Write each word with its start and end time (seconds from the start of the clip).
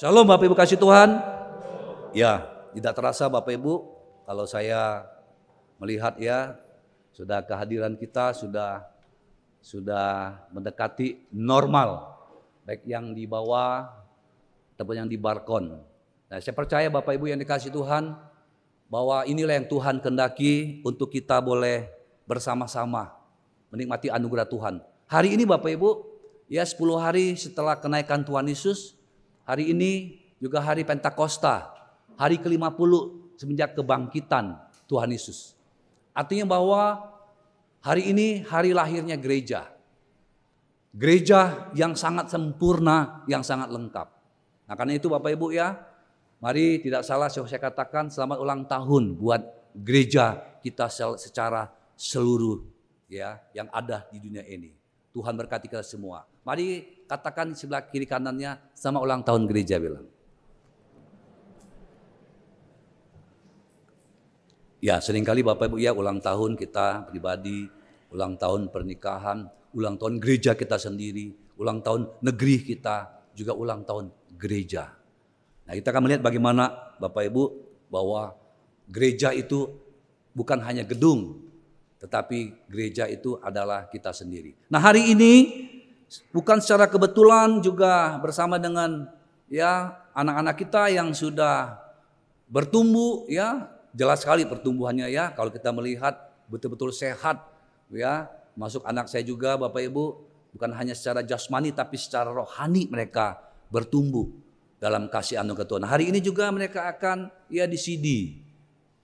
Shalom 0.00 0.24
Bapak 0.24 0.48
Ibu 0.48 0.56
kasih 0.56 0.80
Tuhan. 0.80 1.20
Ya, 2.16 2.48
tidak 2.72 2.96
terasa 2.96 3.28
Bapak 3.28 3.52
Ibu 3.52 3.84
kalau 4.24 4.48
saya 4.48 5.04
melihat 5.76 6.16
ya 6.16 6.56
sudah 7.12 7.44
kehadiran 7.44 7.92
kita 8.00 8.32
sudah 8.32 8.80
sudah 9.60 10.40
mendekati 10.56 11.28
normal 11.28 12.16
baik 12.64 12.80
yang 12.88 13.12
di 13.12 13.28
bawah 13.28 13.92
ataupun 14.72 15.04
yang 15.04 15.08
di 15.12 15.20
barkon. 15.20 15.84
Nah, 16.32 16.40
saya 16.40 16.56
percaya 16.56 16.88
Bapak 16.88 17.20
Ibu 17.20 17.36
yang 17.36 17.40
dikasih 17.44 17.68
Tuhan 17.68 18.16
bahwa 18.88 19.28
inilah 19.28 19.52
yang 19.52 19.68
Tuhan 19.68 20.00
kendaki 20.00 20.80
untuk 20.80 21.12
kita 21.12 21.44
boleh 21.44 21.92
bersama-sama 22.24 23.20
menikmati 23.68 24.08
anugerah 24.08 24.48
Tuhan. 24.48 24.80
Hari 25.12 25.36
ini 25.36 25.44
Bapak 25.44 25.68
Ibu, 25.76 25.90
ya 26.48 26.64
10 26.64 26.80
hari 26.96 27.36
setelah 27.36 27.76
kenaikan 27.76 28.24
Tuhan 28.24 28.48
Yesus, 28.48 28.96
hari 29.50 29.74
ini 29.74 30.22
juga 30.38 30.62
hari 30.62 30.86
Pentakosta, 30.86 31.74
hari 32.14 32.38
ke-50 32.38 32.92
semenjak 33.34 33.74
kebangkitan 33.74 34.54
Tuhan 34.86 35.10
Yesus. 35.10 35.58
Artinya 36.14 36.46
bahwa 36.46 37.10
hari 37.82 38.14
ini 38.14 38.46
hari 38.46 38.70
lahirnya 38.70 39.18
gereja. 39.18 39.66
Gereja 40.94 41.70
yang 41.74 41.98
sangat 41.98 42.30
sempurna, 42.30 43.26
yang 43.26 43.42
sangat 43.42 43.74
lengkap. 43.74 44.08
Nah 44.70 44.74
karena 44.78 44.94
itu 44.94 45.10
Bapak 45.10 45.34
Ibu 45.34 45.50
ya, 45.54 45.78
mari 46.38 46.78
tidak 46.82 47.02
salah 47.02 47.26
saya 47.26 47.46
katakan 47.46 48.10
selamat 48.10 48.38
ulang 48.38 48.62
tahun 48.70 49.18
buat 49.18 49.42
gereja 49.74 50.38
kita 50.62 50.90
secara 51.18 51.70
seluruh 51.94 52.66
ya 53.06 53.38
yang 53.54 53.66
ada 53.70 54.06
di 54.14 54.18
dunia 54.18 54.46
ini. 54.46 54.74
Tuhan 55.10 55.34
berkati 55.34 55.66
kita 55.66 55.82
semua. 55.82 56.26
Mari 56.46 56.99
katakan 57.10 57.58
sebelah 57.58 57.82
kiri 57.90 58.06
kanannya 58.06 58.54
sama 58.70 59.02
ulang 59.02 59.26
tahun 59.26 59.50
gereja 59.50 59.82
bilang. 59.82 60.06
Ya 64.78 65.02
sering 65.02 65.26
kali 65.26 65.42
Bapak 65.42 65.66
Ibu 65.66 65.82
ya 65.82 65.90
ulang 65.90 66.22
tahun 66.22 66.54
kita 66.54 67.10
pribadi, 67.10 67.66
ulang 68.14 68.38
tahun 68.38 68.70
pernikahan, 68.70 69.50
ulang 69.74 69.98
tahun 69.98 70.22
gereja 70.22 70.54
kita 70.54 70.78
sendiri, 70.78 71.34
ulang 71.58 71.82
tahun 71.82 72.08
negeri 72.22 72.64
kita, 72.64 73.26
juga 73.36 73.52
ulang 73.58 73.84
tahun 73.84 74.08
gereja. 74.38 74.88
Nah 75.68 75.76
kita 75.76 75.92
akan 75.92 76.02
melihat 76.06 76.22
bagaimana 76.24 76.96
Bapak 76.96 77.28
Ibu 77.28 77.44
bahwa 77.92 78.32
gereja 78.88 79.36
itu 79.36 79.68
bukan 80.32 80.64
hanya 80.64 80.86
gedung, 80.88 81.44
tetapi 82.00 82.70
gereja 82.72 83.04
itu 83.04 83.36
adalah 83.44 83.84
kita 83.92 84.16
sendiri. 84.16 84.56
Nah 84.72 84.80
hari 84.80 85.12
ini 85.12 85.32
bukan 86.34 86.58
secara 86.58 86.90
kebetulan 86.90 87.62
juga 87.62 88.18
bersama 88.18 88.58
dengan 88.58 89.06
ya 89.46 89.94
anak-anak 90.14 90.56
kita 90.58 90.90
yang 90.90 91.14
sudah 91.14 91.78
bertumbuh 92.50 93.30
ya 93.30 93.70
jelas 93.94 94.22
sekali 94.22 94.42
pertumbuhannya 94.46 95.10
ya 95.10 95.30
kalau 95.34 95.54
kita 95.54 95.70
melihat 95.70 96.18
betul-betul 96.50 96.90
sehat 96.90 97.46
ya 97.94 98.26
masuk 98.58 98.82
anak 98.82 99.06
saya 99.06 99.22
juga 99.22 99.54
Bapak 99.54 99.82
Ibu 99.86 100.04
bukan 100.54 100.70
hanya 100.74 100.98
secara 100.98 101.22
jasmani 101.22 101.70
tapi 101.70 101.94
secara 101.94 102.30
rohani 102.34 102.90
mereka 102.90 103.38
bertumbuh 103.70 104.26
dalam 104.82 105.06
kasih 105.06 105.38
anugerah 105.38 105.68
Tuhan. 105.68 105.84
Hari 105.86 106.04
ini 106.10 106.18
juga 106.18 106.50
mereka 106.50 106.90
akan 106.90 107.30
ya 107.52 107.68
di 107.70 107.78
CD 107.78 108.06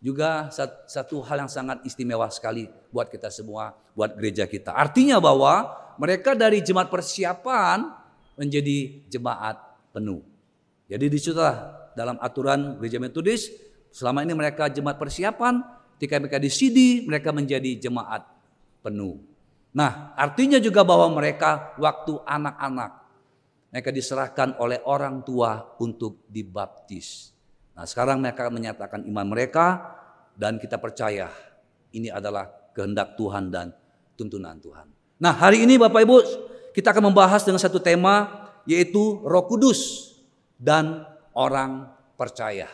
juga 0.02 0.50
satu 0.86 1.22
hal 1.24 1.46
yang 1.46 1.50
sangat 1.50 1.82
istimewa 1.86 2.26
sekali 2.30 2.66
buat 2.90 3.10
kita 3.10 3.30
semua, 3.30 3.74
buat 3.94 4.14
gereja 4.18 4.46
kita. 4.46 4.74
Artinya 4.74 5.22
bahwa 5.22 5.85
mereka 5.96 6.32
dari 6.32 6.64
jemaat 6.64 6.88
persiapan 6.88 7.84
menjadi 8.36 9.08
jemaat 9.08 9.56
penuh. 9.92 10.20
Jadi 10.86 11.06
di 11.10 11.18
situlah 11.18 11.90
dalam 11.96 12.20
aturan 12.20 12.78
gereja 12.78 13.00
metodis, 13.00 13.50
selama 13.90 14.22
ini 14.22 14.36
mereka 14.36 14.68
jemaat 14.68 15.00
persiapan, 15.00 15.64
ketika 15.96 16.20
mereka 16.20 16.38
di 16.38 16.50
CD, 16.52 16.78
mereka 17.08 17.32
menjadi 17.32 17.88
jemaat 17.88 18.22
penuh. 18.84 19.18
Nah 19.76 20.16
artinya 20.16 20.56
juga 20.60 20.84
bahwa 20.84 21.16
mereka 21.16 21.76
waktu 21.76 22.16
anak-anak, 22.24 22.92
mereka 23.72 23.90
diserahkan 23.92 24.56
oleh 24.56 24.80
orang 24.84 25.20
tua 25.20 25.76
untuk 25.82 26.24
dibaptis. 26.28 27.34
Nah 27.76 27.84
sekarang 27.84 28.24
mereka 28.24 28.48
menyatakan 28.48 29.04
iman 29.04 29.26
mereka 29.28 29.96
dan 30.32 30.56
kita 30.56 30.80
percaya 30.80 31.28
ini 31.92 32.08
adalah 32.08 32.48
kehendak 32.72 33.16
Tuhan 33.20 33.52
dan 33.52 33.72
tuntunan 34.16 34.56
Tuhan. 34.60 34.95
Nah 35.16 35.32
hari 35.32 35.64
ini 35.64 35.80
Bapak 35.80 36.00
Ibu 36.04 36.16
kita 36.76 36.92
akan 36.92 37.12
membahas 37.12 37.44
dengan 37.44 37.60
satu 37.60 37.80
tema 37.80 38.48
yaitu 38.68 39.20
Roh 39.24 39.44
Kudus 39.48 40.12
dan 40.60 41.04
orang 41.32 41.88
percaya. 42.20 42.68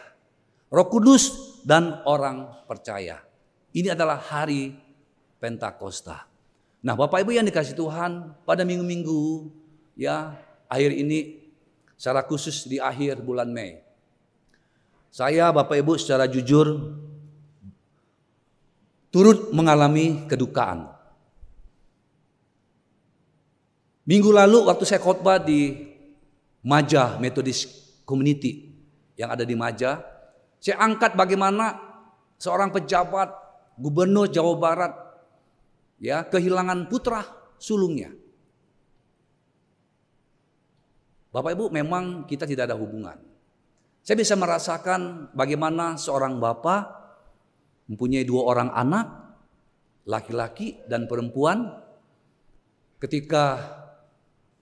Roh 0.72 0.88
Kudus 0.90 1.58
dan 1.62 2.02
orang 2.08 2.66
percaya. 2.66 3.22
Ini 3.70 3.94
adalah 3.94 4.18
hari 4.18 4.74
Pentakosta. 5.38 6.26
Nah 6.82 6.94
Bapak 6.98 7.22
Ibu 7.22 7.34
yang 7.34 7.46
dikasih 7.46 7.78
Tuhan 7.78 8.42
pada 8.42 8.66
minggu-minggu 8.66 9.50
ya 9.94 10.34
akhir 10.66 10.90
ini 10.94 11.46
secara 11.94 12.26
khusus 12.26 12.66
di 12.66 12.82
akhir 12.82 13.22
bulan 13.22 13.50
Mei 13.50 13.92
saya 15.12 15.52
Bapak 15.52 15.76
Ibu 15.76 16.00
secara 16.00 16.24
jujur 16.24 16.96
turut 19.12 19.52
mengalami 19.52 20.24
kedukaan. 20.24 20.88
Minggu 24.02 24.34
lalu 24.34 24.66
waktu 24.66 24.82
saya 24.82 24.98
khotbah 24.98 25.38
di 25.38 25.78
Majah 26.66 27.22
Methodist 27.22 27.70
Community 28.02 28.74
yang 29.14 29.30
ada 29.30 29.46
di 29.46 29.54
Majah, 29.54 30.02
saya 30.58 30.82
angkat 30.82 31.14
bagaimana 31.14 31.78
seorang 32.38 32.74
pejabat 32.74 33.30
gubernur 33.78 34.26
Jawa 34.26 34.58
Barat 34.58 34.92
ya 36.02 36.26
kehilangan 36.26 36.90
putra 36.90 37.22
sulungnya. 37.62 38.10
Bapak 41.30 41.54
Ibu 41.54 41.70
memang 41.70 42.26
kita 42.26 42.44
tidak 42.44 42.68
ada 42.68 42.76
hubungan. 42.76 43.16
Saya 44.02 44.18
bisa 44.18 44.34
merasakan 44.34 45.30
bagaimana 45.30 45.94
seorang 45.94 46.42
bapak 46.42 46.90
mempunyai 47.86 48.26
dua 48.26 48.50
orang 48.50 48.74
anak, 48.74 49.06
laki-laki 50.10 50.82
dan 50.90 51.06
perempuan. 51.06 51.70
Ketika 52.98 53.81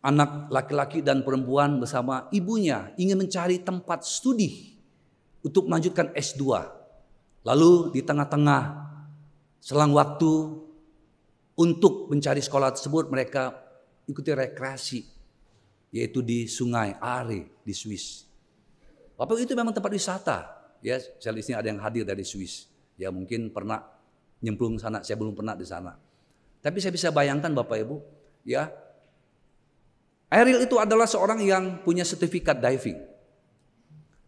anak 0.00 0.48
laki-laki 0.48 1.04
dan 1.04 1.20
perempuan 1.20 1.76
bersama 1.76 2.28
ibunya 2.32 2.92
ingin 2.96 3.20
mencari 3.20 3.60
tempat 3.60 4.04
studi 4.04 4.76
untuk 5.44 5.68
melanjutkan 5.68 6.12
S2. 6.16 6.42
Lalu 7.44 7.96
di 7.96 8.00
tengah-tengah 8.04 8.62
selang 9.60 9.92
waktu 9.92 10.32
untuk 11.60 12.08
mencari 12.08 12.40
sekolah 12.40 12.72
tersebut 12.72 13.12
mereka 13.12 13.52
ikuti 14.08 14.32
rekreasi 14.32 15.00
yaitu 15.92 16.24
di 16.24 16.48
sungai 16.48 16.96
Are 16.96 17.60
di 17.60 17.74
Swiss. 17.76 18.24
Bapak 19.20 19.36
itu 19.36 19.52
memang 19.52 19.76
tempat 19.76 19.92
wisata. 19.92 20.38
Ya, 20.80 20.96
saya 21.20 21.36
di 21.36 21.44
sini 21.44 21.60
ada 21.60 21.68
yang 21.68 21.82
hadir 21.84 22.08
dari 22.08 22.24
Swiss. 22.24 22.72
Ya 22.96 23.12
mungkin 23.12 23.52
pernah 23.52 23.84
nyemplung 24.40 24.80
sana, 24.80 25.04
saya 25.04 25.20
belum 25.20 25.36
pernah 25.36 25.52
di 25.52 25.68
sana. 25.68 25.92
Tapi 26.64 26.80
saya 26.80 26.92
bisa 26.92 27.12
bayangkan 27.12 27.52
Bapak 27.52 27.76
Ibu, 27.84 27.96
ya. 28.48 28.72
Ariel 30.30 30.62
itu 30.62 30.78
adalah 30.78 31.10
seorang 31.10 31.42
yang 31.42 31.82
punya 31.82 32.06
sertifikat 32.06 32.62
diving. 32.62 33.02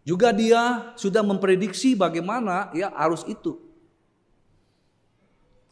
Juga 0.03 0.35
dia 0.35 0.93
sudah 0.99 1.23
memprediksi 1.23 1.95
bagaimana 1.95 2.75
ya 2.75 2.91
arus 3.07 3.23
itu. 3.31 3.55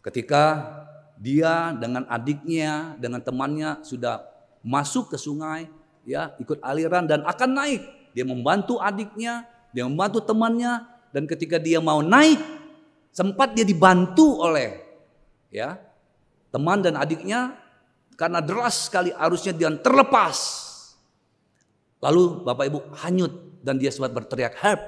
Ketika 0.07 0.71
dia 1.19 1.75
dengan 1.75 2.07
adiknya, 2.07 2.95
dengan 2.97 3.19
temannya 3.19 3.83
sudah 3.83 4.23
masuk 4.63 5.11
ke 5.11 5.19
sungai, 5.19 5.67
ya 6.07 6.31
ikut 6.39 6.63
aliran 6.63 7.11
dan 7.11 7.27
akan 7.27 7.51
naik 7.51 7.83
dia 8.11 8.27
membantu 8.27 8.79
adiknya, 8.83 9.47
dia 9.71 9.87
membantu 9.87 10.19
temannya, 10.23 10.87
dan 11.15 11.27
ketika 11.31 11.59
dia 11.63 11.79
mau 11.79 12.03
naik, 12.03 12.39
sempat 13.15 13.55
dia 13.55 13.67
dibantu 13.67 14.39
oleh 14.43 14.83
ya 15.51 15.79
teman 16.55 16.79
dan 16.79 16.95
adiknya 16.95 17.59
karena 18.21 18.45
deras 18.45 18.93
sekali 18.93 19.09
arusnya 19.17 19.57
dia 19.57 19.73
terlepas. 19.81 20.37
Lalu 22.05 22.45
Bapak 22.45 22.65
Ibu 22.69 22.79
hanyut 23.01 23.65
dan 23.65 23.81
dia 23.81 23.89
sempat 23.89 24.13
berteriak 24.13 24.61
help. 24.61 24.83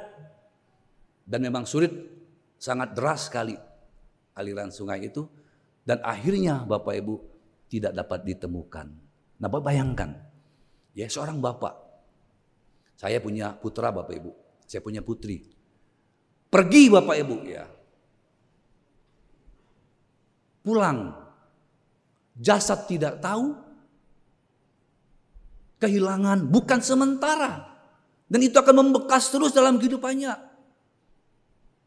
Dan 1.24 1.40
memang 1.40 1.64
sulit 1.64 1.88
sangat 2.60 2.92
deras 2.92 3.32
sekali 3.32 3.56
aliran 4.36 4.68
sungai 4.68 5.08
itu 5.08 5.24
dan 5.80 6.04
akhirnya 6.04 6.60
Bapak 6.68 6.92
Ibu 6.92 7.14
tidak 7.72 7.96
dapat 7.96 8.20
ditemukan. 8.28 8.86
Nah, 9.40 9.48
bayangkan 9.48 10.12
ya 10.92 11.08
seorang 11.08 11.40
bapak 11.40 11.72
saya 13.00 13.16
punya 13.16 13.56
putra 13.56 13.88
Bapak 13.88 14.12
Ibu, 14.12 14.30
saya 14.68 14.84
punya 14.84 15.00
putri. 15.00 15.40
Pergi 16.52 16.92
Bapak 16.92 17.16
Ibu 17.16 17.36
ya. 17.48 17.64
Pulang. 20.60 21.21
Jasad 22.42 22.90
tidak 22.90 23.22
tahu. 23.22 23.54
Kehilangan 25.78 26.50
bukan 26.50 26.82
sementara. 26.82 27.70
Dan 28.26 28.42
itu 28.42 28.58
akan 28.58 28.82
membekas 28.82 29.30
terus 29.30 29.54
dalam 29.54 29.78
kehidupannya. 29.78 30.34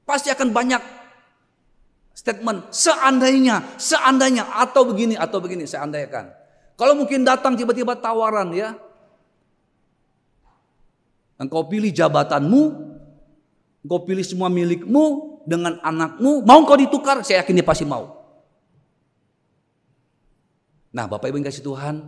Pasti 0.08 0.32
akan 0.32 0.56
banyak 0.56 0.80
statement 2.16 2.72
seandainya, 2.72 3.76
seandainya 3.76 4.48
atau 4.56 4.88
begini 4.88 5.20
atau 5.20 5.44
begini 5.44 5.68
saya 5.68 5.84
andaikan. 5.84 6.32
Kalau 6.80 6.96
mungkin 6.96 7.28
datang 7.28 7.60
tiba-tiba 7.60 8.00
tawaran 8.00 8.56
ya. 8.56 8.80
Engkau 11.36 11.68
pilih 11.68 11.92
jabatanmu, 11.92 12.64
engkau 13.84 14.00
pilih 14.08 14.24
semua 14.24 14.48
milikmu 14.48 15.36
dengan 15.44 15.84
anakmu, 15.84 16.48
mau 16.48 16.64
kau 16.64 16.80
ditukar? 16.80 17.28
Saya 17.28 17.44
yakin 17.44 17.60
dia 17.60 17.68
pasti 17.68 17.84
mau. 17.84 18.25
Nah, 20.96 21.12
Bapak 21.12 21.28
Ibu 21.28 21.44
yang 21.44 21.48
kasih 21.52 21.68
Tuhan, 21.68 22.08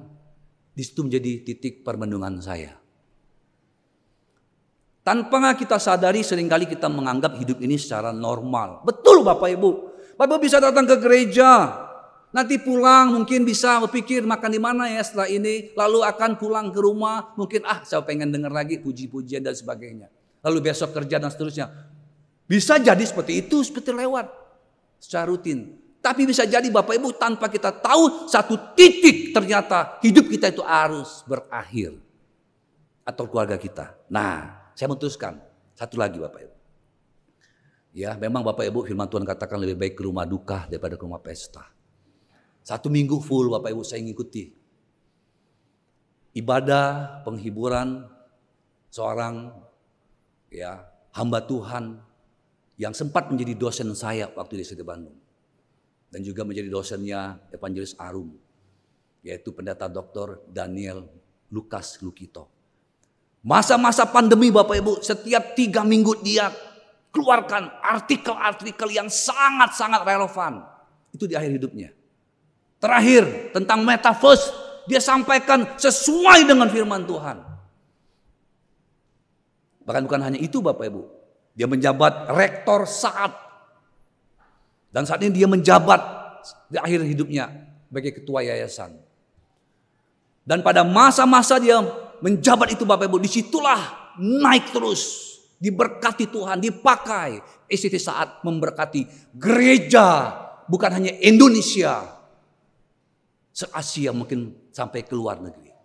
di 0.72 0.80
situ 0.80 1.04
menjadi 1.04 1.44
titik 1.44 1.84
permendungan 1.84 2.40
saya. 2.40 2.80
Tanpa 5.04 5.56
kita 5.60 5.76
sadari 5.76 6.24
sering 6.24 6.48
kali 6.48 6.68
kita 6.68 6.88
menganggap 6.88 7.36
hidup 7.36 7.60
ini 7.60 7.76
secara 7.76 8.16
normal. 8.16 8.88
Betul 8.88 9.28
Bapak 9.28 9.52
Ibu. 9.60 9.70
Bapak 10.16 10.40
Ibu 10.40 10.44
bisa 10.44 10.64
datang 10.64 10.88
ke 10.88 11.00
gereja. 11.00 11.84
Nanti 12.32 12.60
pulang 12.60 13.16
mungkin 13.16 13.48
bisa 13.48 13.80
berpikir 13.88 14.28
makan 14.28 14.52
di 14.52 14.60
mana 14.60 14.92
ya 14.92 15.00
setelah 15.00 15.32
ini. 15.32 15.72
Lalu 15.80 16.04
akan 16.04 16.36
pulang 16.36 16.76
ke 16.76 16.80
rumah. 16.84 17.32
Mungkin 17.40 17.64
ah 17.64 17.88
saya 17.88 18.04
pengen 18.04 18.36
dengar 18.36 18.52
lagi 18.52 18.84
puji-pujian 18.84 19.44
dan 19.44 19.56
sebagainya. 19.56 20.12
Lalu 20.44 20.72
besok 20.72 20.92
kerja 20.92 21.24
dan 21.24 21.32
seterusnya. 21.32 21.72
Bisa 22.44 22.76
jadi 22.76 23.04
seperti 23.04 23.48
itu, 23.48 23.64
seperti 23.64 23.96
lewat. 23.96 24.28
Secara 25.00 25.32
rutin. 25.32 25.87
Tapi 26.08 26.24
bisa 26.24 26.48
jadi 26.48 26.72
Bapak 26.72 26.96
Ibu 26.96 27.20
tanpa 27.20 27.52
kita 27.52 27.84
tahu 27.84 28.32
satu 28.32 28.72
titik 28.80 29.36
ternyata 29.36 30.00
hidup 30.00 30.32
kita 30.32 30.56
itu 30.56 30.64
harus 30.64 31.20
berakhir. 31.28 32.00
Atau 33.04 33.28
keluarga 33.28 33.60
kita. 33.60 33.92
Nah 34.08 34.72
saya 34.72 34.88
memutuskan 34.88 35.36
satu 35.76 36.00
lagi 36.00 36.16
Bapak 36.16 36.48
Ibu. 36.48 36.56
Ya, 37.92 38.16
memang 38.16 38.40
Bapak 38.40 38.64
Ibu 38.72 38.88
firman 38.88 39.12
Tuhan 39.12 39.28
katakan 39.28 39.60
lebih 39.60 39.76
baik 39.76 40.00
ke 40.00 40.08
rumah 40.08 40.24
duka 40.24 40.64
daripada 40.72 40.96
ke 40.96 41.04
rumah 41.04 41.20
pesta. 41.20 41.68
Satu 42.64 42.88
minggu 42.88 43.20
full 43.20 43.52
Bapak 43.52 43.76
Ibu 43.76 43.84
saya 43.84 44.00
ngikuti. 44.00 44.56
Ibadah, 46.40 47.20
penghiburan 47.28 48.08
seorang 48.88 49.52
ya 50.48 50.88
hamba 51.12 51.44
Tuhan 51.44 52.00
yang 52.80 52.96
sempat 52.96 53.28
menjadi 53.28 53.60
dosen 53.60 53.92
saya 53.92 54.32
waktu 54.32 54.62
di 54.62 54.64
Siti 54.64 54.88
Bandung. 54.88 55.27
Dan 56.08 56.24
juga 56.24 56.48
menjadi 56.48 56.72
dosennya 56.72 57.40
Evangelis 57.52 57.96
Arum. 58.00 58.32
Yaitu 59.24 59.52
pendeta 59.52 59.92
Dr. 59.92 60.44
Daniel 60.48 61.08
Lukas 61.52 62.00
Lukito. 62.00 62.48
Masa-masa 63.48 64.04
pandemi 64.08 64.52
Bapak 64.52 64.76
Ibu, 64.76 64.94
setiap 65.00 65.56
tiga 65.56 65.84
minggu 65.88 66.20
dia 66.20 66.52
keluarkan 67.16 67.72
artikel-artikel 67.80 68.92
yang 68.92 69.08
sangat-sangat 69.08 70.04
relevan. 70.04 70.68
Itu 71.16 71.26
di 71.26 71.34
akhir 71.34 71.56
hidupnya. 71.56 71.96
Terakhir 72.78 73.56
tentang 73.56 73.82
metaverse, 73.82 74.54
dia 74.86 75.02
sampaikan 75.02 75.66
sesuai 75.80 76.46
dengan 76.46 76.70
firman 76.70 77.08
Tuhan. 77.08 77.38
Bahkan 79.88 80.04
bukan 80.04 80.22
hanya 80.22 80.40
itu 80.44 80.60
Bapak 80.60 80.86
Ibu. 80.92 81.04
Dia 81.56 81.66
menjabat 81.66 82.36
rektor 82.36 82.84
saat. 82.84 83.47
Dan 84.98 85.06
saat 85.06 85.22
ini 85.22 85.30
dia 85.30 85.46
menjabat 85.46 86.02
di 86.74 86.82
akhir 86.82 87.06
hidupnya 87.06 87.54
sebagai 87.86 88.18
ketua 88.18 88.42
yayasan. 88.42 88.98
Dan 90.42 90.66
pada 90.66 90.82
masa-masa 90.82 91.62
dia 91.62 91.86
menjabat 92.18 92.74
itu 92.74 92.82
Bapak 92.82 93.06
Ibu, 93.06 93.22
di 93.22 93.30
situlah 93.30 93.78
naik 94.18 94.74
terus. 94.74 95.38
Diberkati 95.62 96.34
Tuhan, 96.34 96.58
dipakai. 96.58 97.38
ICT 97.70 97.94
saat 98.02 98.42
memberkati 98.42 99.38
gereja, 99.38 100.34
bukan 100.66 100.90
hanya 100.90 101.14
Indonesia. 101.22 102.02
Se-Asia 103.54 104.10
mungkin 104.18 104.74
sampai 104.74 105.06
ke 105.06 105.14
luar 105.14 105.38
negeri. 105.46 105.78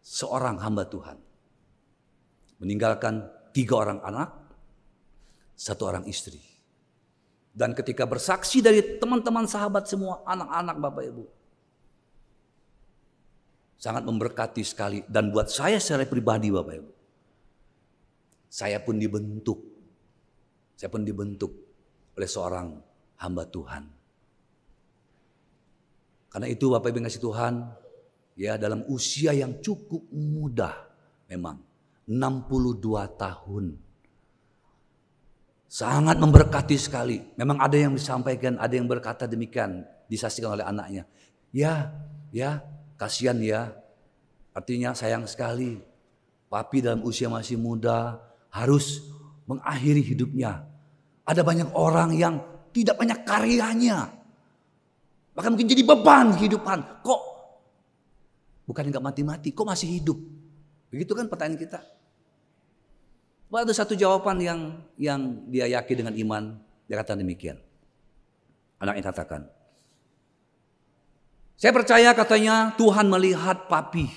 Seorang 0.00 0.56
hamba 0.56 0.88
Tuhan. 0.88 1.20
Meninggalkan 2.64 3.28
tiga 3.52 3.76
orang 3.76 4.00
anak, 4.00 4.39
satu 5.60 5.84
orang 5.84 6.08
istri. 6.08 6.40
Dan 7.52 7.76
ketika 7.76 8.08
bersaksi 8.08 8.64
dari 8.64 8.80
teman-teman 8.96 9.44
sahabat 9.44 9.84
semua, 9.84 10.24
anak-anak 10.24 10.76
Bapak 10.80 11.04
Ibu 11.12 11.24
sangat 13.80 14.04
memberkati 14.04 14.60
sekali 14.60 15.00
dan 15.08 15.32
buat 15.32 15.48
saya 15.52 15.76
secara 15.76 16.08
pribadi 16.08 16.48
Bapak 16.48 16.74
Ibu. 16.80 16.92
Saya 18.48 18.80
pun 18.80 18.96
dibentuk. 18.96 19.60
Saya 20.80 20.88
pun 20.88 21.04
dibentuk 21.04 21.52
oleh 22.16 22.28
seorang 22.28 22.80
hamba 23.20 23.44
Tuhan. 23.44 23.84
Karena 26.30 26.48
itu 26.48 26.72
Bapak 26.72 26.88
Ibu 26.88 27.04
kasih 27.04 27.20
Tuhan, 27.20 27.54
ya 28.38 28.56
dalam 28.56 28.86
usia 28.88 29.36
yang 29.36 29.60
cukup 29.60 30.08
muda 30.14 30.88
memang 31.28 31.60
62 32.08 33.20
tahun. 33.20 33.89
Sangat 35.70 36.18
memberkati 36.18 36.74
sekali. 36.74 37.22
Memang 37.38 37.62
ada 37.62 37.78
yang 37.78 37.94
disampaikan, 37.94 38.58
ada 38.58 38.74
yang 38.74 38.90
berkata 38.90 39.30
demikian, 39.30 39.86
disaksikan 40.10 40.58
oleh 40.58 40.66
anaknya. 40.66 41.06
Ya, 41.54 41.94
ya, 42.34 42.58
Kasihan 43.00 43.38
ya, 43.40 43.72
artinya 44.52 44.92
sayang 44.92 45.24
sekali. 45.24 45.80
Papi 46.52 46.84
dalam 46.84 47.00
usia 47.06 47.32
masih 47.32 47.56
muda 47.56 48.20
harus 48.52 49.00
mengakhiri 49.48 50.04
hidupnya. 50.04 50.68
Ada 51.24 51.40
banyak 51.40 51.72
orang 51.72 52.12
yang 52.12 52.42
tidak 52.74 53.00
banyak 53.00 53.24
karyanya. 53.24 54.12
Bahkan 55.32 55.50
mungkin 55.54 55.70
jadi 55.70 55.80
beban 55.80 56.36
kehidupan. 56.36 57.00
Kok 57.00 57.22
bukan 58.68 58.84
nggak 58.90 59.00
mati-mati, 59.00 59.48
kok 59.54 59.64
masih 59.64 59.88
hidup? 59.96 60.18
Begitu 60.92 61.16
kan 61.16 61.30
pertanyaan 61.30 61.56
kita. 61.56 61.80
Ada 63.50 63.74
satu 63.74 63.98
jawaban 63.98 64.38
yang 64.38 64.78
yang 64.94 65.20
dia 65.50 65.66
yakin 65.66 66.06
dengan 66.06 66.14
iman. 66.14 66.42
Dia 66.86 67.02
kata 67.02 67.18
demikian. 67.18 67.58
Anaknya 68.78 69.10
katakan, 69.10 69.44
saya 71.60 71.76
percaya 71.76 72.16
katanya 72.16 72.72
Tuhan 72.80 73.04
melihat 73.12 73.68
papi. 73.68 74.08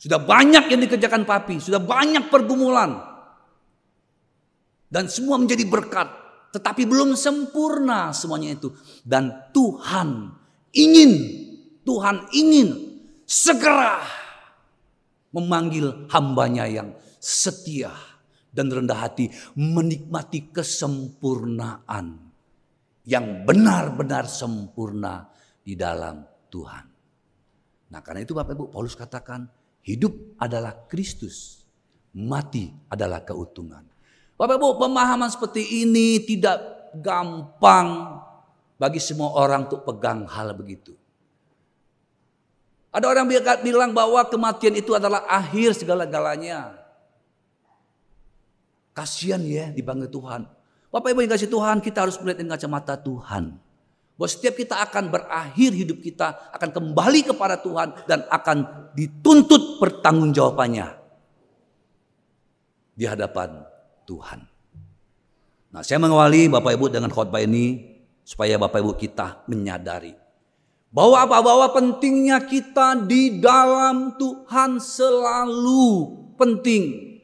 Sudah 0.00 0.16
banyak 0.16 0.72
yang 0.72 0.80
dikerjakan 0.80 1.28
papi, 1.28 1.60
sudah 1.60 1.76
banyak 1.76 2.32
pergumulan. 2.32 3.04
Dan 4.88 5.12
semua 5.12 5.36
menjadi 5.36 5.68
berkat. 5.68 6.08
Tetapi 6.56 6.88
belum 6.88 7.12
sempurna 7.20 8.16
semuanya 8.16 8.56
itu. 8.56 8.72
Dan 9.04 9.28
Tuhan 9.52 10.32
ingin, 10.72 11.12
Tuhan 11.84 12.32
ingin 12.32 12.68
segera 13.28 14.00
memanggil 15.36 16.08
hambanya 16.08 16.64
yang 16.64 16.96
setia 17.26 17.90
dan 18.54 18.70
rendah 18.70 19.02
hati 19.02 19.34
menikmati 19.58 20.54
kesempurnaan 20.54 22.22
yang 23.02 23.42
benar-benar 23.42 24.30
sempurna 24.30 25.26
di 25.66 25.74
dalam 25.74 26.22
Tuhan. 26.46 26.84
Nah 27.90 28.00
karena 28.02 28.22
itu 28.22 28.30
Bapak 28.30 28.54
Ibu 28.54 28.64
Paulus 28.70 28.94
katakan 28.94 29.50
hidup 29.82 30.14
adalah 30.38 30.86
Kristus, 30.86 31.66
mati 32.14 32.70
adalah 32.86 33.26
keuntungan. 33.26 33.82
Bapak 34.38 34.62
Ibu 34.62 34.78
pemahaman 34.78 35.26
seperti 35.26 35.82
ini 35.82 36.22
tidak 36.22 36.62
gampang 37.02 38.22
bagi 38.78 39.02
semua 39.02 39.34
orang 39.34 39.66
untuk 39.66 39.82
pegang 39.82 40.30
hal 40.30 40.54
begitu. 40.54 40.94
Ada 42.94 43.12
orang 43.12 43.28
bilang 43.60 43.92
bahwa 43.92 44.24
kematian 44.24 44.72
itu 44.72 44.96
adalah 44.96 45.28
akhir 45.28 45.76
segala-galanya. 45.76 46.85
Kasihan 48.96 49.44
ya 49.44 49.68
dipanggil 49.76 50.08
Tuhan. 50.08 50.48
Bapak 50.88 51.12
Ibu 51.12 51.20
yang 51.20 51.36
kasih 51.36 51.52
Tuhan, 51.52 51.84
kita 51.84 52.08
harus 52.08 52.16
melihat 52.24 52.40
dengan 52.40 52.56
kacamata 52.56 52.96
Tuhan. 52.96 53.60
Bahwa 54.16 54.28
setiap 54.32 54.56
kita 54.56 54.80
akan 54.80 55.12
berakhir 55.12 55.76
hidup 55.76 56.00
kita 56.00 56.48
akan 56.56 56.72
kembali 56.72 57.20
kepada 57.28 57.60
Tuhan 57.60 57.92
dan 58.08 58.24
akan 58.32 58.88
dituntut 58.96 59.76
pertanggungjawabannya 59.76 60.88
di 62.96 63.04
hadapan 63.04 63.60
Tuhan. 64.08 64.48
Nah, 65.76 65.84
saya 65.84 66.00
mengawali 66.00 66.48
Bapak 66.48 66.72
Ibu 66.80 66.88
dengan 66.88 67.12
khotbah 67.12 67.44
ini 67.44 68.00
supaya 68.24 68.56
Bapak 68.56 68.80
Ibu 68.80 68.96
kita 68.96 69.44
menyadari 69.52 70.16
bahwa 70.96 71.28
apa 71.28 71.44
bahwa 71.44 71.66
pentingnya 71.76 72.40
kita 72.48 73.04
di 73.04 73.36
dalam 73.36 74.16
Tuhan 74.16 74.80
selalu 74.80 75.84
penting. 76.40 77.15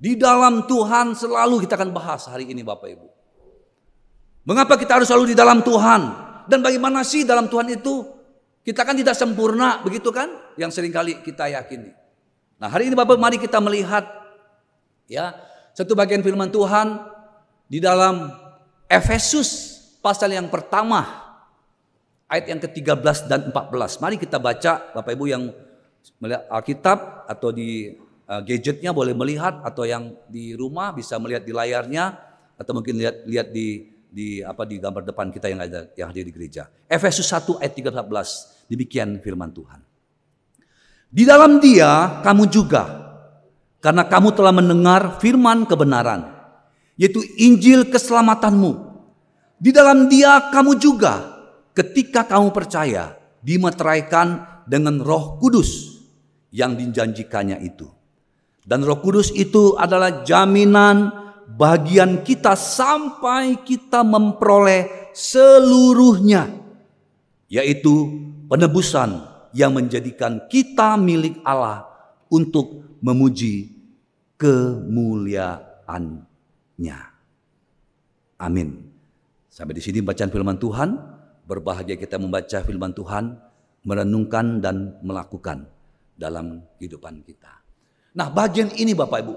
Di 0.00 0.16
dalam 0.16 0.64
Tuhan 0.64 1.12
selalu 1.12 1.68
kita 1.68 1.76
akan 1.76 1.92
bahas 1.92 2.24
hari 2.24 2.48
ini 2.48 2.64
Bapak 2.64 2.88
Ibu. 2.88 3.06
Mengapa 4.48 4.80
kita 4.80 4.96
harus 4.96 5.12
selalu 5.12 5.36
di 5.36 5.36
dalam 5.36 5.60
Tuhan? 5.60 6.02
Dan 6.48 6.64
bagaimana 6.64 7.04
sih 7.04 7.28
dalam 7.28 7.52
Tuhan 7.52 7.68
itu? 7.68 8.08
Kita 8.64 8.80
kan 8.88 8.96
tidak 8.96 9.12
sempurna, 9.12 9.84
begitu 9.84 10.08
kan? 10.08 10.56
Yang 10.56 10.80
sering 10.80 10.88
kali 10.88 11.20
kita 11.20 11.52
yakini. 11.52 11.92
Nah, 12.56 12.72
hari 12.72 12.88
ini 12.88 12.96
Bapak 12.96 13.20
mari 13.20 13.36
kita 13.36 13.60
melihat 13.60 14.08
ya 15.04 15.36
satu 15.76 15.92
bagian 15.92 16.24
firman 16.24 16.48
Tuhan 16.48 16.96
di 17.68 17.76
dalam 17.76 18.32
Efesus 18.88 19.76
pasal 20.00 20.32
yang 20.32 20.48
pertama 20.48 21.04
ayat 22.24 22.48
yang 22.48 22.60
ke-13 22.64 23.28
dan 23.28 23.52
14. 23.52 24.00
Mari 24.00 24.16
kita 24.16 24.40
baca 24.40 24.96
Bapak 24.96 25.12
Ibu 25.12 25.24
yang 25.28 25.44
melihat 26.24 26.48
Alkitab 26.48 27.28
atau 27.28 27.52
di 27.52 28.00
gadgetnya 28.38 28.94
boleh 28.94 29.10
melihat 29.10 29.58
atau 29.66 29.82
yang 29.82 30.14
di 30.30 30.54
rumah 30.54 30.94
bisa 30.94 31.18
melihat 31.18 31.42
di 31.42 31.50
layarnya 31.50 32.14
atau 32.54 32.72
mungkin 32.78 32.94
lihat 33.02 33.26
lihat 33.26 33.50
di 33.50 33.90
di 34.10 34.42
apa 34.42 34.66
di 34.66 34.78
gambar 34.78 35.06
depan 35.06 35.30
kita 35.30 35.50
yang 35.50 35.62
ada 35.62 35.90
yang 35.98 36.14
hadir 36.14 36.26
di 36.26 36.34
gereja. 36.34 36.70
Efesus 36.86 37.26
1 37.26 37.58
ayat 37.58 37.74
13. 37.74 38.70
Demikian 38.70 39.18
firman 39.18 39.50
Tuhan. 39.50 39.82
Di 41.10 41.26
dalam 41.26 41.58
dia 41.58 42.22
kamu 42.22 42.46
juga, 42.46 42.86
karena 43.82 44.06
kamu 44.06 44.30
telah 44.30 44.54
mendengar 44.54 45.18
firman 45.18 45.66
kebenaran, 45.66 46.30
yaitu 46.94 47.18
Injil 47.34 47.90
keselamatanmu. 47.90 48.90
Di 49.58 49.74
dalam 49.74 50.06
dia 50.06 50.54
kamu 50.54 50.78
juga, 50.78 51.34
ketika 51.74 52.22
kamu 52.22 52.54
percaya, 52.54 53.18
dimeteraikan 53.42 54.62
dengan 54.70 55.02
roh 55.02 55.34
kudus 55.42 55.98
yang 56.54 56.78
dijanjikannya 56.78 57.58
itu. 57.66 57.99
Dan 58.64 58.84
roh 58.84 59.00
kudus 59.00 59.32
itu 59.32 59.76
adalah 59.76 60.22
jaminan 60.22 61.10
bagian 61.56 62.22
kita 62.22 62.54
sampai 62.54 63.56
kita 63.64 64.04
memperoleh 64.06 65.12
seluruhnya. 65.16 66.46
Yaitu 67.50 68.06
penebusan 68.46 69.26
yang 69.50 69.74
menjadikan 69.74 70.46
kita 70.46 70.94
milik 70.94 71.42
Allah 71.42 71.90
untuk 72.30 72.86
memuji 73.02 73.74
kemuliaannya. 74.38 77.00
Amin. 78.40 78.88
Sampai 79.50 79.74
di 79.76 79.82
sini 79.82 80.00
bacaan 80.00 80.30
firman 80.30 80.56
Tuhan. 80.56 81.18
Berbahagia 81.50 81.98
kita 81.98 82.14
membaca 82.14 82.62
firman 82.62 82.94
Tuhan, 82.94 83.34
merenungkan 83.82 84.62
dan 84.62 85.02
melakukan 85.02 85.66
dalam 86.14 86.62
kehidupan 86.78 87.26
kita. 87.26 87.60
Nah, 88.10 88.26
bagian 88.26 88.74
ini 88.74 88.90
Bapak 88.90 89.22
Ibu, 89.22 89.34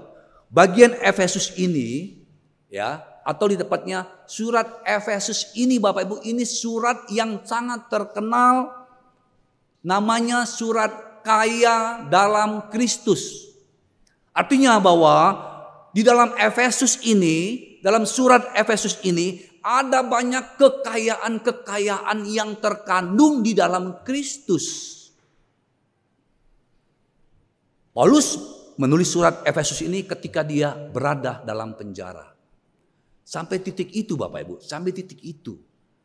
bagian 0.50 0.98
Efesus 0.98 1.54
ini 1.54 2.18
ya, 2.66 3.02
atau 3.22 3.46
di 3.46 3.56
tepatnya 3.56 4.04
surat 4.26 4.82
Efesus 4.82 5.54
ini 5.54 5.78
Bapak 5.78 6.02
Ibu, 6.04 6.16
ini 6.26 6.42
surat 6.42 7.06
yang 7.10 7.42
sangat 7.46 7.86
terkenal 7.86 8.84
namanya 9.84 10.42
surat 10.48 11.22
kaya 11.22 12.08
dalam 12.10 12.68
Kristus. 12.68 13.52
Artinya 14.34 14.82
bahwa 14.82 15.38
di 15.94 16.02
dalam 16.02 16.34
Efesus 16.34 16.98
ini, 17.06 17.78
dalam 17.78 18.02
surat 18.02 18.50
Efesus 18.58 18.98
ini 19.06 19.38
ada 19.62 20.02
banyak 20.04 20.58
kekayaan-kekayaan 20.58 22.26
yang 22.28 22.58
terkandung 22.58 23.40
di 23.40 23.54
dalam 23.54 24.02
Kristus. 24.02 24.92
Paulus 27.94 28.34
menulis 28.80 29.10
surat 29.10 29.46
Efesus 29.46 29.82
ini 29.84 30.06
ketika 30.06 30.42
dia 30.42 30.74
berada 30.74 31.42
dalam 31.42 31.74
penjara. 31.78 32.34
Sampai 33.24 33.64
titik 33.64 33.88
itu 33.96 34.20
Bapak 34.20 34.40
Ibu, 34.44 34.54
sampai 34.60 34.92
titik 34.92 35.20
itu 35.24 35.56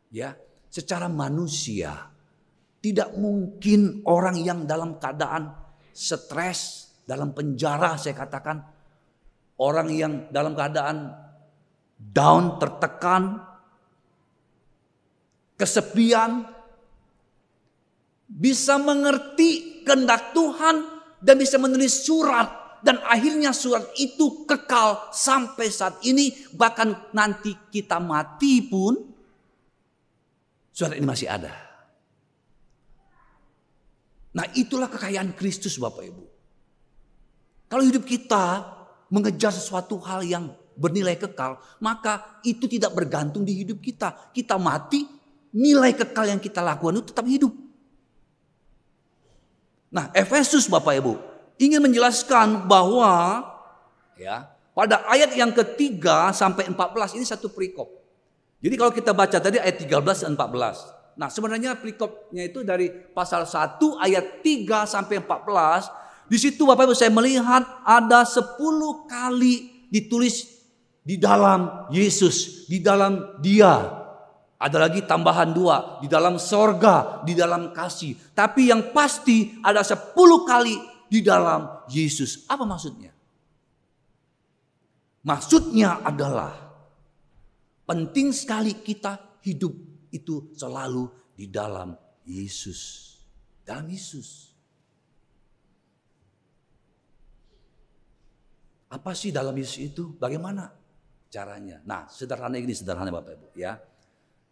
ya, 0.08 0.32
secara 0.72 1.06
manusia 1.06 2.10
tidak 2.80 3.12
mungkin 3.12 4.00
orang 4.08 4.40
yang 4.40 4.64
dalam 4.64 4.96
keadaan 4.96 5.52
stres, 5.92 6.88
dalam 7.04 7.36
penjara 7.36 8.00
saya 8.00 8.16
katakan. 8.16 8.80
Orang 9.60 9.92
yang 9.92 10.32
dalam 10.32 10.56
keadaan 10.56 11.12
down, 12.00 12.56
tertekan, 12.56 13.44
kesepian. 15.60 16.48
Bisa 18.30 18.80
mengerti 18.80 19.82
kehendak 19.84 20.32
Tuhan 20.32 20.76
dan 21.20 21.36
bisa 21.36 21.60
menulis 21.60 22.08
surat. 22.08 22.48
Dan 22.80 22.96
akhirnya 23.04 23.52
surat 23.52 23.84
itu 24.00 24.48
kekal 24.48 25.12
sampai 25.12 25.68
saat 25.68 26.00
ini. 26.04 26.32
Bahkan 26.56 27.12
nanti 27.12 27.52
kita 27.68 28.00
mati 28.00 28.64
pun 28.64 28.96
surat 30.72 30.96
ini 30.96 31.04
masih 31.04 31.28
ada. 31.28 31.52
Nah 34.32 34.46
itulah 34.56 34.88
kekayaan 34.88 35.36
Kristus 35.36 35.76
Bapak 35.76 36.08
Ibu. 36.08 36.24
Kalau 37.70 37.84
hidup 37.86 38.02
kita 38.08 38.66
mengejar 39.12 39.54
sesuatu 39.54 40.00
hal 40.02 40.24
yang 40.26 40.50
bernilai 40.74 41.20
kekal, 41.20 41.60
maka 41.84 42.40
itu 42.42 42.64
tidak 42.64 42.96
bergantung 42.96 43.44
di 43.44 43.60
hidup 43.60 43.78
kita. 43.78 44.32
Kita 44.32 44.56
mati, 44.56 45.04
nilai 45.52 45.92
kekal 45.94 46.32
yang 46.32 46.40
kita 46.40 46.64
lakukan 46.64 46.98
itu 46.98 47.06
tetap 47.12 47.26
hidup. 47.28 47.52
Nah, 49.90 50.08
Efesus 50.14 50.70
Bapak 50.70 51.02
Ibu 51.02 51.29
ingin 51.60 51.84
menjelaskan 51.84 52.64
bahwa 52.64 53.44
ya, 54.16 54.48
pada 54.72 55.04
ayat 55.12 55.36
yang 55.36 55.52
ketiga 55.52 56.32
sampai 56.32 56.72
14 56.72 57.20
ini 57.20 57.24
satu 57.28 57.52
perikop. 57.52 58.00
Jadi 58.64 58.74
kalau 58.80 58.92
kita 58.92 59.12
baca 59.12 59.36
tadi 59.36 59.60
ayat 59.60 59.76
13 59.76 60.24
dan 60.24 60.32
14. 60.40 61.20
Nah 61.20 61.28
sebenarnya 61.28 61.76
perikopnya 61.76 62.48
itu 62.48 62.64
dari 62.64 62.88
pasal 62.88 63.44
1 63.44 63.76
ayat 64.00 64.40
3 64.40 64.88
sampai 64.88 65.20
14. 65.20 66.32
Di 66.32 66.38
situ 66.40 66.64
Bapak 66.64 66.88
Ibu 66.88 66.96
saya 66.96 67.12
melihat 67.12 67.60
ada 67.84 68.24
10 68.24 68.56
kali 69.04 69.84
ditulis 69.92 70.48
di 71.04 71.20
dalam 71.20 71.90
Yesus, 71.92 72.64
di 72.70 72.80
dalam 72.80 73.40
dia. 73.44 74.00
Ada 74.60 74.76
lagi 74.76 75.00
tambahan 75.08 75.56
dua, 75.56 76.04
di 76.04 76.08
dalam 76.08 76.36
sorga, 76.36 77.24
di 77.24 77.32
dalam 77.32 77.72
kasih. 77.72 78.12
Tapi 78.36 78.68
yang 78.68 78.92
pasti 78.92 79.56
ada 79.64 79.80
10 79.80 80.12
kali 80.44 80.76
di 81.10 81.18
dalam 81.26 81.82
Yesus. 81.90 82.46
Apa 82.46 82.62
maksudnya? 82.62 83.10
Maksudnya 85.26 86.00
adalah 86.06 86.54
penting 87.84 88.30
sekali 88.30 88.78
kita 88.78 89.42
hidup 89.42 89.74
itu 90.14 90.54
selalu 90.54 91.10
di 91.34 91.50
dalam 91.50 91.92
Yesus. 92.22 93.10
Dalam 93.66 93.90
Yesus. 93.90 94.54
Apa 98.90 99.14
sih 99.14 99.34
dalam 99.34 99.54
Yesus 99.58 99.92
itu? 99.92 100.14
Bagaimana 100.14 100.70
caranya? 101.30 101.82
Nah, 101.86 102.06
sederhana 102.10 102.58
ini 102.58 102.74
sederhana 102.74 103.10
Bapak 103.10 103.34
Ibu 103.38 103.48
ya. 103.58 103.78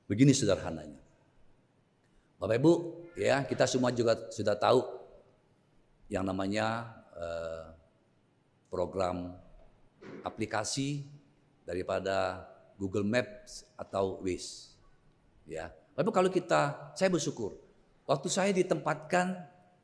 Begini 0.06 0.34
sederhananya. 0.34 1.00
Bapak 2.38 2.54
Ibu, 2.62 2.72
ya, 3.18 3.42
kita 3.42 3.66
semua 3.66 3.90
juga 3.90 4.14
sudah 4.30 4.54
tahu 4.54 4.97
yang 6.08 6.24
namanya 6.24 6.88
eh, 7.16 7.64
program 8.72 9.36
aplikasi 10.24 11.04
daripada 11.64 12.48
Google 12.80 13.04
Maps 13.04 13.68
atau 13.76 14.20
Waze. 14.24 14.72
Ya. 15.44 15.72
Tapi 15.92 16.08
kalau 16.12 16.32
kita, 16.32 16.92
saya 16.96 17.12
bersyukur. 17.12 17.56
Waktu 18.08 18.28
saya 18.32 18.50
ditempatkan 18.56 19.36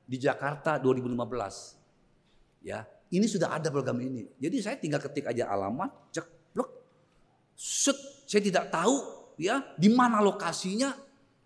di 0.09 0.17
Jakarta 0.17 0.81
2015, 0.81 2.65
ya 2.65 2.89
ini 3.13 3.27
sudah 3.29 3.53
ada 3.53 3.69
program 3.69 4.01
ini. 4.01 4.25
Jadi 4.41 4.57
saya 4.65 4.77
tinggal 4.81 4.99
ketik 4.99 5.29
aja 5.29 5.53
alamat, 5.53 5.93
cek, 6.15 6.27
blok, 6.57 6.71
set. 7.53 7.97
Saya 8.25 8.41
tidak 8.41 8.73
tahu 8.73 8.97
ya 9.37 9.61
di 9.77 9.93
mana 9.93 10.25
lokasinya. 10.25 11.04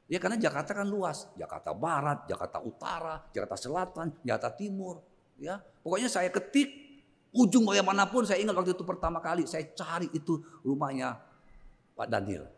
Ya 0.09 0.17
karena 0.17 0.41
Jakarta 0.41 0.73
kan 0.73 0.88
luas, 0.88 1.29
Jakarta 1.37 1.77
Barat, 1.77 2.25
Jakarta 2.25 2.65
Utara, 2.65 3.29
Jakarta 3.29 3.57
Selatan, 3.61 4.09
Jakarta 4.25 4.57
Timur. 4.57 5.05
Ya 5.37 5.61
pokoknya 5.85 6.09
saya 6.09 6.33
ketik 6.33 6.73
ujung 7.33 7.69
bagaimanapun. 7.69 8.25
Saya 8.25 8.41
ingat 8.41 8.57
waktu 8.57 8.73
itu 8.73 8.85
pertama 8.88 9.21
kali 9.21 9.45
saya 9.45 9.69
cari 9.77 10.09
itu 10.17 10.41
rumahnya 10.65 11.21
Pak 11.93 12.09
Daniel. 12.09 12.49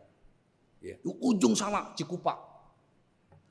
Ya, 0.81 0.97
ujung 1.03 1.53
sana 1.53 1.93
Cikupa. 1.93 2.33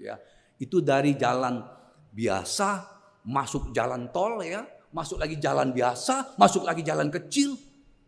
Ya, 0.01 0.19
itu 0.59 0.81
dari 0.83 1.15
jalan 1.15 1.63
biasa 2.11 2.89
masuk 3.23 3.71
jalan 3.71 4.09
tol 4.11 4.41
ya, 4.43 4.67
masuk 4.91 5.21
lagi 5.21 5.39
jalan 5.39 5.71
biasa, 5.71 6.35
masuk 6.41 6.67
lagi 6.67 6.83
jalan 6.83 7.13
kecil. 7.13 7.55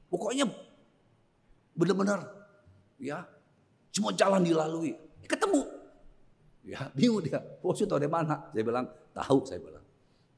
Pokoknya 0.09 0.49
benar-benar 1.77 2.27
ya, 2.99 3.25
semua 3.93 4.13
jalan 4.17 4.43
dilalui. 4.43 4.97
Ketemu. 5.25 5.72
Ya, 6.63 6.89
bingung 6.97 7.23
dia. 7.23 7.43
Oh, 7.63 7.75
tahu 7.75 7.99
dari 7.99 8.11
mana? 8.11 8.51
Saya 8.55 8.65
bilang, 8.65 8.87
tahu 9.15 9.39
saya 9.47 9.59
bilang. 9.59 9.85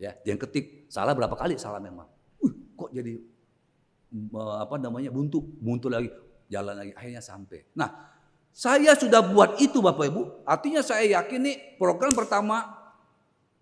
Ya, 0.01 0.17
yang 0.27 0.41
ketik 0.41 0.91
salah 0.91 1.15
berapa 1.15 1.33
kali? 1.37 1.55
Salah 1.57 1.79
memang. 1.79 2.09
Uh, 2.43 2.53
kok 2.75 2.91
jadi 2.91 3.21
apa 4.35 4.79
namanya 4.79 5.11
buntu, 5.11 5.43
buntu 5.43 5.91
lagi, 5.91 6.07
jalan 6.47 6.75
lagi, 6.79 6.93
akhirnya 6.95 7.23
sampai. 7.23 7.67
Nah, 7.75 8.15
saya 8.55 8.95
sudah 8.95 9.19
buat 9.27 9.59
itu 9.59 9.83
Bapak 9.83 10.07
Ibu. 10.07 10.23
Artinya 10.47 10.79
saya 10.87 11.03
yakin 11.19 11.41
nih 11.43 11.57
program 11.75 12.15
pertama 12.15 12.85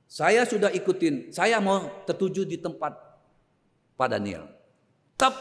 saya 0.04 0.45
sudah 0.45 0.69
ikutin. 0.69 1.33
Saya 1.33 1.57
mau 1.64 1.88
tertuju 2.04 2.45
di 2.45 2.61
tempat 2.61 2.92
pada 3.97 4.21
Nil. 4.21 4.45
Tep, 5.16 5.35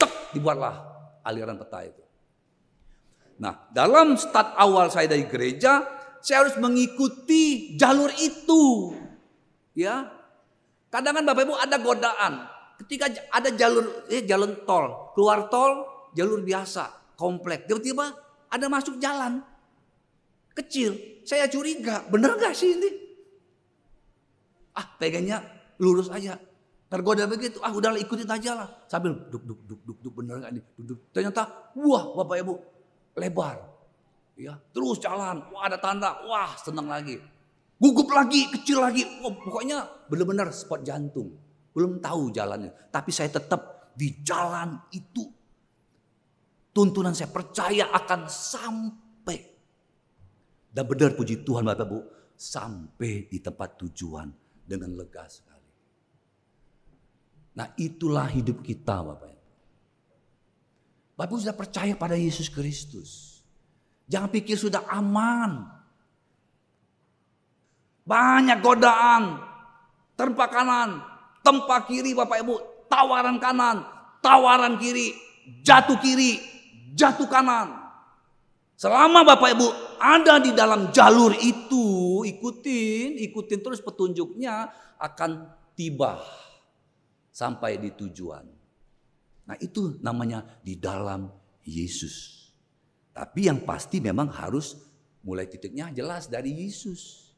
tep, 0.00 0.12
dibuatlah 0.32 0.80
aliran 1.20 1.60
peta 1.60 1.84
itu. 1.84 2.05
Nah, 3.36 3.68
dalam 3.68 4.16
start 4.16 4.56
awal 4.56 4.88
saya 4.88 5.12
dari 5.12 5.28
gereja, 5.28 5.84
saya 6.24 6.42
harus 6.42 6.56
mengikuti 6.56 7.76
jalur 7.76 8.08
itu. 8.16 8.96
Ya. 9.76 10.08
Kadang 10.88 11.20
kan 11.20 11.24
Bapak 11.28 11.44
Ibu 11.44 11.54
ada 11.54 11.76
godaan. 11.76 12.34
Ketika 12.80 13.08
ada 13.32 13.52
jalur 13.52 14.08
eh 14.08 14.24
jalan 14.24 14.64
tol, 14.64 15.12
keluar 15.12 15.48
tol 15.52 15.84
jalur 16.16 16.40
biasa, 16.40 17.16
komplek. 17.16 17.68
Tiba-tiba 17.68 18.12
ada 18.48 18.66
masuk 18.72 18.96
jalan 18.96 19.44
kecil. 20.56 21.22
Saya 21.28 21.48
curiga, 21.52 22.08
bener 22.08 22.40
gak 22.40 22.56
sih 22.56 22.72
ini? 22.72 22.90
Ah, 24.76 24.96
pegangnya 24.96 25.44
lurus 25.80 26.08
aja. 26.08 26.40
Tergoda 26.86 27.26
begitu, 27.26 27.58
ah 27.60 27.74
udahlah 27.74 27.98
ikutin 27.98 28.30
aja 28.30 28.52
lah. 28.54 28.68
Sambil 28.86 29.12
duk 29.28 29.42
duk 29.42 29.60
duk 29.66 29.98
duk 30.00 30.14
bener 30.14 30.40
gak 30.40 30.52
ini? 30.54 30.62
Duk. 30.80 31.10
Ternyata, 31.10 31.72
wah 31.76 32.14
Bapak 32.14 32.36
Ibu, 32.40 32.54
lebar. 33.16 33.58
Ya, 34.36 34.60
terus 34.76 35.00
jalan, 35.00 35.48
wah 35.48 35.64
ada 35.64 35.80
tanda, 35.80 36.20
wah 36.28 36.52
senang 36.60 36.92
lagi. 36.92 37.16
Gugup 37.80 38.12
lagi, 38.12 38.48
kecil 38.52 38.84
lagi. 38.84 39.04
Wah, 39.24 39.32
pokoknya 39.32 40.08
benar-benar 40.12 40.52
spot 40.52 40.84
jantung. 40.84 41.32
Belum 41.72 42.00
tahu 42.00 42.32
jalannya, 42.32 42.92
tapi 42.92 43.12
saya 43.12 43.32
tetap 43.32 43.92
di 43.96 44.20
jalan 44.20 44.76
itu. 44.92 45.24
Tuntunan 46.72 47.16
saya 47.16 47.32
percaya 47.32 47.88
akan 47.92 48.20
sampai. 48.28 49.38
Dan 50.68 50.84
benar 50.84 51.16
puji 51.16 51.40
Tuhan 51.40 51.64
Bapak 51.64 51.88
Ibu, 51.88 51.98
sampai 52.36 53.32
di 53.32 53.40
tempat 53.40 53.80
tujuan 53.80 54.28
dengan 54.60 54.92
lega 54.92 55.24
sekali. 55.24 55.72
Nah 57.56 57.72
itulah 57.80 58.28
hidup 58.28 58.60
kita 58.60 59.00
Bapak. 59.00 59.35
Bapak 61.16 61.32
Ibu 61.32 61.36
sudah 61.40 61.56
percaya 61.56 61.96
pada 61.96 62.12
Yesus 62.12 62.52
Kristus. 62.52 63.40
Jangan 64.04 64.28
pikir 64.28 64.60
sudah 64.60 64.84
aman. 64.92 65.64
Banyak 68.04 68.60
godaan. 68.60 69.40
Tempat 70.16 70.48
kanan, 70.48 71.00
tempat 71.40 71.88
kiri 71.88 72.12
Bapak 72.12 72.40
Ibu. 72.44 72.54
Tawaran 72.92 73.40
kanan, 73.40 73.84
tawaran 74.20 74.76
kiri. 74.76 75.12
Jatuh 75.64 75.96
kiri, 76.00 76.40
jatuh 76.92 77.28
kanan. 77.28 77.72
Selama 78.76 79.24
Bapak 79.24 79.56
Ibu 79.56 79.66
ada 79.96 80.36
di 80.36 80.52
dalam 80.52 80.92
jalur 80.92 81.32
itu, 81.40 82.20
ikutin, 82.28 83.16
ikutin 83.24 83.60
terus 83.64 83.80
petunjuknya 83.80 84.68
akan 85.00 85.48
tiba 85.72 86.20
sampai 87.32 87.80
di 87.80 87.92
tujuan. 87.92 88.55
Nah 89.46 89.56
itu 89.62 89.96
namanya 90.02 90.42
di 90.62 90.78
dalam 90.78 91.30
Yesus. 91.62 92.46
Tapi 93.14 93.48
yang 93.48 93.64
pasti 93.64 94.02
memang 94.02 94.28
harus 94.28 94.76
mulai 95.24 95.48
titiknya 95.48 95.88
jelas 95.94 96.28
dari 96.28 96.52
Yesus. 96.52 97.32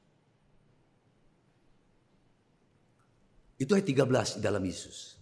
Itu 3.59 3.75
ayat 3.75 3.87
13 3.87 4.39
di 4.39 4.41
dalam 4.43 4.63
Yesus. 4.63 5.19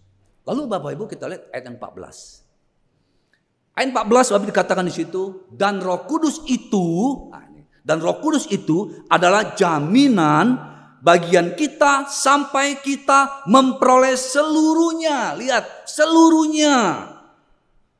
Lalu 0.47 0.69
Bapak 0.69 0.91
Ibu 0.95 1.05
kita 1.09 1.27
lihat 1.27 1.43
ayat 1.51 1.63
yang 1.67 1.77
14. 1.77 3.77
Ayat 3.77 3.89
14 3.93 4.33
Bapak 4.33 4.47
dikatakan 4.49 4.85
di 4.87 4.93
situ 4.93 5.45
dan 5.53 5.83
Roh 5.83 6.09
Kudus 6.09 6.41
itu 6.49 6.85
nah 7.29 7.47
dan 7.87 8.03
Roh 8.03 8.19
Kudus 8.19 8.51
itu 8.51 9.07
adalah 9.07 9.55
jaminan 9.55 10.59
bagian 11.01 11.53
kita 11.53 12.09
sampai 12.09 12.81
kita 12.81 13.45
memperoleh 13.49 14.17
seluruhnya. 14.17 15.37
Lihat, 15.37 15.89
seluruhnya. 15.89 17.07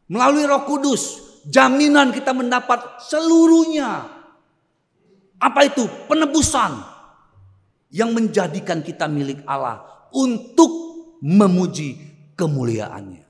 Melalui 0.07 0.47
Roh 0.47 0.63
Kudus, 0.63 1.19
jaminan 1.47 2.15
kita 2.15 2.31
mendapat 2.31 3.03
seluruhnya. 3.03 4.07
Apa 5.37 5.67
itu? 5.67 5.85
Penebusan 6.09 6.71
yang 7.93 8.11
menjadikan 8.11 8.81
kita 8.81 9.05
milik 9.05 9.43
Allah 9.45 10.07
untuk 10.11 10.71
memuji 11.21 11.97
kemuliaannya. 12.35 13.25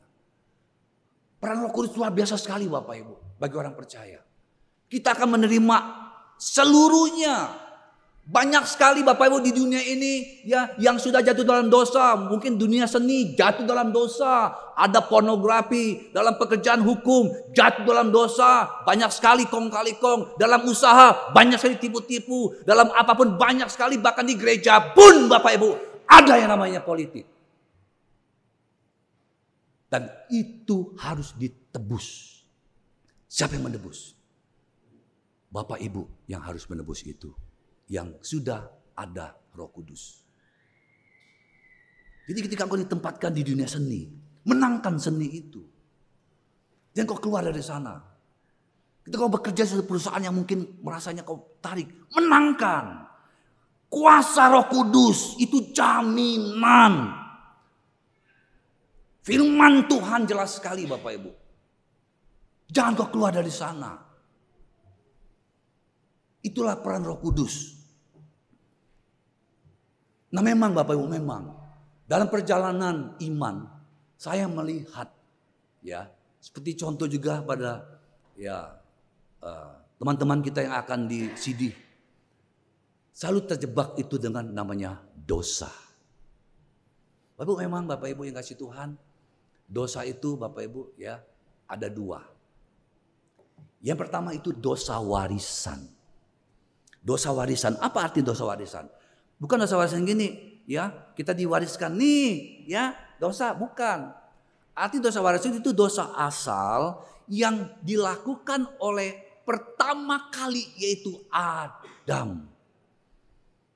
Peran 1.38 1.62
Roh 1.62 1.72
Kudus 1.74 1.94
luar 1.94 2.10
biasa 2.10 2.36
sekali 2.40 2.66
Bapak 2.66 2.96
Ibu 2.98 3.16
bagi 3.38 3.56
orang 3.56 3.78
percaya. 3.78 4.20
Kita 4.88 5.14
akan 5.14 5.38
menerima 5.38 5.78
seluruhnya. 6.40 7.67
Banyak 8.28 8.68
sekali 8.68 9.08
Bapak 9.08 9.32
Ibu 9.32 9.40
di 9.40 9.56
dunia 9.56 9.80
ini 9.80 10.44
ya 10.44 10.76
yang 10.84 11.00
sudah 11.00 11.24
jatuh 11.24 11.48
dalam 11.48 11.72
dosa, 11.72 12.20
mungkin 12.20 12.60
dunia 12.60 12.84
seni 12.84 13.32
jatuh 13.32 13.64
dalam 13.64 13.96
dosa, 13.96 14.52
ada 14.76 15.00
pornografi 15.00 16.12
dalam 16.12 16.36
pekerjaan 16.36 16.84
hukum 16.84 17.32
jatuh 17.56 17.88
dalam 17.88 18.12
dosa, 18.12 18.84
banyak 18.84 19.08
sekali 19.16 19.48
kong 19.48 19.72
kali 19.72 19.96
kong 19.96 20.36
dalam 20.36 20.60
usaha, 20.68 21.32
banyak 21.32 21.56
sekali 21.56 21.80
tipu-tipu, 21.80 22.52
dalam 22.68 22.92
apa 22.92 23.16
pun 23.16 23.40
banyak 23.40 23.72
sekali 23.72 23.96
bahkan 23.96 24.28
di 24.28 24.36
gereja 24.36 24.92
pun 24.92 25.32
Bapak 25.32 25.52
Ibu 25.56 25.70
ada 26.04 26.36
yang 26.36 26.52
namanya 26.52 26.84
politik. 26.84 27.24
Dan 29.88 30.04
itu 30.28 31.00
harus 31.00 31.32
ditebus. 31.40 32.36
Siapa 33.24 33.56
yang 33.56 33.72
menebus? 33.72 34.20
Bapak 35.48 35.80
Ibu 35.80 36.28
yang 36.28 36.44
harus 36.44 36.68
menebus 36.68 37.08
itu. 37.08 37.32
Yang 37.88 38.20
sudah 38.24 38.68
ada 38.96 39.36
roh 39.56 39.72
kudus. 39.72 40.24
Jadi 42.28 42.40
ketika 42.44 42.68
kau 42.68 42.76
ditempatkan 42.76 43.32
di 43.32 43.44
dunia 43.48 43.68
seni. 43.68 44.04
Menangkan 44.48 45.00
seni 45.00 45.28
itu. 45.32 45.64
Jangan 46.92 47.08
kau 47.16 47.20
keluar 47.24 47.48
dari 47.48 47.64
sana. 47.64 47.96
Ketika 49.04 49.24
kau 49.24 49.32
bekerja 49.32 49.64
di 49.64 49.88
perusahaan 49.88 50.20
yang 50.20 50.36
mungkin 50.36 50.84
merasanya 50.84 51.24
kau 51.24 51.60
tarik. 51.64 51.88
Menangkan. 52.12 53.08
Kuasa 53.88 54.52
roh 54.52 54.68
kudus 54.68 55.40
itu 55.40 55.72
jaminan 55.72 57.28
Firman 59.28 59.92
Tuhan 59.92 60.24
jelas 60.24 60.56
sekali 60.56 60.88
Bapak 60.88 61.12
Ibu. 61.20 61.32
Jangan 62.72 62.96
kau 62.96 63.12
keluar 63.12 63.36
dari 63.36 63.52
sana. 63.52 63.92
Itulah 66.40 66.80
peran 66.80 67.04
Roh 67.04 67.20
Kudus. 67.20 67.77
Nah 70.34 70.42
memang 70.44 70.76
Bapak 70.76 70.96
Ibu 70.98 71.08
memang 71.08 71.44
dalam 72.08 72.28
perjalanan 72.28 73.16
iman 73.20 73.56
saya 74.18 74.48
melihat 74.48 75.08
ya 75.84 76.08
seperti 76.40 76.80
contoh 76.80 77.08
juga 77.08 77.44
pada 77.44 77.86
ya 78.36 78.76
eh, 79.44 79.72
teman-teman 80.00 80.40
uh, 80.42 80.46
kita 80.46 80.68
yang 80.68 80.76
akan 80.76 81.00
di 81.08 81.32
CD 81.40 81.72
selalu 83.16 83.50
terjebak 83.50 83.96
itu 84.00 84.20
dengan 84.20 84.46
namanya 84.52 85.00
dosa. 85.16 85.72
Bapak 87.40 87.48
Ibu 87.48 87.56
memang 87.64 87.84
Bapak 87.88 88.08
Ibu 88.12 88.28
yang 88.28 88.36
kasih 88.36 88.58
Tuhan 88.58 89.08
Dosa 89.68 90.08
itu 90.08 90.40
Bapak 90.40 90.64
Ibu 90.64 90.96
ya 90.96 91.20
ada 91.68 91.92
dua. 91.92 92.24
Yang 93.84 94.08
pertama 94.08 94.32
itu 94.32 94.56
dosa 94.56 94.96
warisan. 95.04 95.84
Dosa 97.04 97.36
warisan, 97.36 97.76
apa 97.84 98.08
arti 98.08 98.24
dosa 98.24 98.48
warisan? 98.48 98.88
Bukan 99.38 99.62
dosa 99.62 99.78
warisan 99.78 100.02
gini, 100.02 100.62
ya 100.66 101.14
kita 101.14 101.34
diwariskan 101.34 101.94
nih, 101.94 102.66
ya 102.66 102.98
dosa 103.22 103.54
bukan. 103.54 104.14
Arti 104.78 105.02
dosa 105.02 105.22
warisan 105.22 105.58
itu 105.58 105.74
dosa 105.74 106.14
asal 106.18 107.02
yang 107.30 107.70
dilakukan 107.82 108.66
oleh 108.82 109.42
pertama 109.46 110.30
kali 110.30 110.66
yaitu 110.78 111.18
Adam. 111.34 112.46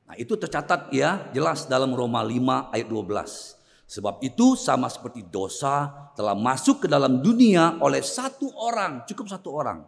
Nah 0.06 0.16
itu 0.20 0.36
tercatat 0.36 0.92
ya 0.92 1.32
jelas 1.32 1.66
dalam 1.66 1.96
Roma 1.96 2.22
5 2.22 2.74
ayat 2.74 2.88
12. 2.90 3.62
Sebab 3.92 4.24
itu 4.24 4.56
sama 4.56 4.88
seperti 4.88 5.20
dosa 5.28 5.92
telah 6.16 6.32
masuk 6.32 6.84
ke 6.84 6.88
dalam 6.88 7.20
dunia 7.20 7.76
oleh 7.84 8.00
satu 8.00 8.48
orang, 8.56 9.04
cukup 9.04 9.28
satu 9.28 9.52
orang. 9.52 9.84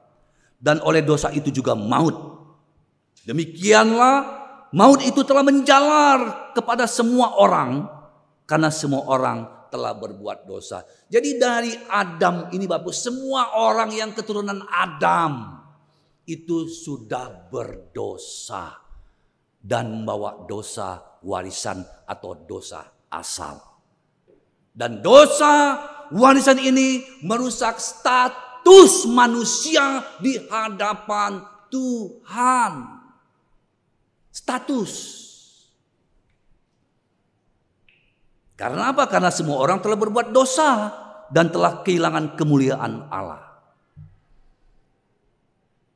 Dan 0.59 0.83
oleh 0.83 0.99
dosa 1.03 1.31
itu 1.31 1.51
juga 1.51 1.71
maut. 1.71 2.15
Demikianlah 3.23 4.42
maut 4.73 4.99
itu 5.05 5.21
telah 5.21 5.45
menjalar 5.45 6.51
kepada 6.57 6.89
semua 6.89 7.37
orang 7.37 7.87
karena 8.49 8.73
semua 8.73 9.05
orang 9.07 9.69
telah 9.73 9.97
berbuat 9.97 10.45
dosa. 10.45 10.85
Jadi 11.09 11.41
dari 11.41 11.73
Adam 11.89 12.53
ini 12.53 12.69
Bapak, 12.69 12.93
semua 12.93 13.57
orang 13.57 13.89
yang 13.89 14.13
keturunan 14.13 14.61
Adam 14.69 15.63
itu 16.29 16.69
sudah 16.69 17.49
berdosa 17.49 18.77
dan 19.57 19.89
membawa 19.89 20.45
dosa 20.45 21.01
warisan 21.25 21.81
atau 22.05 22.37
dosa 22.45 22.85
asal. 23.09 23.57
Dan 24.69 25.01
dosa 25.01 25.81
warisan 26.13 26.61
ini 26.61 27.01
merusak 27.25 27.81
status 27.81 29.09
manusia 29.09 30.05
di 30.21 30.37
hadapan 30.37 31.41
Tuhan. 31.73 32.92
Status. 34.43 34.91
Karena 38.59 38.91
apa? 38.91 39.07
Karena 39.07 39.31
semua 39.31 39.63
orang 39.63 39.79
telah 39.79 39.95
berbuat 39.95 40.35
dosa 40.35 40.91
dan 41.31 41.47
telah 41.47 41.79
kehilangan 41.79 42.35
kemuliaan 42.35 43.07
Allah. 43.07 43.39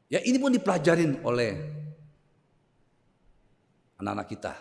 Ya 0.08 0.24
ini 0.24 0.40
pun 0.40 0.56
dipelajarin 0.56 1.20
oleh 1.28 1.60
anak-anak 4.00 4.28
kita. 4.32 4.54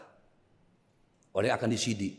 Oleh 1.31 1.55
akan 1.55 1.71
disidik. 1.71 2.19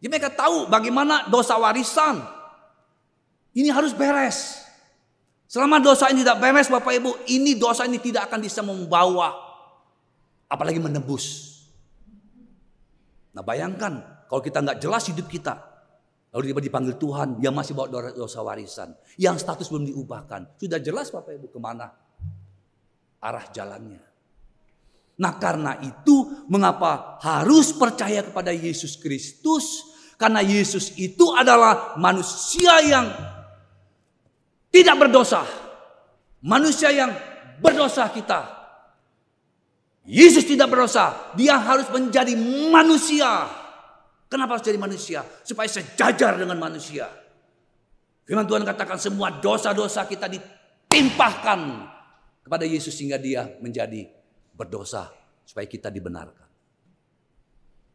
Jadi 0.00 0.08
mereka 0.08 0.32
tahu 0.32 0.72
bagaimana 0.72 1.28
dosa 1.28 1.60
warisan. 1.60 2.24
Ini 3.52 3.68
harus 3.74 3.92
beres. 3.92 4.67
Selama 5.48 5.80
dosa 5.80 6.12
ini 6.12 6.20
tidak 6.20 6.44
beres 6.44 6.68
Bapak 6.68 6.92
Ibu, 6.92 7.24
ini 7.32 7.56
dosa 7.56 7.88
ini 7.88 7.96
tidak 7.96 8.28
akan 8.28 8.44
bisa 8.44 8.60
membawa 8.60 9.32
apalagi 10.44 10.76
menebus. 10.76 11.56
Nah 13.32 13.40
bayangkan 13.40 14.24
kalau 14.28 14.44
kita 14.44 14.60
nggak 14.60 14.76
jelas 14.76 15.08
hidup 15.08 15.24
kita, 15.24 15.56
lalu 16.36 16.52
tiba 16.52 16.60
dipanggil 16.60 17.00
Tuhan, 17.00 17.40
yang 17.40 17.56
masih 17.56 17.72
bawa 17.72 18.12
dosa 18.12 18.44
warisan, 18.44 18.92
yang 19.16 19.40
status 19.40 19.72
belum 19.72 19.88
diubahkan, 19.88 20.60
sudah 20.60 20.84
jelas 20.84 21.08
Bapak 21.08 21.40
Ibu 21.40 21.48
ke 21.48 21.56
mana 21.56 21.96
arah 23.24 23.48
jalannya. 23.48 24.04
Nah 25.16 25.32
karena 25.40 25.80
itu 25.80 26.44
mengapa 26.52 27.16
harus 27.24 27.72
percaya 27.72 28.20
kepada 28.20 28.52
Yesus 28.52 29.00
Kristus? 29.00 29.96
Karena 30.20 30.44
Yesus 30.44 30.92
itu 31.00 31.32
adalah 31.32 31.96
manusia 31.96 32.84
yang 32.84 33.06
tidak 34.68 34.96
berdosa. 35.00 35.42
Manusia 36.44 36.92
yang 36.94 37.10
berdosa 37.58 38.06
kita. 38.12 38.58
Yesus 40.08 40.48
tidak 40.48 40.72
berdosa. 40.72 41.34
Dia 41.36 41.60
harus 41.60 41.88
menjadi 41.92 42.32
manusia. 42.72 43.48
Kenapa 44.28 44.56
harus 44.56 44.64
jadi 44.64 44.80
manusia? 44.80 45.20
Supaya 45.44 45.68
sejajar 45.68 46.36
dengan 46.40 46.56
manusia. 46.60 47.08
Firman 48.28 48.44
Tuhan 48.44 48.64
katakan 48.64 49.00
semua 49.00 49.32
dosa-dosa 49.40 50.04
kita 50.04 50.28
ditimpahkan 50.28 51.60
kepada 52.44 52.64
Yesus 52.68 52.92
sehingga 52.92 53.16
dia 53.16 53.56
menjadi 53.60 54.04
berdosa 54.52 55.08
supaya 55.48 55.64
kita 55.64 55.88
dibenarkan. 55.88 56.48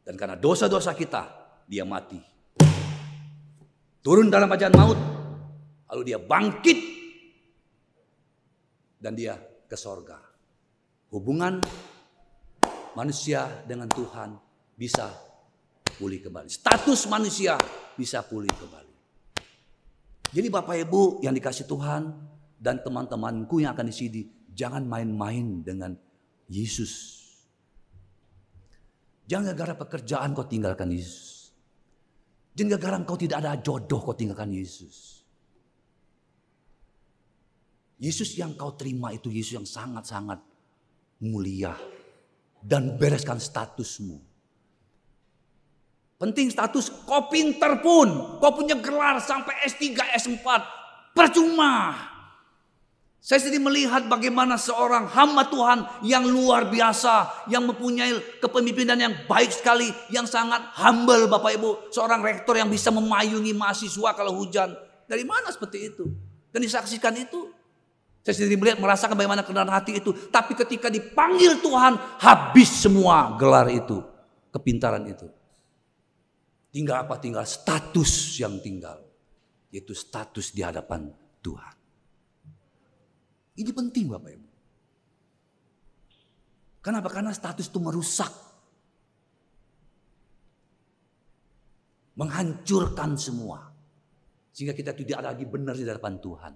Dan 0.03 0.17
karena 0.17 0.35
dosa-dosa 0.35 0.97
kita, 0.97 1.21
dia 1.69 1.85
mati. 1.85 2.17
Turun 4.03 4.27
dalam 4.27 4.51
ajaan 4.51 4.73
maut, 4.75 4.99
lalu 5.93 6.09
dia 6.09 6.17
bangkit 6.17 6.79
dan 8.97 9.13
dia 9.13 9.37
ke 9.69 9.77
sorga. 9.77 10.17
Hubungan 11.13 11.61
manusia 12.97 13.61
dengan 13.69 13.85
Tuhan 13.85 14.33
bisa 14.73 15.13
pulih 16.01 16.17
kembali. 16.17 16.49
Status 16.49 17.05
manusia 17.05 17.61
bisa 17.93 18.25
pulih 18.25 18.49
kembali. 18.49 18.93
Jadi 20.33 20.47
Bapak 20.49 20.81
Ibu 20.81 21.21
yang 21.21 21.37
dikasih 21.37 21.69
Tuhan 21.69 22.09
dan 22.57 22.81
teman-temanku 22.81 23.61
yang 23.61 23.77
akan 23.77 23.85
disidi, 23.85 24.25
jangan 24.49 24.81
main-main 24.81 25.61
dengan 25.61 25.93
Yesus. 26.49 27.21
Jangan 29.29 29.53
gara-gara 29.53 29.77
pekerjaan 29.77 30.33
kau 30.33 30.49
tinggalkan 30.49 30.89
Yesus. 30.89 31.53
Jangan 32.57 32.81
gara-gara 32.81 32.97
kau 33.05 33.19
tidak 33.21 33.45
ada 33.45 33.61
jodoh 33.61 34.01
kau 34.01 34.17
tinggalkan 34.17 34.49
Yesus. 34.49 35.22
Yesus 38.03 38.35
yang 38.35 38.51
kau 38.59 38.75
terima 38.75 39.15
itu 39.15 39.31
Yesus 39.31 39.55
yang 39.55 39.63
sangat-sangat 39.63 40.43
mulia. 41.23 41.71
Dan 42.59 42.99
bereskan 42.99 43.39
statusmu. 43.39 44.19
Penting 46.19 46.51
status 46.51 46.91
kau 47.07 47.31
pinter 47.31 47.79
pun. 47.79 48.39
Kau 48.43 48.51
punya 48.51 48.75
gelar 48.75 49.23
sampai 49.23 49.55
S3, 49.67 49.95
S4. 50.19 50.47
Percuma. 51.15 51.95
Saya 53.23 53.39
sendiri 53.39 53.63
melihat 53.63 54.03
bagaimana 54.11 54.59
seorang 54.59 55.07
hamba 55.07 55.47
Tuhan 55.47 56.03
yang 56.03 56.27
luar 56.27 56.67
biasa, 56.67 57.47
yang 57.47 57.63
mempunyai 57.63 58.39
kepemimpinan 58.43 58.99
yang 58.99 59.15
baik 59.31 59.47
sekali, 59.47 59.87
yang 60.11 60.27
sangat 60.27 60.59
humble 60.75 61.31
Bapak 61.31 61.55
Ibu. 61.55 61.87
Seorang 61.87 62.19
rektor 62.19 62.59
yang 62.59 62.67
bisa 62.67 62.91
memayungi 62.91 63.55
mahasiswa 63.55 64.11
kalau 64.11 64.35
hujan. 64.43 64.75
Dari 65.07 65.23
mana 65.23 65.55
seperti 65.55 65.87
itu? 65.87 66.03
Dan 66.51 66.67
disaksikan 66.67 67.15
itu. 67.15 67.62
Saya 68.23 68.39
sendiri 68.39 68.55
melihat 68.55 68.79
merasakan 68.79 69.19
bagaimana 69.19 69.43
kebenaran 69.43 69.75
hati 69.75 69.99
itu. 69.99 70.15
Tapi 70.31 70.55
ketika 70.55 70.87
dipanggil 70.87 71.59
Tuhan, 71.59 71.99
habis 72.23 72.71
semua 72.71 73.35
gelar 73.35 73.67
itu. 73.67 73.99
Kepintaran 74.47 75.03
itu. 75.11 75.27
Tinggal 76.71 77.03
apa? 77.03 77.19
Tinggal 77.19 77.43
status 77.43 78.39
yang 78.39 78.63
tinggal. 78.63 79.03
Yaitu 79.75 79.91
status 79.91 80.55
di 80.55 80.63
hadapan 80.63 81.11
Tuhan. 81.43 81.75
Ini 83.59 83.71
penting 83.75 84.07
Bapak 84.07 84.31
Ibu. 84.31 84.49
Kenapa? 86.79 87.11
Karena 87.11 87.35
status 87.35 87.67
itu 87.67 87.79
merusak. 87.83 88.31
Menghancurkan 92.15 93.19
semua. 93.19 93.67
Sehingga 94.55 94.71
kita 94.71 94.95
tidak 94.95 95.19
lagi 95.19 95.43
benar 95.43 95.75
di 95.75 95.83
hadapan 95.83 96.15
Tuhan. 96.23 96.53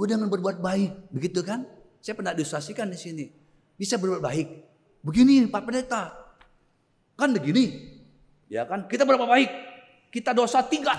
Udah 0.00 0.16
dengan 0.16 0.32
berbuat 0.32 0.64
baik, 0.64 1.12
begitu 1.12 1.44
kan? 1.44 1.68
Saya 2.00 2.16
pernah 2.16 2.32
disusasikan 2.32 2.88
di 2.88 2.96
sini. 2.96 3.28
Bisa 3.76 4.00
berbuat 4.00 4.24
baik. 4.24 4.48
Begini 5.04 5.44
Pak 5.44 5.60
Pendeta. 5.60 6.08
Kan 7.20 7.36
begini. 7.36 7.68
Ya 8.48 8.64
kan? 8.64 8.88
Kita 8.88 9.04
berbuat 9.04 9.28
baik. 9.28 9.50
Kita 10.08 10.32
dosa 10.32 10.64
tiga. 10.64 10.96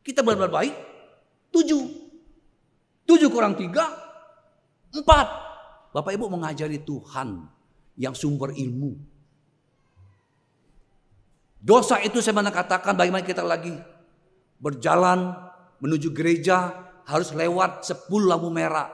Kita 0.00 0.24
berbuat 0.24 0.48
baik. 0.48 0.74
Tujuh. 1.52 1.84
Tujuh 3.04 3.28
kurang 3.28 3.58
tiga, 3.60 3.90
empat. 4.96 5.28
Bapak 5.90 6.14
Ibu 6.16 6.30
mengajari 6.32 6.80
Tuhan 6.80 7.44
yang 8.00 8.16
sumber 8.16 8.56
ilmu. 8.56 8.96
Dosa 11.60 12.00
itu 12.00 12.24
saya 12.24 12.40
mana 12.40 12.48
katakan 12.48 12.96
bagaimana 12.96 13.20
kita 13.20 13.44
lagi 13.44 13.76
berjalan 14.56 15.36
menuju 15.82 16.08
gereja 16.14 16.88
harus 17.10 17.34
lewat 17.34 17.82
sepuluh 17.82 18.30
lampu 18.30 18.46
merah. 18.48 18.86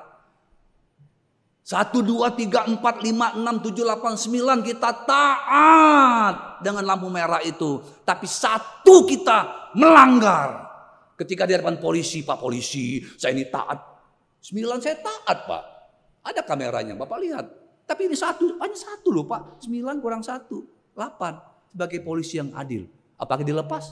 Satu, 1.66 1.98
dua, 2.00 2.30
tiga, 2.32 2.62
empat, 2.64 3.02
lima, 3.02 3.34
enam, 3.34 3.58
tujuh, 3.58 3.82
delapan, 3.82 4.14
sembilan 4.14 4.62
kita 4.62 4.90
taat 5.02 6.62
dengan 6.62 6.86
lampu 6.86 7.10
merah 7.10 7.42
itu. 7.42 7.82
Tapi 8.06 8.24
satu 8.24 9.02
kita 9.02 9.70
melanggar. 9.74 10.64
Ketika 11.18 11.42
di 11.42 11.58
hadapan 11.58 11.82
polisi, 11.82 12.22
Pak 12.22 12.38
Polisi, 12.38 13.02
saya 13.18 13.34
ini 13.34 13.50
taat 13.50 13.96
Sembilan 14.46 14.78
saya 14.78 14.94
taat 15.02 15.38
pak. 15.42 15.62
Ada 16.22 16.46
kameranya, 16.46 16.94
Bapak 16.94 17.18
lihat. 17.18 17.46
Tapi 17.82 18.06
ini 18.06 18.14
satu, 18.14 18.62
hanya 18.62 18.78
satu 18.78 19.10
loh 19.10 19.26
Pak. 19.26 19.58
Sembilan 19.58 19.98
kurang 19.98 20.22
satu, 20.22 20.62
delapan. 20.94 21.34
Sebagai 21.74 21.98
polisi 22.06 22.38
yang 22.38 22.54
adil. 22.54 22.86
Apakah 23.18 23.42
dilepas? 23.42 23.90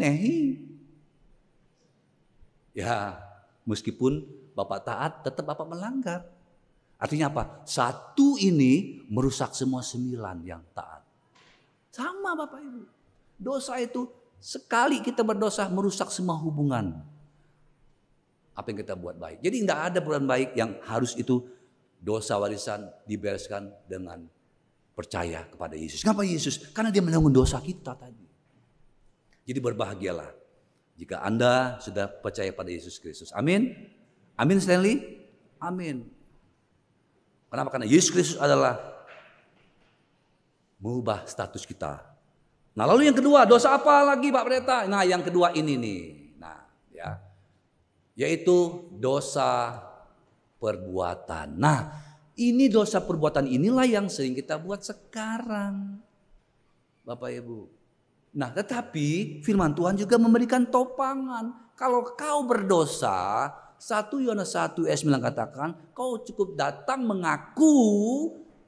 Nehi. 0.00 0.64
Ya, 2.74 3.22
meskipun 3.64 4.26
Bapak 4.54 4.86
taat, 4.86 5.12
tetap 5.22 5.46
Bapak 5.46 5.66
melanggar. 5.66 6.26
Artinya 6.98 7.30
apa? 7.30 7.62
Satu 7.66 8.38
ini 8.38 9.02
merusak 9.10 9.54
semua 9.54 9.82
sembilan 9.82 10.36
yang 10.46 10.62
taat. 10.74 11.02
Sama 11.90 12.34
Bapak 12.34 12.60
Ibu. 12.62 12.82
Dosa 13.38 13.78
itu 13.78 14.06
sekali 14.38 15.02
kita 15.02 15.22
berdosa 15.26 15.66
merusak 15.70 16.10
semua 16.10 16.38
hubungan 16.38 17.02
apa 18.54 18.66
yang 18.70 18.78
kita 18.78 18.94
buat 18.94 19.18
baik. 19.18 19.42
Jadi 19.42 19.56
tidak 19.66 19.80
ada 19.90 19.98
perbuatan 19.98 20.28
baik 20.30 20.50
yang 20.54 20.78
harus 20.86 21.18
itu 21.18 21.42
dosa 21.98 22.38
warisan 22.38 22.86
dibereskan 23.02 23.70
dengan 23.90 24.22
percaya 24.94 25.42
kepada 25.50 25.74
Yesus. 25.74 26.06
Kenapa 26.06 26.22
Yesus? 26.22 26.70
Karena 26.70 26.94
dia 26.94 27.02
menanggung 27.02 27.34
dosa 27.34 27.58
kita 27.58 27.98
tadi. 27.98 28.22
Jadi 29.44 29.58
berbahagialah 29.58 30.43
jika 30.94 31.22
Anda 31.22 31.78
sudah 31.82 32.06
percaya 32.06 32.54
pada 32.54 32.70
Yesus 32.70 33.02
Kristus. 33.02 33.34
Amin. 33.34 33.74
Amin 34.38 34.58
Stanley. 34.62 35.26
Amin. 35.58 36.06
Kenapa? 37.50 37.74
Karena 37.74 37.86
Yesus 37.86 38.10
Kristus 38.10 38.38
adalah 38.38 38.78
mengubah 40.82 41.26
status 41.26 41.62
kita. 41.66 42.02
Nah 42.74 42.84
lalu 42.84 43.06
yang 43.06 43.16
kedua, 43.16 43.46
dosa 43.46 43.78
apa 43.78 44.02
lagi 44.02 44.34
Pak 44.34 44.42
Pendeta? 44.42 44.78
Nah 44.90 45.06
yang 45.06 45.22
kedua 45.22 45.54
ini 45.54 45.78
nih. 45.78 46.02
Nah 46.38 46.66
ya, 46.90 47.22
yaitu 48.18 48.90
dosa 48.98 49.78
perbuatan. 50.64 51.60
Nah, 51.60 51.92
ini 52.40 52.72
dosa 52.72 53.04
perbuatan 53.04 53.44
inilah 53.44 53.84
yang 53.84 54.06
sering 54.08 54.32
kita 54.32 54.56
buat 54.56 54.80
sekarang. 54.80 56.00
Bapak 57.04 57.30
Ibu. 57.36 57.68
Nah, 58.34 58.50
tetapi 58.50 59.40
firman 59.46 59.70
Tuhan 59.70 59.94
juga 59.94 60.18
memberikan 60.18 60.66
topangan. 60.66 61.70
Kalau 61.78 62.02
kau 62.18 62.42
berdosa, 62.42 63.50
1 63.78 64.26
Yohanes 64.26 64.50
1 64.50 64.90
ayat 64.90 64.98
9 65.06 65.22
katakan, 65.22 65.68
kau 65.94 66.18
cukup 66.18 66.58
datang 66.58 67.06
mengaku 67.06 67.74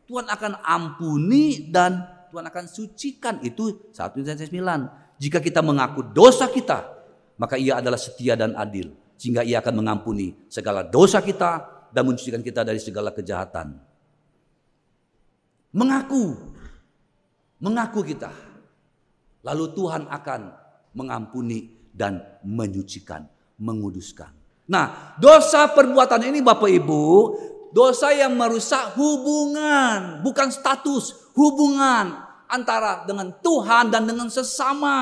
Tuhan 0.06 0.30
akan 0.30 0.62
ampuni 0.62 1.66
dan 1.66 2.06
Tuhan 2.30 2.46
akan 2.46 2.64
sucikan. 2.70 3.42
Itu 3.42 3.90
1 3.90 4.22
Yohanes 4.22 4.46
9. 4.54 5.18
Jika 5.18 5.42
kita 5.42 5.66
mengaku 5.66 6.06
dosa 6.14 6.46
kita, 6.46 6.86
maka 7.34 7.58
ia 7.58 7.82
adalah 7.82 7.98
setia 7.98 8.38
dan 8.38 8.54
adil. 8.54 8.94
Sehingga 9.18 9.42
ia 9.42 9.58
akan 9.58 9.82
mengampuni 9.82 10.36
segala 10.46 10.86
dosa 10.86 11.18
kita 11.18 11.64
dan 11.90 12.06
mensucikan 12.06 12.44
kita 12.44 12.62
dari 12.62 12.78
segala 12.78 13.10
kejahatan. 13.10 13.82
Mengaku. 15.74 16.54
Mengaku 17.58 18.04
kita. 18.06 18.45
Lalu 19.46 19.64
Tuhan 19.78 20.10
akan 20.10 20.40
mengampuni 20.98 21.70
dan 21.94 22.18
menyucikan, 22.42 23.22
menguduskan. 23.62 24.34
Nah, 24.66 25.14
dosa 25.22 25.70
perbuatan 25.70 26.26
ini 26.26 26.42
Bapak 26.42 26.66
Ibu, 26.66 27.02
dosa 27.70 28.10
yang 28.10 28.34
merusak 28.34 28.98
hubungan, 28.98 30.26
bukan 30.26 30.50
status, 30.50 31.30
hubungan 31.38 32.26
antara 32.50 33.06
dengan 33.06 33.30
Tuhan 33.38 33.94
dan 33.94 34.10
dengan 34.10 34.26
sesama. 34.26 34.98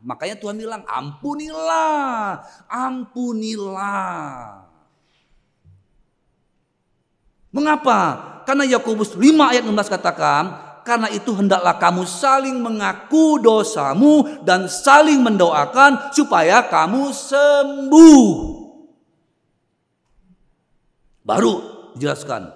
Makanya 0.00 0.38
Tuhan 0.38 0.54
bilang, 0.54 0.86
ampunilah, 0.86 2.46
ampunilah. 2.70 4.70
Mengapa? 7.50 7.98
Karena 8.46 8.78
Yakobus 8.78 9.18
5 9.18 9.50
ayat 9.50 9.66
16 9.66 9.90
katakan, 9.90 10.69
karena 10.90 11.06
itu 11.06 11.30
hendaklah 11.38 11.78
kamu 11.78 12.02
saling 12.02 12.58
mengaku 12.58 13.38
dosamu 13.38 14.42
dan 14.42 14.66
saling 14.66 15.22
mendoakan 15.22 16.10
supaya 16.10 16.66
kamu 16.66 17.14
sembuh. 17.14 18.26
Baru 21.22 21.54
dijelaskan 21.94 22.50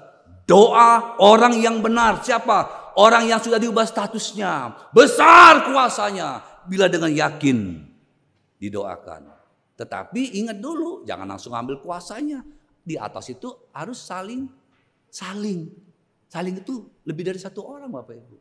doa 0.50 1.14
orang 1.22 1.62
yang 1.62 1.78
benar 1.78 2.26
siapa? 2.26 2.90
Orang 2.98 3.30
yang 3.30 3.38
sudah 3.38 3.62
diubah 3.62 3.86
statusnya, 3.86 4.90
besar 4.90 5.70
kuasanya 5.70 6.42
bila 6.66 6.90
dengan 6.90 7.14
yakin 7.14 7.86
didoakan. 8.58 9.30
Tetapi 9.78 10.42
ingat 10.42 10.58
dulu, 10.58 11.06
jangan 11.06 11.26
langsung 11.26 11.54
ambil 11.54 11.78
kuasanya. 11.78 12.42
Di 12.82 12.98
atas 12.98 13.30
itu 13.30 13.50
harus 13.70 13.98
saling 14.02 14.50
saling 15.10 15.70
Saling 16.34 16.58
itu 16.58 16.82
lebih 17.06 17.30
dari 17.30 17.38
satu 17.38 17.62
orang 17.62 17.94
Bapak 17.94 18.18
Ibu. 18.18 18.36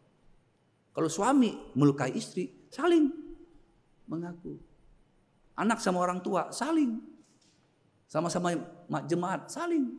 Kalau 0.97 1.06
suami 1.06 1.53
melukai 1.77 2.10
istri, 2.17 2.49
saling 2.73 3.06
mengaku. 4.10 4.58
Anak 5.53 5.77
sama 5.77 6.01
orang 6.01 6.17
tua, 6.25 6.49
saling. 6.49 6.97
Sama-sama 8.10 8.49
jemaat, 9.06 9.45
saling. 9.45 9.93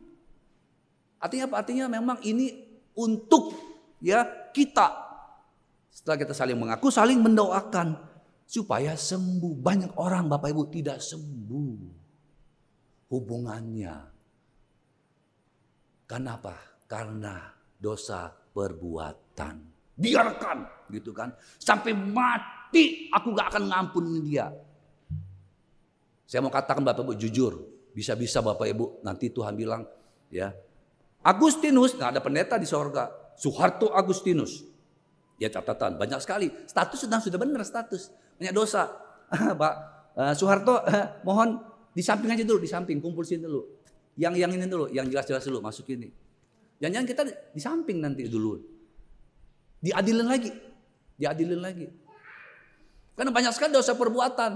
Artinya 1.23 1.47
apa? 1.47 1.55
Artinya 1.63 1.87
memang 1.87 2.19
ini 2.27 2.67
untuk 2.99 3.55
ya 4.03 4.27
kita. 4.51 4.91
Setelah 5.87 6.19
kita 6.19 6.35
saling 6.35 6.59
mengaku, 6.59 6.91
saling 6.91 7.23
mendoakan. 7.23 7.95
Supaya 8.43 8.99
sembuh. 8.99 9.55
Banyak 9.55 9.95
orang 9.95 10.27
Bapak 10.27 10.51
Ibu 10.51 10.67
tidak 10.67 10.99
sembuh. 10.99 11.79
Hubungannya. 13.07 13.95
Kenapa? 16.11 16.59
Karena 16.91 17.54
dosa 17.85 18.33
perbuatan. 18.33 19.55
Biarkan 19.93 20.89
gitu 20.89 21.13
kan. 21.13 21.29
Sampai 21.61 21.93
mati 21.93 23.13
aku 23.13 23.37
gak 23.37 23.53
akan 23.53 23.63
ngampunin 23.69 24.25
dia. 24.25 24.49
Saya 26.25 26.41
mau 26.41 26.49
katakan 26.49 26.81
Bapak 26.81 27.05
Ibu 27.05 27.13
jujur. 27.21 27.53
Bisa-bisa 27.93 28.41
Bapak 28.41 28.65
Ibu 28.65 29.05
nanti 29.05 29.29
Tuhan 29.29 29.53
bilang 29.53 29.85
ya. 30.33 30.49
Agustinus, 31.25 31.97
nggak 31.97 32.17
ada 32.17 32.21
pendeta 32.21 32.55
di 32.57 32.69
sorga. 32.69 33.09
Soeharto 33.37 33.93
Agustinus. 33.93 34.65
Ya 35.41 35.49
catatan, 35.49 35.97
banyak 35.97 36.21
sekali. 36.21 36.49
Status 36.69 37.05
sedang 37.05 37.21
sudah 37.21 37.39
benar 37.41 37.65
status. 37.65 38.13
Banyak 38.37 38.53
dosa. 38.53 38.93
Pak 39.61 39.73
uh, 40.17 40.33
Soeharto 40.37 40.85
uh, 40.85 41.21
mohon 41.25 41.61
di 41.95 42.03
samping 42.05 42.29
aja 42.29 42.43
dulu, 42.45 42.61
di 42.61 42.69
samping 42.69 42.97
kumpul 43.01 43.25
sini 43.25 43.45
dulu. 43.45 43.63
Yang 44.15 44.33
yang 44.43 44.51
ini 44.53 44.65
dulu, 44.69 44.85
yang 44.91 45.07
jelas-jelas 45.09 45.43
dulu 45.47 45.59
masuk 45.65 45.87
ini. 45.91 46.24
Jangan-jangan 46.83 47.07
kita 47.07 47.21
di 47.55 47.61
samping 47.61 47.97
nanti 48.03 48.27
dulu. 48.27 48.59
Diadilin 49.79 50.27
lagi. 50.27 50.51
Diadilin 51.15 51.61
lagi. 51.63 51.87
Karena 53.15 53.31
banyak 53.31 53.53
sekali 53.55 53.71
dosa 53.71 53.95
perbuatan. 53.95 54.51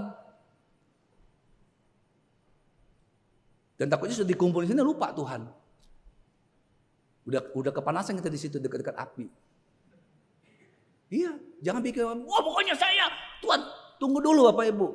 Dan 3.80 3.88
takutnya 3.88 4.12
sudah 4.20 4.28
dikumpulin 4.28 4.68
sini 4.68 4.84
lupa 4.84 5.08
Tuhan. 5.16 5.48
Udah 7.24 7.40
udah 7.56 7.72
kepanasan 7.72 8.20
kita 8.20 8.28
di 8.28 8.36
situ 8.36 8.60
dekat-dekat 8.60 8.92
api. 8.92 9.24
Iya, 11.10 11.32
jangan 11.64 11.82
pikir, 11.82 12.06
wah 12.06 12.42
pokoknya 12.44 12.76
saya, 12.78 13.10
Tuhan 13.42 13.58
tunggu 13.98 14.22
dulu 14.22 14.46
Bapak 14.46 14.66
Ibu. 14.70 14.88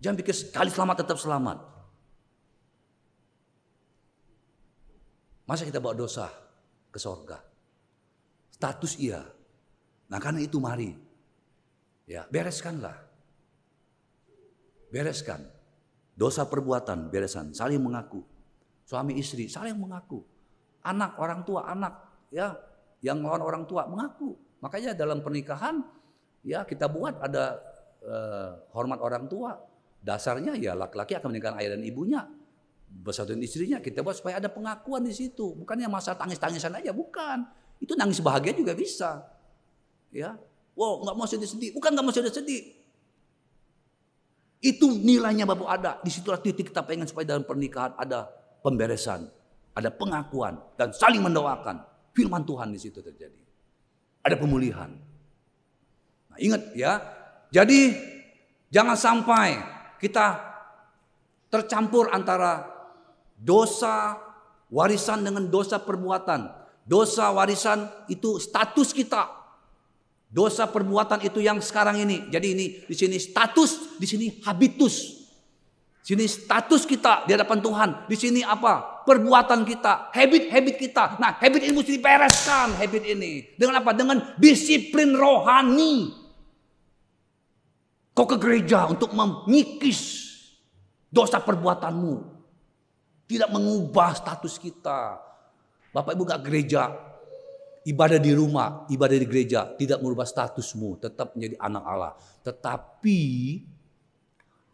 Jangan 0.00 0.16
pikir 0.16 0.34
sekali 0.36 0.70
selamat 0.70 0.96
tetap 1.02 1.18
selamat. 1.18 1.69
Masa 5.50 5.66
kita 5.66 5.82
bawa 5.82 5.98
dosa 5.98 6.30
ke 6.94 6.98
sorga? 7.02 7.42
Status 8.54 8.94
iya. 9.02 9.18
Nah 10.06 10.22
karena 10.22 10.46
itu 10.46 10.62
mari. 10.62 10.94
Ya 12.06 12.22
bereskanlah. 12.30 12.94
Bereskan. 14.94 15.42
Dosa 16.14 16.46
perbuatan 16.46 17.10
beresan. 17.10 17.50
Saling 17.50 17.82
mengaku. 17.82 18.22
Suami 18.86 19.18
istri 19.18 19.50
saling 19.50 19.74
mengaku. 19.74 20.22
Anak 20.86 21.18
orang 21.18 21.42
tua 21.42 21.66
anak 21.66 21.98
ya 22.30 22.54
yang 23.02 23.18
lawan 23.18 23.42
orang 23.42 23.66
tua 23.66 23.90
mengaku. 23.90 24.38
Makanya 24.62 24.94
dalam 24.94 25.18
pernikahan 25.18 25.82
ya 26.46 26.62
kita 26.62 26.86
buat 26.86 27.18
ada 27.26 27.58
eh, 28.06 28.50
hormat 28.70 29.02
orang 29.02 29.26
tua. 29.26 29.58
Dasarnya 29.98 30.54
ya 30.54 30.78
laki-laki 30.78 31.18
akan 31.18 31.34
meninggalkan 31.34 31.58
ayah 31.58 31.74
dan 31.74 31.82
ibunya 31.82 32.22
bersatuin 32.90 33.38
istrinya 33.38 33.78
kita 33.78 34.02
buat 34.02 34.18
supaya 34.18 34.42
ada 34.42 34.50
pengakuan 34.50 35.06
di 35.06 35.14
situ. 35.14 35.54
Bukannya 35.54 35.86
masa 35.86 36.18
tangis-tangisan 36.18 36.74
aja 36.74 36.90
bukan. 36.90 37.46
Itu 37.78 37.94
nangis 37.94 38.18
bahagia 38.18 38.52
juga 38.52 38.74
bisa. 38.74 39.24
Ya. 40.10 40.34
Wow 40.74 41.06
nggak 41.06 41.14
mau 41.14 41.26
sedih-sedih. 41.30 41.70
Bukan 41.72 41.94
nggak 41.94 42.04
mau 42.04 42.14
sedih-sedih. 42.14 42.62
Itu 44.60 44.92
nilainya 44.92 45.48
bapak 45.48 45.68
ada. 45.70 45.92
Di 46.02 46.10
situlah 46.12 46.42
titik 46.42 46.74
kita 46.74 46.84
pengen 46.84 47.08
supaya 47.08 47.32
dalam 47.32 47.46
pernikahan 47.46 47.96
ada 47.96 48.28
pemberesan 48.60 49.30
ada 49.74 49.90
pengakuan 49.90 50.58
dan 50.74 50.90
saling 50.90 51.22
mendoakan. 51.22 51.86
Firman 52.10 52.42
Tuhan 52.42 52.74
di 52.74 52.80
situ 52.82 52.98
terjadi. 52.98 53.38
Ada 54.26 54.34
pemulihan. 54.34 54.90
Nah 56.28 56.38
ingat 56.42 56.74
ya. 56.74 56.98
Jadi 57.54 57.94
jangan 58.68 58.98
sampai 58.98 59.56
kita 60.02 60.38
tercampur 61.50 62.10
antara 62.10 62.66
dosa 63.40 64.20
warisan 64.68 65.24
dengan 65.24 65.48
dosa 65.48 65.80
perbuatan. 65.80 66.52
Dosa 66.84 67.32
warisan 67.32 67.88
itu 68.12 68.36
status 68.36 68.92
kita. 68.92 69.40
Dosa 70.30 70.70
perbuatan 70.70 71.26
itu 71.26 71.42
yang 71.42 71.58
sekarang 71.58 71.98
ini. 71.98 72.30
Jadi 72.30 72.46
ini 72.54 72.66
di 72.86 72.94
sini 72.94 73.18
status, 73.18 73.98
di 73.98 74.06
sini 74.06 74.26
habitus. 74.46 75.18
Sini 76.00 76.24
status 76.24 76.86
kita 76.86 77.26
di 77.26 77.34
hadapan 77.34 77.58
Tuhan. 77.60 77.90
Di 78.06 78.16
sini 78.16 78.40
apa? 78.46 79.02
Perbuatan 79.04 79.66
kita, 79.66 80.14
habit-habit 80.14 80.76
kita. 80.78 81.18
Nah, 81.18 81.34
habit 81.34 81.66
ini 81.66 81.72
mesti 81.74 81.98
dipereskan, 81.98 82.78
habit 82.78 83.02
ini. 83.10 83.58
Dengan 83.58 83.82
apa? 83.82 83.90
Dengan 83.90 84.22
disiplin 84.38 85.12
rohani. 85.18 86.14
Kau 88.14 88.26
ke 88.26 88.38
gereja 88.38 88.86
untuk 88.86 89.12
mengikis 89.14 90.30
dosa 91.10 91.42
perbuatanmu. 91.42 92.29
Tidak 93.30 93.46
mengubah 93.46 94.18
status 94.18 94.58
kita. 94.58 95.22
Bapak 95.94 96.18
Ibu 96.18 96.26
gak 96.26 96.42
gereja, 96.42 96.90
ibadah 97.86 98.18
di 98.18 98.34
rumah, 98.34 98.86
ibadah 98.90 99.14
di 99.14 99.26
gereja 99.26 99.70
tidak 99.78 100.02
merubah 100.02 100.26
statusmu, 100.26 100.98
tetap 100.98 101.38
menjadi 101.38 101.54
anak 101.62 101.84
Allah. 101.86 102.12
Tetapi 102.42 103.20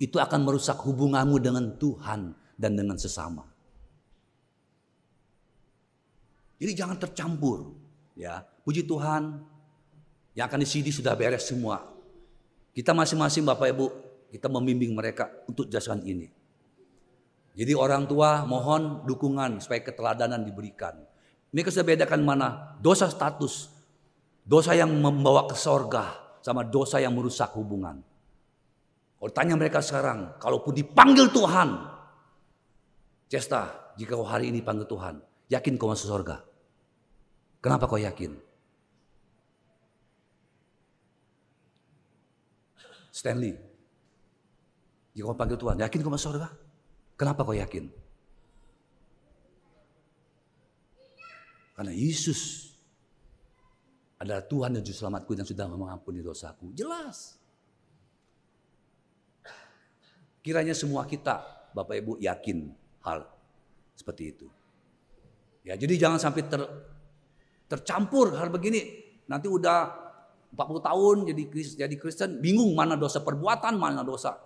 itu 0.01 0.17
akan 0.17 0.41
merusak 0.41 0.77
hubunganmu 0.81 1.37
dengan 1.41 1.65
Tuhan 1.77 2.33
dan 2.57 2.73
dengan 2.77 2.97
sesama. 2.97 3.45
Jadi 6.57 6.73
jangan 6.73 6.97
tercampur, 6.97 7.77
ya. 8.17 8.41
Puji 8.65 8.89
Tuhan, 8.89 9.45
yang 10.37 10.49
akan 10.49 10.61
disidi 10.65 10.93
sudah 10.93 11.13
beres 11.13 11.49
semua. 11.49 11.85
Kita 12.77 12.93
masing-masing 12.93 13.45
Bapak 13.45 13.73
Ibu, 13.73 13.87
kita 14.33 14.49
membimbing 14.53 14.93
mereka 14.93 15.33
untuk 15.49 15.69
jelasan 15.69 16.05
ini. 16.05 16.36
Jadi 17.57 17.73
orang 17.73 18.05
tua 18.05 18.45
mohon 18.45 19.09
dukungan 19.09 19.65
supaya 19.65 19.81
keteladanan 19.81 20.45
diberikan. 20.45 20.93
Mereka 21.57 21.73
sudah 21.73 21.89
bedakan 21.89 22.21
mana 22.21 22.77
dosa 22.85 23.09
status, 23.09 23.73
dosa 24.45 24.77
yang 24.77 24.93
membawa 24.93 25.49
ke 25.49 25.57
sorga, 25.57 26.37
sama 26.45 26.69
dosa 26.69 27.01
yang 27.01 27.17
merusak 27.17 27.57
hubungan. 27.57 28.05
Kalau 29.17 29.33
tanya 29.33 29.57
mereka 29.57 29.81
sekarang, 29.81 30.37
kalaupun 30.37 30.77
dipanggil 30.77 31.33
Tuhan, 31.33 31.97
Cesta, 33.27 33.97
jika 33.97 34.15
kau 34.15 34.29
hari 34.29 34.53
ini 34.53 34.61
panggil 34.61 34.85
Tuhan, 34.85 35.19
Yakin 35.47 35.79
kau 35.79 35.87
masuk 35.87 36.11
surga? 36.11 36.43
Kenapa 37.63 37.87
kau 37.87 37.99
yakin? 37.99 38.35
Stanley, 43.15 43.55
jika 45.15 45.25
kau 45.25 45.39
panggil 45.39 45.57
Tuhan, 45.59 45.79
yakin 45.81 45.99
kau 46.03 46.13
masuk 46.13 46.35
surga? 46.35 46.66
Kenapa 47.17 47.49
kau 47.49 47.57
yakin? 47.57 47.89
Karena 51.77 51.93
Yesus 51.93 52.73
adalah 54.17 54.45
Tuhan 54.45 54.77
dan 54.77 54.83
Juru 54.85 54.97
Selamatku 54.97 55.33
yang 55.37 55.45
sudah 55.45 55.69
mengampuni 55.69 56.25
dosaku. 56.25 56.73
Jelas. 56.73 57.37
Kiranya 60.41 60.73
semua 60.73 61.05
kita, 61.05 61.43
Bapak 61.77 62.01
Ibu, 62.01 62.13
yakin 62.23 62.73
hal 63.05 63.29
seperti 63.93 64.33
itu. 64.33 64.47
Ya, 65.67 65.75
jadi 65.75 65.99
jangan 65.99 66.23
sampai 66.23 66.47
ter, 66.47 66.63
tercampur 67.67 68.33
hal 68.39 68.49
begini. 68.49 69.05
Nanti 69.27 69.51
udah 69.51 70.07
40 70.55 70.89
tahun 70.89 71.17
jadi 71.29 71.43
jadi 71.85 71.95
Kristen, 71.99 72.39
bingung 72.41 72.73
mana 72.73 72.95
dosa 72.95 73.21
perbuatan, 73.21 73.77
mana 73.77 74.07
dosa. 74.07 74.39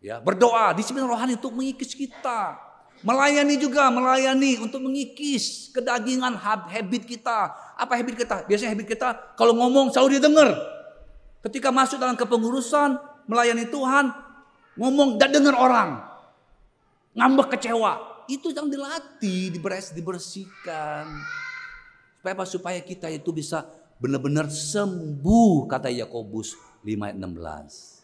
Ya, 0.00 0.20
berdoa, 0.20 0.76
disiplin 0.76 1.08
rohani 1.08 1.40
untuk 1.40 1.56
mengikis 1.56 1.96
kita. 1.96 2.60
Melayani 3.04 3.60
juga, 3.60 3.92
melayani 3.92 4.60
untuk 4.60 4.80
mengikis 4.80 5.68
kedagingan 5.72 6.32
habit 6.36 7.04
kita. 7.04 7.52
Apa 7.76 8.00
habit 8.00 8.16
kita? 8.16 8.48
Biasanya 8.48 8.72
habit 8.72 8.88
kita 8.96 9.36
kalau 9.36 9.52
ngomong 9.56 9.92
selalu 9.92 10.16
didengar. 10.20 10.52
Ketika 11.44 11.70
masuk 11.70 12.00
dalam 12.00 12.16
kepengurusan, 12.16 12.96
melayani 13.28 13.68
Tuhan, 13.68 14.10
ngomong 14.80 15.20
dan 15.20 15.30
dengar 15.30 15.54
orang. 15.54 16.02
Ngambek 17.16 17.56
kecewa 17.56 18.24
itu 18.28 18.50
yang 18.52 18.68
dilatih, 18.68 19.54
diberes, 19.54 19.94
dibersihkan. 19.94 21.06
Supaya 22.20 22.34
apa? 22.36 22.44
Supaya 22.44 22.80
kita 22.82 23.06
itu 23.08 23.30
bisa 23.30 23.64
benar-benar 23.96 24.50
sembuh 24.50 25.70
kata 25.70 25.88
Yakobus 25.88 26.58
5 26.84 27.06
ayat 27.06 27.16
16. 27.16 27.95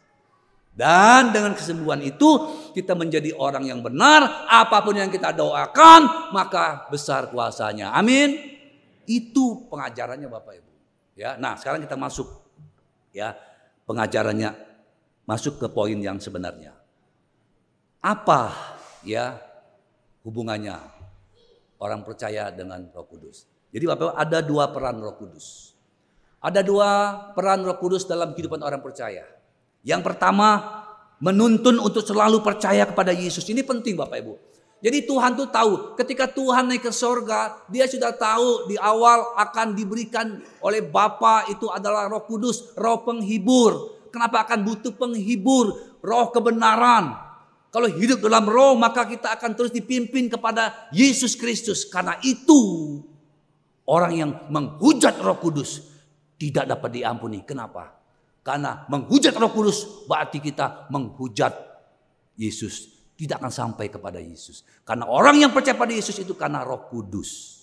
Dan 0.73 1.37
dengan 1.37 1.53
kesembuhan 1.53 2.01
itu 2.01 2.29
kita 2.73 2.97
menjadi 2.97 3.37
orang 3.37 3.69
yang 3.69 3.85
benar, 3.85 4.49
apa 4.49 4.81
pun 4.81 4.97
yang 4.97 5.13
kita 5.13 5.37
doakan 5.37 6.33
maka 6.33 6.89
besar 6.89 7.29
kuasanya. 7.29 7.93
Amin. 7.93 8.33
Itu 9.05 9.69
pengajarannya 9.69 10.33
Bapak 10.33 10.53
Ibu. 10.57 10.73
Ya, 11.13 11.37
nah 11.37 11.61
sekarang 11.61 11.85
kita 11.85 11.93
masuk 12.01 12.25
ya 13.13 13.37
pengajarannya 13.85 14.57
masuk 15.29 15.61
ke 15.61 15.69
poin 15.69 16.01
yang 16.01 16.17
sebenarnya. 16.17 16.73
Apa 18.01 18.57
ya 19.05 19.37
hubungannya 20.25 20.81
orang 21.77 22.01
percaya 22.01 22.49
dengan 22.49 22.89
Roh 22.97 23.05
Kudus. 23.05 23.45
Jadi 23.69 23.85
Bapak 23.85 24.17
ada 24.17 24.41
dua 24.41 24.73
peran 24.73 24.97
Roh 25.05 25.21
Kudus. 25.21 25.77
Ada 26.41 26.65
dua 26.65 26.89
peran 27.37 27.61
Roh 27.61 27.77
Kudus 27.77 28.09
dalam 28.09 28.33
kehidupan 28.33 28.65
orang 28.65 28.81
percaya. 28.81 29.42
Yang 29.83 30.03
pertama 30.07 30.83
menuntun 31.23 31.79
untuk 31.79 32.03
selalu 32.03 32.43
percaya 32.43 32.83
kepada 32.83 33.15
Yesus. 33.15 33.47
Ini 33.47 33.63
penting 33.63 33.95
Bapak 33.95 34.19
Ibu. 34.19 34.35
Jadi 34.83 35.07
Tuhan 35.07 35.39
tuh 35.39 35.47
tahu 35.47 35.95
ketika 35.95 36.27
Tuhan 36.27 36.67
naik 36.67 36.91
ke 36.91 36.91
sorga, 36.91 37.63
dia 37.71 37.87
sudah 37.87 38.11
tahu 38.11 38.67
di 38.67 38.75
awal 38.75 39.39
akan 39.39 39.79
diberikan 39.79 40.43
oleh 40.59 40.83
Bapa 40.83 41.47
itu 41.47 41.71
adalah 41.71 42.11
roh 42.11 42.27
kudus, 42.27 42.75
roh 42.75 43.07
penghibur. 43.07 43.95
Kenapa 44.11 44.43
akan 44.43 44.67
butuh 44.67 44.91
penghibur? 44.99 45.71
Roh 46.03 46.35
kebenaran, 46.35 47.15
kalau 47.71 47.87
hidup 47.87 48.21
dalam 48.21 48.45
roh 48.45 48.75
maka 48.75 49.07
kita 49.07 49.33
akan 49.39 49.55
terus 49.55 49.71
dipimpin 49.71 50.27
kepada 50.27 50.91
Yesus 50.91 51.39
Kristus. 51.39 51.87
Karena 51.87 52.19
itu 52.27 52.61
orang 53.87 54.13
yang 54.13 54.31
menghujat 54.51 55.17
roh 55.23 55.39
kudus 55.39 55.81
tidak 56.43 56.69
dapat 56.69 56.91
diampuni. 57.01 57.41
Kenapa? 57.47 58.02
Karena 58.43 58.83
menghujat 58.91 59.39
roh 59.39 59.55
kudus 59.55 60.07
berarti 60.11 60.43
kita 60.43 60.91
menghujat 60.91 61.55
Yesus. 62.35 62.91
Tidak 63.15 63.39
akan 63.39 63.55
sampai 63.55 63.87
kepada 63.87 64.19
Yesus. 64.19 64.67
Karena 64.83 65.07
orang 65.07 65.39
yang 65.39 65.55
percaya 65.55 65.79
pada 65.79 65.95
Yesus 65.95 66.19
itu 66.19 66.35
karena 66.35 66.67
roh 66.67 66.91
kudus. 66.91 67.63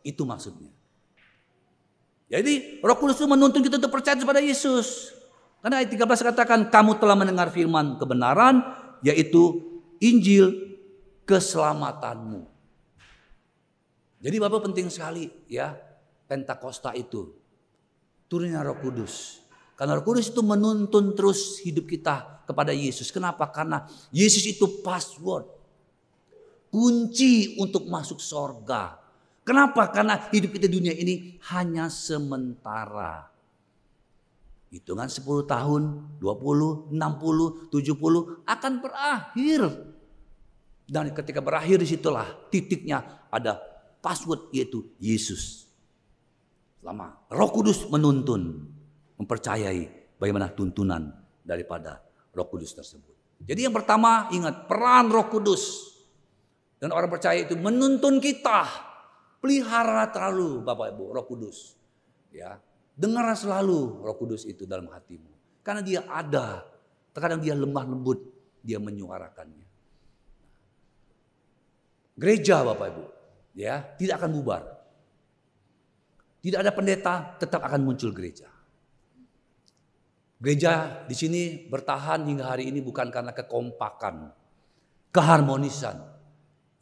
Itu 0.00 0.24
maksudnya. 0.24 0.72
Jadi 2.32 2.80
roh 2.80 2.96
kudus 2.96 3.20
itu 3.20 3.28
menuntun 3.28 3.60
kita 3.60 3.76
untuk 3.76 3.92
percaya 3.92 4.16
kepada 4.16 4.40
Yesus. 4.40 5.12
Karena 5.60 5.84
ayat 5.84 5.92
13 5.92 6.28
katakan 6.32 6.60
kamu 6.72 6.96
telah 6.96 7.16
mendengar 7.18 7.52
firman 7.52 8.00
kebenaran 8.00 8.64
yaitu 9.04 9.60
Injil 10.00 10.56
keselamatanmu. 11.28 12.48
Jadi 14.24 14.36
Bapak 14.40 14.72
penting 14.72 14.88
sekali 14.88 15.28
ya 15.46 15.76
Pentakosta 16.26 16.90
itu 16.96 17.30
turunnya 18.26 18.64
Roh 18.66 18.78
Kudus. 18.82 19.45
Karena 19.76 19.92
Roh 20.00 20.04
Kudus 20.08 20.32
itu 20.32 20.40
menuntun 20.40 21.12
terus 21.12 21.60
hidup 21.60 21.84
kita 21.84 22.48
kepada 22.48 22.72
Yesus. 22.72 23.12
Kenapa? 23.12 23.44
Karena 23.52 23.84
Yesus 24.08 24.48
itu 24.48 24.80
password. 24.80 25.44
Kunci 26.72 27.60
untuk 27.60 27.84
masuk 27.84 28.16
sorga. 28.16 28.96
Kenapa? 29.44 29.92
Karena 29.92 30.16
hidup 30.32 30.56
kita 30.56 30.66
dunia 30.66 30.96
ini 30.96 31.36
hanya 31.52 31.92
sementara. 31.92 33.28
Hitungan 34.72 35.06
10 35.06 35.46
tahun, 35.46 35.82
20, 36.18 36.90
60, 36.90 37.70
70 37.70 38.48
akan 38.48 38.72
berakhir. 38.82 39.60
Dan 40.86 41.14
ketika 41.14 41.38
berakhir 41.44 41.78
di 41.82 41.86
situlah 41.86 42.26
titiknya 42.50 43.28
ada 43.30 43.58
password 44.00 44.50
yaitu 44.54 44.86
Yesus. 45.02 45.66
Lama 46.82 47.18
roh 47.26 47.50
kudus 47.50 47.90
menuntun, 47.90 48.70
mempercayai 49.16 50.14
bagaimana 50.20 50.52
tuntunan 50.52 51.12
daripada 51.44 52.00
roh 52.32 52.48
kudus 52.48 52.76
tersebut. 52.76 53.16
Jadi 53.44 53.68
yang 53.68 53.74
pertama 53.76 54.32
ingat 54.32 54.64
peran 54.64 55.12
roh 55.12 55.28
kudus. 55.28 55.92
Dan 56.76 56.92
orang 56.92 57.08
percaya 57.08 57.40
itu 57.40 57.56
menuntun 57.56 58.20
kita. 58.20 58.68
Pelihara 59.40 60.08
terlalu 60.12 60.64
Bapak 60.64 60.96
Ibu 60.96 61.04
roh 61.12 61.24
kudus. 61.24 61.76
Ya, 62.32 62.60
Dengar 62.96 63.28
selalu 63.36 64.00
roh 64.00 64.16
kudus 64.16 64.48
itu 64.48 64.64
dalam 64.64 64.88
hatimu. 64.88 65.60
Karena 65.60 65.84
dia 65.84 66.00
ada. 66.08 66.64
Terkadang 67.12 67.44
dia 67.44 67.52
lemah 67.52 67.84
lembut. 67.84 68.24
Dia 68.64 68.80
menyuarakannya. 68.80 69.68
Gereja 72.16 72.64
Bapak 72.64 72.86
Ibu. 72.88 73.04
ya 73.52 73.84
Tidak 73.84 74.16
akan 74.16 74.30
bubar. 74.32 74.64
Tidak 76.40 76.56
ada 76.56 76.72
pendeta 76.72 77.36
tetap 77.36 77.60
akan 77.60 77.84
muncul 77.84 78.16
gereja. 78.16 78.48
Gereja 80.36 81.04
di 81.08 81.16
sini 81.16 81.64
bertahan 81.64 82.28
hingga 82.28 82.52
hari 82.52 82.68
ini 82.68 82.84
bukan 82.84 83.08
karena 83.08 83.32
kekompakan, 83.32 84.28
keharmonisan 85.08 85.96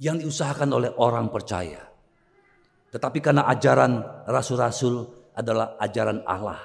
yang 0.03 0.19
diusahakan 0.19 0.75
oleh 0.75 0.91
orang 0.99 1.31
percaya. 1.31 1.87
Tetapi 2.91 3.19
karena 3.23 3.47
ajaran 3.47 4.27
rasul-rasul 4.27 5.07
adalah 5.39 5.79
ajaran 5.79 6.27
Allah, 6.27 6.59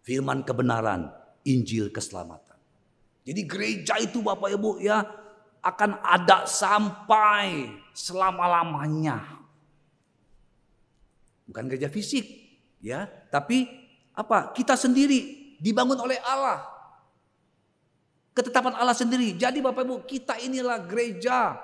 firman 0.00 0.40
kebenaran, 0.40 1.12
Injil 1.44 1.92
keselamatan. 1.92 2.56
Jadi 3.28 3.40
gereja 3.44 4.00
itu 4.00 4.24
Bapak 4.24 4.56
Ibu 4.56 4.80
ya 4.80 5.04
akan 5.60 6.00
ada 6.00 6.48
sampai 6.48 7.76
selama-lamanya. 7.92 9.20
Bukan 11.44 11.68
gereja 11.68 11.92
fisik 11.92 12.24
ya, 12.80 13.04
tapi 13.28 13.68
apa? 14.16 14.56
Kita 14.56 14.80
sendiri 14.80 15.41
dibangun 15.62 16.02
oleh 16.02 16.18
Allah. 16.26 16.66
Ketetapan 18.34 18.74
Allah 18.74 18.96
sendiri. 18.96 19.38
Jadi 19.38 19.62
Bapak 19.62 19.86
Ibu, 19.86 20.02
kita 20.02 20.42
inilah 20.42 20.82
gereja. 20.82 21.54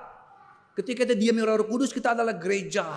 Ketika 0.79 1.03
kita 1.03 1.19
diam 1.19 1.35
Roh 1.43 1.67
Kudus, 1.67 1.91
kita 1.91 2.15
adalah 2.15 2.39
gereja. 2.39 2.87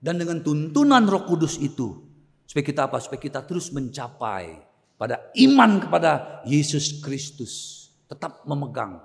Dan 0.00 0.22
dengan 0.22 0.38
tuntunan 0.40 1.02
roh 1.02 1.26
kudus 1.26 1.58
itu. 1.58 1.98
Supaya 2.46 2.62
kita 2.62 2.86
apa? 2.86 3.02
Supaya 3.02 3.18
kita 3.18 3.42
terus 3.42 3.74
mencapai 3.74 4.54
pada 4.94 5.34
iman 5.34 5.82
kepada 5.82 6.40
Yesus 6.46 7.02
Kristus. 7.02 7.84
Tetap 8.06 8.46
memegang. 8.46 9.02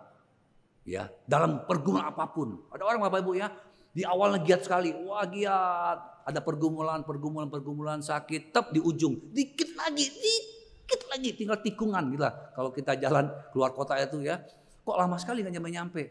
ya 0.86 1.10
Dalam 1.26 1.66
pergumulan 1.66 2.06
apa 2.06 2.30
pun. 2.30 2.70
Ada 2.70 2.86
orang 2.86 3.02
Bapak 3.10 3.26
Ibu 3.26 3.34
ya. 3.34 3.50
Di 3.90 4.06
awalnya 4.06 4.46
giat 4.46 4.62
sekali. 4.70 4.94
Wah 4.94 5.26
giat. 5.26 6.11
Ada 6.28 6.40
pergumulan, 6.42 7.02
pergumulan, 7.06 7.50
pergumulan 7.50 8.00
sakit. 8.00 8.52
Tetap 8.54 8.74
di 8.74 8.80
ujung. 8.80 9.18
Dikit 9.34 9.74
lagi, 9.78 10.06
dikit 10.10 11.02
lagi. 11.10 11.30
Tinggal 11.34 11.62
tikungan. 11.62 12.14
Gila. 12.14 12.54
Kalau 12.54 12.70
kita 12.70 12.98
jalan 12.98 13.30
keluar 13.52 13.74
kota 13.74 13.98
itu 13.98 14.22
ya. 14.26 14.42
Kok 14.82 14.98
lama 14.98 15.18
sekali 15.18 15.46
gak 15.46 15.54
nyampe-nyampe. 15.54 16.04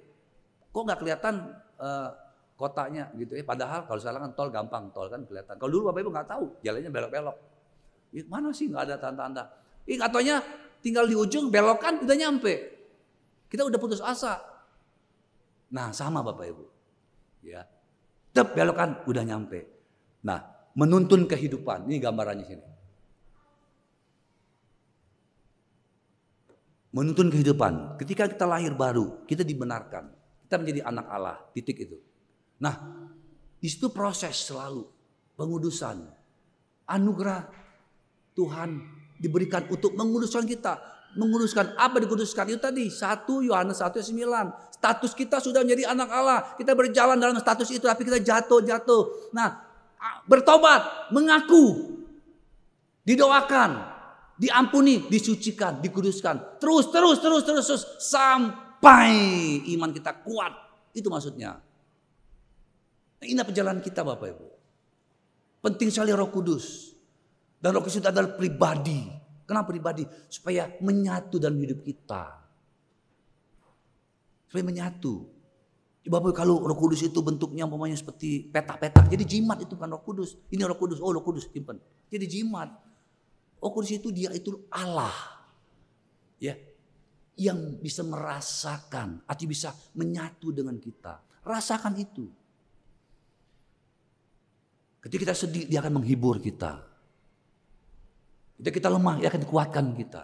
Kok 0.70 0.82
gak 0.86 0.98
kelihatan 1.02 1.34
uh, 1.80 2.10
kotanya 2.60 3.08
gitu 3.16 3.40
ya. 3.40 3.42
Padahal 3.48 3.88
kalau 3.88 3.96
sekarang 3.96 4.20
kan 4.28 4.32
tol 4.36 4.52
gampang, 4.52 4.84
tol 4.92 5.08
kan 5.08 5.24
kelihatan. 5.24 5.56
Kalau 5.56 5.70
dulu 5.72 5.82
Bapak 5.88 6.00
Ibu 6.04 6.10
nggak 6.12 6.28
tahu, 6.28 6.44
jalannya 6.60 6.90
belok-belok. 6.92 7.36
Ya, 8.12 8.22
mana 8.28 8.52
sih 8.52 8.68
nggak 8.68 8.84
ada 8.84 8.94
tanda-tanda. 9.00 9.48
Ih 9.88 9.96
katanya 9.96 10.44
tinggal 10.84 11.08
di 11.08 11.16
ujung 11.16 11.48
belokan 11.48 12.04
udah 12.04 12.16
nyampe. 12.20 12.52
Kita 13.48 13.64
udah 13.64 13.80
putus 13.80 14.04
asa. 14.04 14.44
Nah, 15.72 15.88
sama 15.96 16.20
Bapak 16.20 16.44
Ibu. 16.52 16.64
Ya. 17.48 17.64
Tep 18.36 18.52
belokan 18.52 19.08
udah 19.08 19.24
nyampe. 19.24 19.79
Nah, 20.20 20.40
menuntun 20.76 21.24
kehidupan. 21.24 21.88
Ini 21.88 21.96
gambarannya 22.00 22.44
sini. 22.44 22.66
Menuntun 26.90 27.30
kehidupan. 27.30 27.96
Ketika 28.02 28.26
kita 28.26 28.44
lahir 28.44 28.74
baru, 28.74 29.24
kita 29.24 29.46
dibenarkan. 29.46 30.10
Kita 30.44 30.58
menjadi 30.58 30.80
anak 30.84 31.06
Allah. 31.06 31.36
Titik 31.54 31.78
itu. 31.78 31.96
Nah, 32.60 32.76
di 33.56 33.68
situ 33.70 33.88
proses 33.94 34.34
selalu 34.36 34.84
pengudusan. 35.38 36.02
Anugerah 36.90 37.46
Tuhan 38.34 38.82
diberikan 39.16 39.64
untuk 39.70 39.94
menguduskan 39.94 40.44
kita. 40.44 40.76
Menguduskan 41.10 41.74
apa 41.74 41.98
dikuduskan 41.98 42.54
itu 42.54 42.60
tadi 42.62 42.86
1 42.86 43.26
Yohanes 43.26 43.82
1 43.82 43.98
9 43.98 44.70
status 44.78 45.10
kita 45.10 45.42
sudah 45.42 45.66
menjadi 45.66 45.90
anak 45.90 46.06
Allah 46.06 46.54
kita 46.54 46.70
berjalan 46.70 47.18
dalam 47.18 47.34
status 47.34 47.66
itu 47.74 47.82
tapi 47.82 48.06
kita 48.06 48.22
jatuh 48.22 48.62
jatuh 48.62 49.34
nah 49.34 49.69
bertobat 50.28 51.10
mengaku 51.12 51.96
didoakan 53.04 53.70
diampuni 54.40 55.04
disucikan 55.08 55.80
dikuduskan 55.84 56.60
terus 56.60 56.88
terus 56.88 57.20
terus 57.20 57.42
terus, 57.44 57.64
terus 57.68 57.84
sampai 58.00 59.12
iman 59.76 59.92
kita 59.92 60.16
kuat 60.24 60.52
itu 60.96 61.08
maksudnya 61.12 61.60
ini 63.20 63.36
perjalanan 63.44 63.84
kita 63.84 64.00
Bapak 64.00 64.28
Ibu 64.32 64.48
penting 65.60 65.92
sekali 65.92 66.12
Roh 66.16 66.32
Kudus 66.32 66.96
dan 67.60 67.76
Roh 67.76 67.84
Kudus 67.84 68.00
itu 68.00 68.08
adalah 68.08 68.32
pribadi 68.32 69.20
Kenapa 69.50 69.74
pribadi? 69.74 70.06
Supaya 70.30 70.70
menyatu 70.78 71.42
dalam 71.42 71.58
hidup 71.58 71.82
kita. 71.82 72.38
Supaya 74.46 74.62
menyatu. 74.62 75.26
Bapak 76.00 76.32
kalau 76.32 76.64
roh 76.64 76.78
kudus 76.80 77.04
itu 77.04 77.20
bentuknya 77.20 77.68
umpamanya 77.68 77.92
seperti 77.92 78.48
petak-petak. 78.48 79.12
Jadi 79.12 79.24
jimat 79.28 79.60
itu 79.60 79.76
kan 79.76 79.92
roh 79.92 80.00
kudus. 80.00 80.40
Ini 80.48 80.64
roh 80.64 80.78
kudus. 80.80 80.96
Oh 81.04 81.12
roh 81.12 81.20
kudus 81.20 81.44
simpan. 81.52 81.76
Jadi 82.08 82.24
jimat. 82.24 82.72
Roh 83.60 83.68
kudus 83.68 83.92
itu 83.92 84.08
dia 84.08 84.32
itu 84.32 84.64
Allah. 84.72 85.12
Ya. 86.40 86.56
Yang 87.36 87.84
bisa 87.84 88.00
merasakan. 88.00 89.20
Atau 89.28 89.44
bisa 89.44 89.76
menyatu 89.92 90.48
dengan 90.56 90.80
kita. 90.80 91.20
Rasakan 91.44 91.92
itu. 92.00 92.24
Ketika 95.04 95.20
kita 95.28 95.34
sedih 95.36 95.64
dia 95.68 95.84
akan 95.84 96.00
menghibur 96.00 96.40
kita. 96.40 96.80
Ketika 98.56 98.76
kita 98.76 98.88
lemah, 98.92 99.20
dia 99.20 99.28
akan 99.32 99.40
dikuatkan 99.40 99.84
kita. 99.96 100.22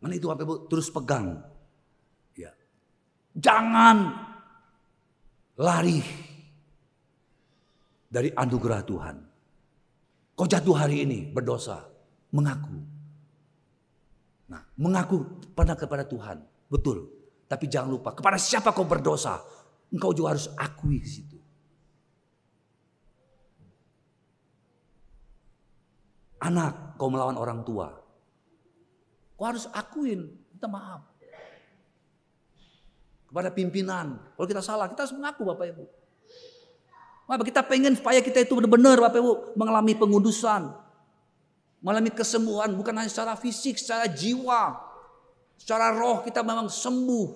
Mana 0.00 0.16
itu 0.16 0.28
apa? 0.32 0.44
Terus 0.68 0.88
pegang. 0.88 1.51
Jangan 3.32 3.96
lari 5.56 6.00
dari 8.12 8.28
anugerah 8.32 8.82
Tuhan. 8.84 9.16
Kau 10.36 10.48
jatuh 10.48 10.76
hari 10.76 11.04
ini 11.04 11.28
berdosa, 11.28 11.80
mengaku. 12.32 12.76
Nah, 14.52 14.62
mengaku 14.76 15.24
pada 15.56 15.72
kepada 15.76 16.04
Tuhan, 16.04 16.44
betul. 16.68 17.08
Tapi 17.48 17.68
jangan 17.68 17.88
lupa 17.88 18.16
kepada 18.16 18.36
siapa 18.36 18.72
kau 18.72 18.84
berdosa, 18.84 19.40
engkau 19.92 20.12
juga 20.12 20.36
harus 20.36 20.48
akui 20.56 21.00
ke 21.00 21.08
situ. 21.08 21.42
anak 26.42 26.98
kau 26.98 27.06
melawan 27.08 27.38
orang 27.38 27.62
tua. 27.62 27.94
Kau 29.38 29.46
harus 29.46 29.70
akuin, 29.70 30.26
minta 30.50 30.66
maaf. 30.66 31.06
Kepada 33.32 33.48
pimpinan, 33.48 34.20
kalau 34.36 34.44
kita 34.44 34.60
salah, 34.60 34.92
kita 34.92 35.08
harus 35.08 35.16
mengaku 35.16 35.48
Bapak 35.48 35.72
Ibu. 35.72 35.84
Bapak 37.24 37.48
kita 37.48 37.64
pengen 37.64 37.96
supaya 37.96 38.20
kita 38.20 38.44
itu 38.44 38.52
benar-benar 38.52 39.00
Bapak 39.00 39.24
Ibu 39.24 39.56
mengalami 39.56 39.96
pengudusan. 39.96 40.68
Mengalami 41.80 42.12
kesembuhan 42.12 42.76
bukan 42.76 42.92
hanya 42.92 43.08
secara 43.08 43.32
fisik, 43.32 43.80
secara 43.80 44.04
jiwa. 44.04 44.76
Secara 45.56 45.96
roh 45.96 46.20
kita 46.20 46.44
memang 46.44 46.68
sembuh. 46.68 47.28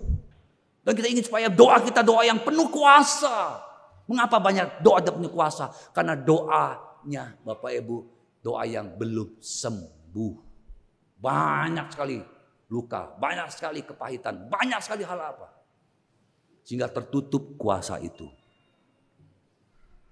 Dan 0.85 0.93
kita 0.93 1.09
ingin 1.09 1.25
supaya 1.25 1.49
doa 1.49 1.81
kita 1.81 2.05
doa 2.05 2.29
yang 2.29 2.45
penuh 2.45 2.69
kuasa. 2.69 3.65
Mengapa 4.05 4.37
banyak 4.37 4.85
doa 4.85 5.01
yang 5.01 5.17
penuh 5.17 5.33
kuasa? 5.33 5.73
Karena 5.97 6.13
doanya 6.13 7.41
Bapak 7.41 7.73
Ibu 7.73 7.97
doa 8.45 8.69
yang 8.69 9.01
belum 9.01 9.41
sembuh. 9.41 10.45
Banyak 11.17 11.97
sekali 11.97 12.21
luka, 12.69 13.17
banyak 13.17 13.49
sekali 13.49 13.81
kepahitan, 13.81 14.53
banyak 14.53 14.85
sekali 14.85 15.09
hal 15.09 15.17
apa. 15.17 15.56
Sehingga 16.67 16.91
tertutup 16.91 17.55
kuasa 17.55 18.03
itu. 18.03 18.27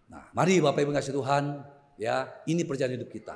Nah, 0.06 0.30
mari 0.30 0.62
Bapak 0.62 0.86
Ibu 0.86 0.94
kasih 0.94 1.18
Tuhan, 1.18 1.66
ya, 1.98 2.30
ini 2.46 2.62
perjalanan 2.62 3.02
hidup 3.02 3.10
kita. 3.10 3.34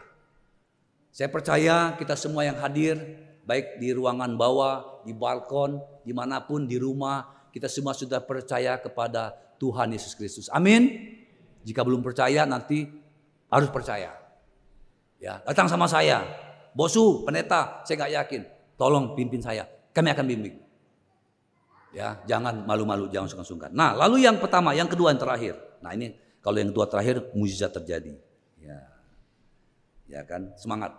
Saya 1.11 1.27
percaya 1.27 1.99
kita 1.99 2.15
semua 2.15 2.47
yang 2.47 2.55
hadir, 2.63 2.95
baik 3.43 3.83
di 3.83 3.91
ruangan 3.91 4.39
bawah, 4.39 5.03
di 5.03 5.11
balkon, 5.11 5.83
di 6.07 6.15
mana 6.15 6.39
pun, 6.47 6.71
di 6.71 6.79
rumah, 6.79 7.51
kita 7.51 7.67
semua 7.67 7.97
sudah 7.97 8.23
percaya 8.23 8.79
kepada 8.79 9.35
Tuhan 9.59 9.91
Yesus 9.91 10.15
Kristus. 10.15 10.47
Amin. 10.55 11.11
Jika 11.67 11.83
belum 11.83 12.07
percaya 12.07 12.47
nanti 12.47 12.87
harus 13.51 13.67
percaya. 13.75 14.15
Ya, 15.19 15.43
datang 15.43 15.67
sama 15.67 15.91
saya. 15.91 16.23
Bosu, 16.77 17.27
pendeta, 17.27 17.83
saya 17.83 17.99
nggak 17.99 18.13
yakin. 18.23 18.43
Tolong 18.79 19.19
pimpin 19.19 19.43
saya. 19.43 19.67
Kami 19.91 20.15
akan 20.15 20.27
bimbing. 20.31 20.68
Ya, 21.89 22.21
jangan 22.29 22.69
malu-malu, 22.69 23.09
jangan 23.09 23.33
sungkan-sungkan. 23.33 23.73
Nah, 23.73 23.97
lalu 23.97 24.29
yang 24.29 24.37
pertama, 24.37 24.77
yang 24.77 24.89
kedua, 24.89 25.13
yang 25.13 25.21
terakhir. 25.21 25.55
Nah, 25.81 25.97
ini 25.97 26.13
kalau 26.45 26.61
yang 26.61 26.69
kedua 26.69 26.87
terakhir 26.89 27.33
mujizat 27.33 27.73
terjadi. 27.73 28.13
Ya. 28.61 28.79
Ya 30.09 30.21
kan, 30.25 30.53
semangat. 30.61 30.97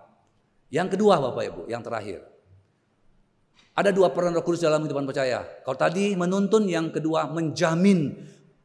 Yang 0.69 0.97
kedua 0.97 1.17
Bapak 1.17 1.43
Ibu, 1.45 1.61
yang 1.69 1.81
terakhir. 1.81 2.21
Ada 3.73 3.95
dua 3.95 4.11
peran 4.11 4.35
Roh 4.35 4.43
Kudus 4.43 4.59
dalam 4.59 4.83
kehidupan 4.83 5.07
percaya. 5.07 5.39
Kalau 5.63 5.77
tadi 5.79 6.11
menuntun, 6.13 6.67
yang 6.67 6.91
kedua 6.91 7.31
menjamin 7.31 8.11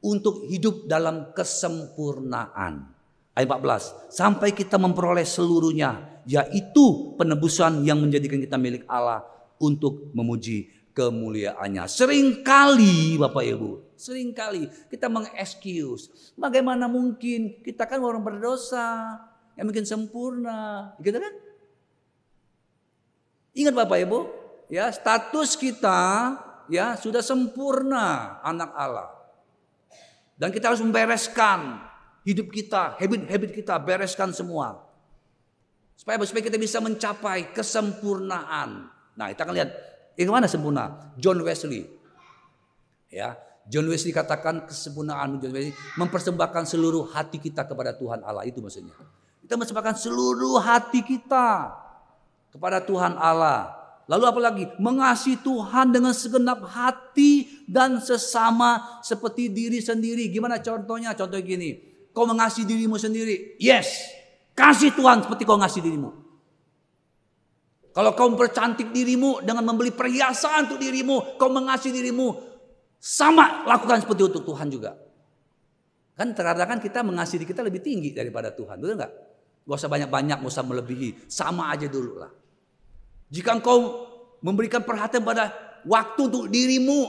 untuk 0.02 0.44
hidup 0.50 0.90
dalam 0.90 1.30
kesempurnaan. 1.32 2.92
Ayat 3.34 3.46
14. 3.46 4.10
Sampai 4.10 4.50
kita 4.50 4.74
memperoleh 4.74 5.22
seluruhnya. 5.22 6.22
Yaitu 6.26 7.14
penebusan 7.14 7.86
yang 7.86 8.02
menjadikan 8.02 8.42
kita 8.42 8.58
milik 8.58 8.82
Allah. 8.90 9.22
Untuk 9.62 10.10
memuji 10.12 10.66
kemuliaannya. 10.94 11.84
Seringkali 11.90 13.18
Bapak 13.18 13.44
Ibu. 13.44 13.98
Seringkali 13.98 14.88
kita 14.88 15.10
mengexcuse. 15.10 16.32
Bagaimana 16.38 16.86
mungkin 16.86 17.60
kita 17.60 17.84
kan 17.84 18.00
orang 18.00 18.22
berdosa. 18.22 19.18
Yang 19.58 19.66
mungkin 19.70 19.86
sempurna. 19.86 20.94
Gitu 21.02 21.18
kan? 21.18 21.34
Ingat 23.54 23.74
Bapak 23.74 23.98
Ibu. 24.06 24.18
Ya 24.72 24.88
status 24.88 25.58
kita 25.58 26.00
ya 26.70 26.96
sudah 26.96 27.20
sempurna 27.20 28.38
anak 28.40 28.70
Allah. 28.72 29.10
Dan 30.34 30.50
kita 30.50 30.74
harus 30.74 30.82
membereskan 30.82 31.78
hidup 32.26 32.50
kita, 32.50 32.98
habit-habit 32.98 33.54
kita, 33.54 33.78
bereskan 33.78 34.34
semua. 34.34 34.82
Supaya, 35.94 36.18
supaya 36.26 36.50
kita 36.50 36.58
bisa 36.58 36.82
mencapai 36.82 37.54
kesempurnaan. 37.54 38.90
Nah, 39.14 39.26
kita 39.30 39.46
akan 39.46 39.54
lihat 39.54 39.70
ini 40.14 40.30
mana 40.30 40.46
sempurna? 40.46 41.14
John 41.18 41.42
Wesley. 41.42 41.90
Ya, 43.10 43.38
John 43.66 43.88
Wesley 43.88 44.12
katakan 44.12 44.68
kesempurnaan 44.68 45.40
John 45.40 45.52
Wesley 45.54 45.74
mempersembahkan 45.96 46.68
seluruh 46.68 47.10
hati 47.10 47.40
kita 47.40 47.64
kepada 47.64 47.96
Tuhan 47.96 48.20
Allah 48.22 48.44
itu 48.46 48.60
maksudnya. 48.60 48.94
Kita 49.44 49.60
mempersembahkan 49.60 49.96
seluruh 50.00 50.56
hati 50.60 51.04
kita 51.04 51.72
kepada 52.52 52.80
Tuhan 52.80 53.16
Allah. 53.18 53.84
Lalu 54.04 54.24
apa 54.28 54.40
lagi? 54.40 54.64
Mengasihi 54.76 55.40
Tuhan 55.40 55.92
dengan 55.92 56.12
segenap 56.12 56.60
hati 56.68 57.64
dan 57.64 58.00
sesama 58.04 59.00
seperti 59.00 59.48
diri 59.48 59.80
sendiri. 59.80 60.28
Gimana 60.28 60.60
contohnya? 60.60 61.16
Contoh 61.16 61.40
gini. 61.40 61.80
Kau 62.12 62.28
mengasihi 62.28 62.68
dirimu 62.68 63.00
sendiri. 63.00 63.56
Yes. 63.56 64.12
Kasih 64.54 64.94
Tuhan 64.94 65.24
seperti 65.24 65.42
kau 65.48 65.58
ngasih 65.58 65.82
dirimu. 65.82 66.23
Kalau 67.94 68.10
kau 68.18 68.26
mempercantik 68.26 68.90
dirimu 68.90 69.46
dengan 69.46 69.62
membeli 69.70 69.94
perhiasan 69.94 70.66
untuk 70.66 70.82
dirimu, 70.82 71.38
kau 71.38 71.46
mengasihi 71.46 71.94
dirimu, 71.94 72.26
sama 72.98 73.62
lakukan 73.64 74.02
seperti 74.02 74.34
untuk 74.34 74.42
Tuhan 74.42 74.66
juga. 74.66 74.98
Kan 76.18 76.34
terkadang 76.34 76.74
kan 76.74 76.78
kita 76.82 77.06
mengasihi 77.06 77.46
kita 77.46 77.62
lebih 77.62 77.78
tinggi 77.78 78.10
daripada 78.10 78.50
Tuhan, 78.50 78.82
betul 78.82 78.98
nggak? 78.98 79.12
Gak 79.64 79.78
usah 79.78 79.90
banyak-banyak, 79.90 80.36
gak 80.42 80.50
usah 80.50 80.66
melebihi, 80.66 81.30
sama 81.30 81.70
aja 81.70 81.86
dulu 81.86 82.18
lah. 82.18 82.30
Jika 83.30 83.56
engkau 83.56 83.78
memberikan 84.42 84.82
perhatian 84.82 85.22
pada 85.22 85.54
waktu 85.86 86.20
untuk 86.28 86.50
dirimu, 86.50 87.00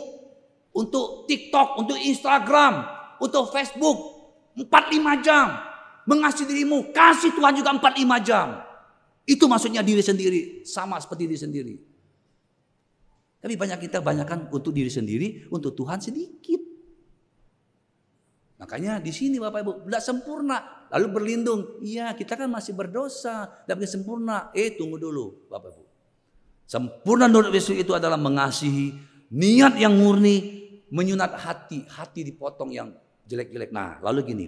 untuk 0.78 1.26
TikTok, 1.28 1.82
untuk 1.82 1.98
Instagram, 2.00 2.74
untuk 3.20 3.52
Facebook, 3.52 4.16
Empat 4.56 4.88
lima 4.88 5.20
jam. 5.20 5.52
Mengasihi 6.08 6.48
dirimu. 6.48 6.96
Kasih 6.96 7.36
Tuhan 7.36 7.54
juga 7.60 7.76
empat 7.76 8.00
lima 8.00 8.18
jam. 8.24 8.64
Itu 9.26 9.50
maksudnya 9.50 9.82
diri 9.82 10.06
sendiri. 10.06 10.42
Sama 10.64 11.02
seperti 11.02 11.26
diri 11.26 11.40
sendiri. 11.42 11.76
Tapi 13.46 13.54
banyak 13.54 13.78
kita 13.90 14.02
banyakkan 14.02 14.50
untuk 14.50 14.74
diri 14.74 14.90
sendiri, 14.90 15.46
untuk 15.54 15.78
Tuhan 15.78 16.02
sedikit. 16.02 16.58
Makanya 18.58 18.98
di 18.98 19.14
sini 19.14 19.38
Bapak 19.38 19.62
Ibu, 19.62 19.72
tidak 19.86 20.02
sempurna. 20.02 20.58
Lalu 20.90 21.08
berlindung, 21.14 21.62
iya 21.86 22.18
kita 22.18 22.34
kan 22.34 22.50
masih 22.50 22.74
berdosa, 22.74 23.46
tidak 23.66 23.86
sempurna. 23.86 24.50
Eh 24.50 24.74
tunggu 24.74 24.98
dulu 24.98 25.46
Bapak 25.46 25.78
Ibu. 25.78 25.84
Sempurna 26.66 27.30
menurut 27.30 27.54
Yesus 27.54 27.78
itu 27.78 27.94
adalah 27.94 28.18
mengasihi, 28.18 28.98
niat 29.30 29.78
yang 29.78 29.94
murni, 29.94 30.66
menyunat 30.90 31.38
hati, 31.38 31.86
hati 31.86 32.26
dipotong 32.26 32.74
yang 32.74 32.90
jelek-jelek. 33.30 33.70
Nah 33.70 34.02
lalu 34.02 34.26
gini, 34.26 34.46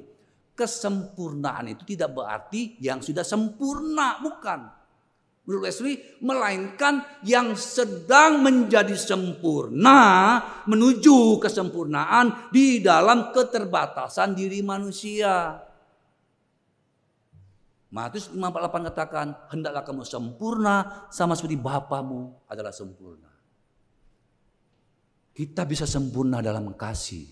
kesempurnaan 0.58 1.70
itu 1.70 1.86
tidak 1.86 2.18
berarti 2.18 2.82
yang 2.82 3.06
sudah 3.06 3.22
sempurna, 3.22 4.18
bukan 4.18 4.74
menurut 5.48 5.72
Wesley, 5.72 6.04
melainkan 6.20 7.08
yang 7.24 7.56
sedang 7.56 8.44
menjadi 8.44 8.92
sempurna 9.00 10.44
menuju 10.68 11.40
kesempurnaan 11.40 12.52
di 12.52 12.84
dalam 12.84 13.32
keterbatasan 13.32 14.36
diri 14.36 14.60
manusia. 14.60 15.64
Matius 17.88 18.28
548 18.36 18.90
katakan, 18.92 19.28
hendaklah 19.48 19.88
kamu 19.88 20.04
sempurna 20.04 21.08
sama 21.08 21.40
seperti 21.40 21.56
Bapamu 21.56 22.44
adalah 22.52 22.76
sempurna. 22.76 23.32
Kita 25.32 25.64
bisa 25.64 25.88
sempurna 25.88 26.44
dalam 26.44 26.76
kasih. 26.76 27.24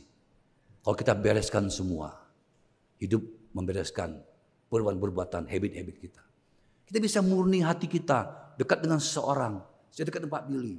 Kalau 0.79 0.95
kita 0.95 1.11
bereskan 1.11 1.67
semua. 1.67 2.24
Hidup 3.01 3.23
membereskan 3.51 4.19
perbuatan-perbuatan, 4.71 5.47
habit-habit 5.47 5.95
kita. 5.99 6.23
Kita 6.85 6.99
bisa 7.01 7.19
murni 7.25 7.65
hati 7.65 7.89
kita 7.89 8.53
dekat 8.55 8.83
dengan 8.83 9.01
seseorang. 9.01 9.59
Saya 9.89 10.11
dekat 10.11 10.25
dengan 10.25 10.35
Pak 10.37 10.45
Billy. 10.47 10.75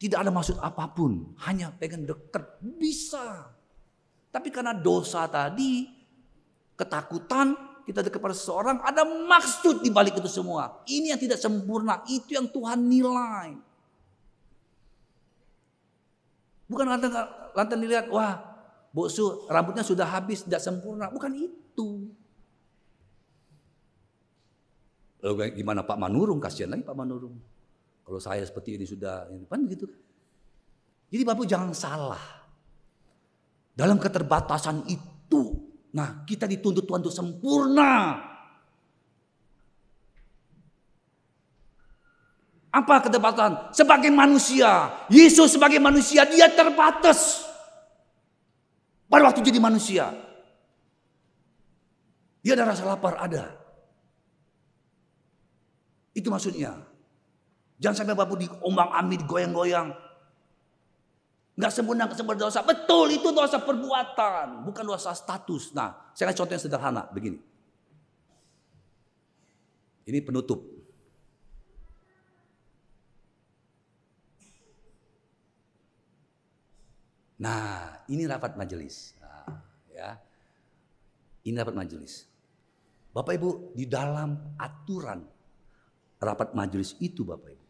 Tidak 0.00 0.16
ada 0.16 0.32
maksud 0.32 0.56
apa 0.62 0.88
pun. 0.90 1.36
Hanya 1.44 1.68
pengen 1.76 2.08
dekat. 2.08 2.58
Bisa. 2.62 3.52
Tapi 4.30 4.48
karena 4.48 4.72
dosa 4.72 5.26
tadi, 5.28 5.90
ketakutan, 6.78 7.52
kita 7.84 8.06
dekat 8.06 8.22
pada 8.22 8.32
seseorang, 8.32 8.80
ada 8.80 9.02
maksud 9.04 9.82
di 9.82 9.90
balik 9.90 10.16
itu 10.16 10.30
semua. 10.30 10.80
Ini 10.86 11.12
yang 11.12 11.20
tidak 11.20 11.42
sempurna, 11.42 12.00
itu 12.06 12.38
yang 12.38 12.46
Tuhan 12.48 12.86
nilai. 12.86 13.58
Bukan 16.70 16.86
lantas, 16.86 17.10
lantas 17.50 17.76
dilihat, 17.82 18.06
wah, 18.14 18.49
boksu 18.90 19.46
rambutnya 19.50 19.86
sudah 19.86 20.06
habis, 20.06 20.46
tidak 20.46 20.62
sempurna. 20.62 21.10
Bukan 21.10 21.32
itu. 21.34 22.10
Lalu 25.20 25.52
gimana 25.56 25.84
Pak 25.84 25.98
Manurung? 26.00 26.40
Kasihan 26.40 26.72
lagi 26.72 26.84
Pak 26.84 26.96
Manurung. 26.96 27.36
Kalau 28.04 28.18
saya 28.18 28.42
seperti 28.42 28.80
ini 28.80 28.88
sudah, 28.88 29.28
kan 29.46 29.60
begitu 29.62 29.86
kan? 29.86 30.00
Jadi 31.10 31.22
Bapak 31.26 31.46
jangan 31.46 31.70
salah. 31.76 32.24
Dalam 33.76 34.00
keterbatasan 34.00 34.86
itu, 34.88 35.56
nah 35.94 36.24
kita 36.26 36.46
dituntut 36.48 36.86
Tuhan 36.86 37.00
untuk 37.04 37.14
sempurna. 37.14 38.18
Apa 42.70 43.02
keterbatasan? 43.02 43.74
Sebagai 43.74 44.14
manusia, 44.14 44.94
Yesus 45.10 45.58
sebagai 45.58 45.82
manusia 45.82 46.22
dia 46.22 46.46
terbatas. 46.50 47.49
Pada 49.10 49.26
waktu 49.26 49.42
jadi 49.42 49.58
manusia. 49.58 50.14
Dia 52.46 52.54
ada 52.54 52.70
rasa 52.70 52.86
lapar, 52.86 53.18
ada. 53.18 53.50
Itu 56.14 56.30
maksudnya. 56.30 56.78
Jangan 57.82 58.06
sampai 58.06 58.14
bapak 58.14 58.38
diombang 58.38 58.90
ambing, 58.94 59.26
digoyang-goyang. 59.26 59.90
Nggak 61.58 61.72
sempurna, 61.74 62.06
sempurna 62.14 62.46
dosa. 62.46 62.62
Betul, 62.62 63.18
itu 63.18 63.34
dosa 63.34 63.58
perbuatan. 63.58 64.62
Bukan 64.62 64.84
dosa 64.86 65.10
status. 65.10 65.74
Nah, 65.74 66.14
saya 66.14 66.30
kasih 66.30 66.46
contoh 66.46 66.54
yang 66.54 66.62
sederhana. 66.62 67.02
Begini. 67.10 67.42
Ini 70.06 70.22
penutup. 70.22 70.69
Nah, 77.40 78.04
ini 78.12 78.28
rapat 78.28 78.52
majelis. 78.60 79.16
Nah, 79.16 79.48
ya. 79.88 80.20
Ini 81.40 81.56
rapat 81.56 81.72
majelis. 81.72 82.28
Bapak 83.16 83.32
Ibu, 83.40 83.72
di 83.72 83.88
dalam 83.88 84.54
aturan 84.60 85.24
rapat 86.20 86.52
majelis 86.52 86.92
itu 87.00 87.24
Bapak 87.24 87.48
Ibu. 87.48 87.66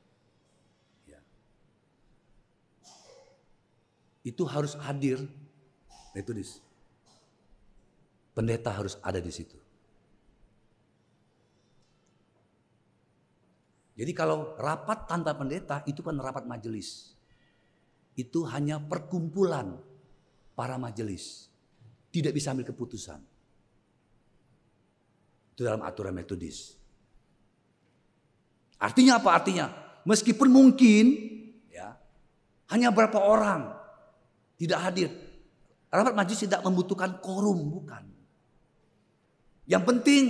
Ya. 1.07 1.21
Itu 4.27 4.43
harus 4.51 4.75
hadir. 4.75 5.23
Nah, 5.87 6.18
itu 6.18 6.35
dis. 6.35 6.59
Pendeta 8.35 8.75
harus 8.75 8.99
ada 9.07 9.23
di 9.23 9.31
situ. 9.31 9.55
Jadi 13.95 14.16
kalau 14.16 14.59
rapat 14.59 15.07
tanpa 15.07 15.37
pendeta 15.37 15.87
itu 15.87 16.03
kan 16.03 16.18
rapat 16.18 16.43
majelis. 16.43 17.20
Itu 18.21 18.45
hanya 18.53 18.77
perkumpulan 18.77 19.81
para 20.53 20.77
majelis. 20.77 21.49
Tidak 22.12 22.37
bisa 22.37 22.53
ambil 22.53 22.68
keputusan. 22.68 23.21
Itu 25.57 25.64
dalam 25.64 25.81
aturan 25.81 26.12
metodis. 26.12 26.77
Artinya 28.77 29.16
apa 29.16 29.31
artinya? 29.33 29.66
Meskipun 30.05 30.49
mungkin 30.53 31.05
ya 31.73 31.97
hanya 32.68 32.93
berapa 32.93 33.16
orang 33.16 33.73
tidak 34.61 34.81
hadir. 34.85 35.09
Rapat 35.89 36.14
majlis 36.14 36.45
tidak 36.45 36.61
membutuhkan 36.62 37.18
korum, 37.25 37.73
bukan. 37.73 38.05
Yang 39.64 39.83
penting 39.89 40.23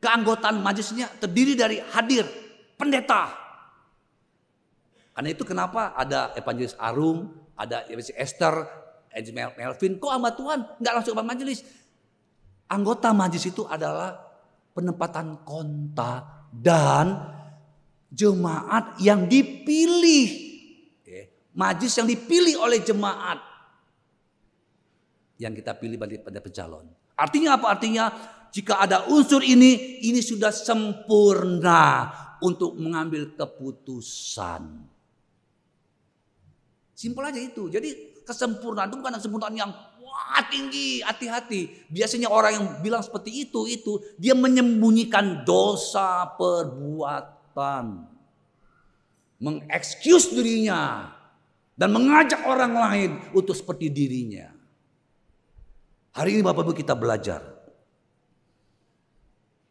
keanggotaan 0.00 0.62
majlisnya 0.62 1.10
terdiri 1.20 1.58
dari 1.58 1.82
hadir 1.82 2.24
pendeta. 2.78 3.39
Karena 5.20 5.36
itu 5.36 5.44
kenapa 5.44 5.92
ada 5.92 6.32
evangelis 6.32 6.72
Arum, 6.80 7.28
ada 7.52 7.84
evangelis 7.92 8.16
Esther, 8.16 8.64
evangelis 9.12 9.52
Melvin, 9.52 10.00
kok 10.00 10.16
sama 10.16 10.32
Tuhan 10.32 10.58
nggak 10.80 10.94
langsung 10.96 11.12
ke 11.12 11.20
majelis. 11.20 11.60
Anggota 12.72 13.12
majelis 13.12 13.52
itu 13.52 13.68
adalah 13.68 14.16
penempatan 14.72 15.44
konta 15.44 16.24
dan 16.48 17.20
jemaat 18.08 18.96
yang 18.96 19.28
dipilih. 19.28 20.48
Majlis 21.52 22.00
yang 22.00 22.08
dipilih 22.08 22.56
oleh 22.56 22.80
jemaat. 22.80 23.44
Yang 25.36 25.60
kita 25.60 25.76
pilih 25.76 26.00
pada 26.00 26.40
pencalon. 26.40 26.88
Artinya 27.12 27.60
apa? 27.60 27.68
Artinya 27.68 28.08
jika 28.56 28.88
ada 28.88 29.04
unsur 29.12 29.44
ini, 29.44 30.00
ini 30.00 30.24
sudah 30.24 30.48
sempurna 30.48 32.08
untuk 32.40 32.72
mengambil 32.80 33.36
keputusan. 33.36 34.89
Simpel 37.00 37.24
aja 37.24 37.40
itu. 37.40 37.72
Jadi 37.72 38.20
kesempurnaan 38.28 38.92
itu 38.92 39.00
bukan 39.00 39.16
kesempurnaan 39.16 39.56
yang 39.56 39.72
wah 40.04 40.44
tinggi, 40.52 41.00
hati-hati. 41.00 41.88
Biasanya 41.88 42.28
orang 42.28 42.52
yang 42.52 42.66
bilang 42.84 43.00
seperti 43.00 43.48
itu, 43.48 43.64
itu 43.64 44.04
dia 44.20 44.36
menyembunyikan 44.36 45.48
dosa 45.48 46.28
perbuatan 46.36 48.04
mengexcuse 49.40 50.36
dirinya 50.36 51.08
dan 51.72 51.88
mengajak 51.96 52.44
orang 52.44 52.76
lain 52.76 53.10
untuk 53.32 53.56
seperti 53.56 53.88
dirinya. 53.88 54.52
Hari 56.12 56.36
ini 56.36 56.42
Bapak 56.44 56.68
Ibu 56.68 56.76
kita 56.76 56.92
belajar. 56.92 57.40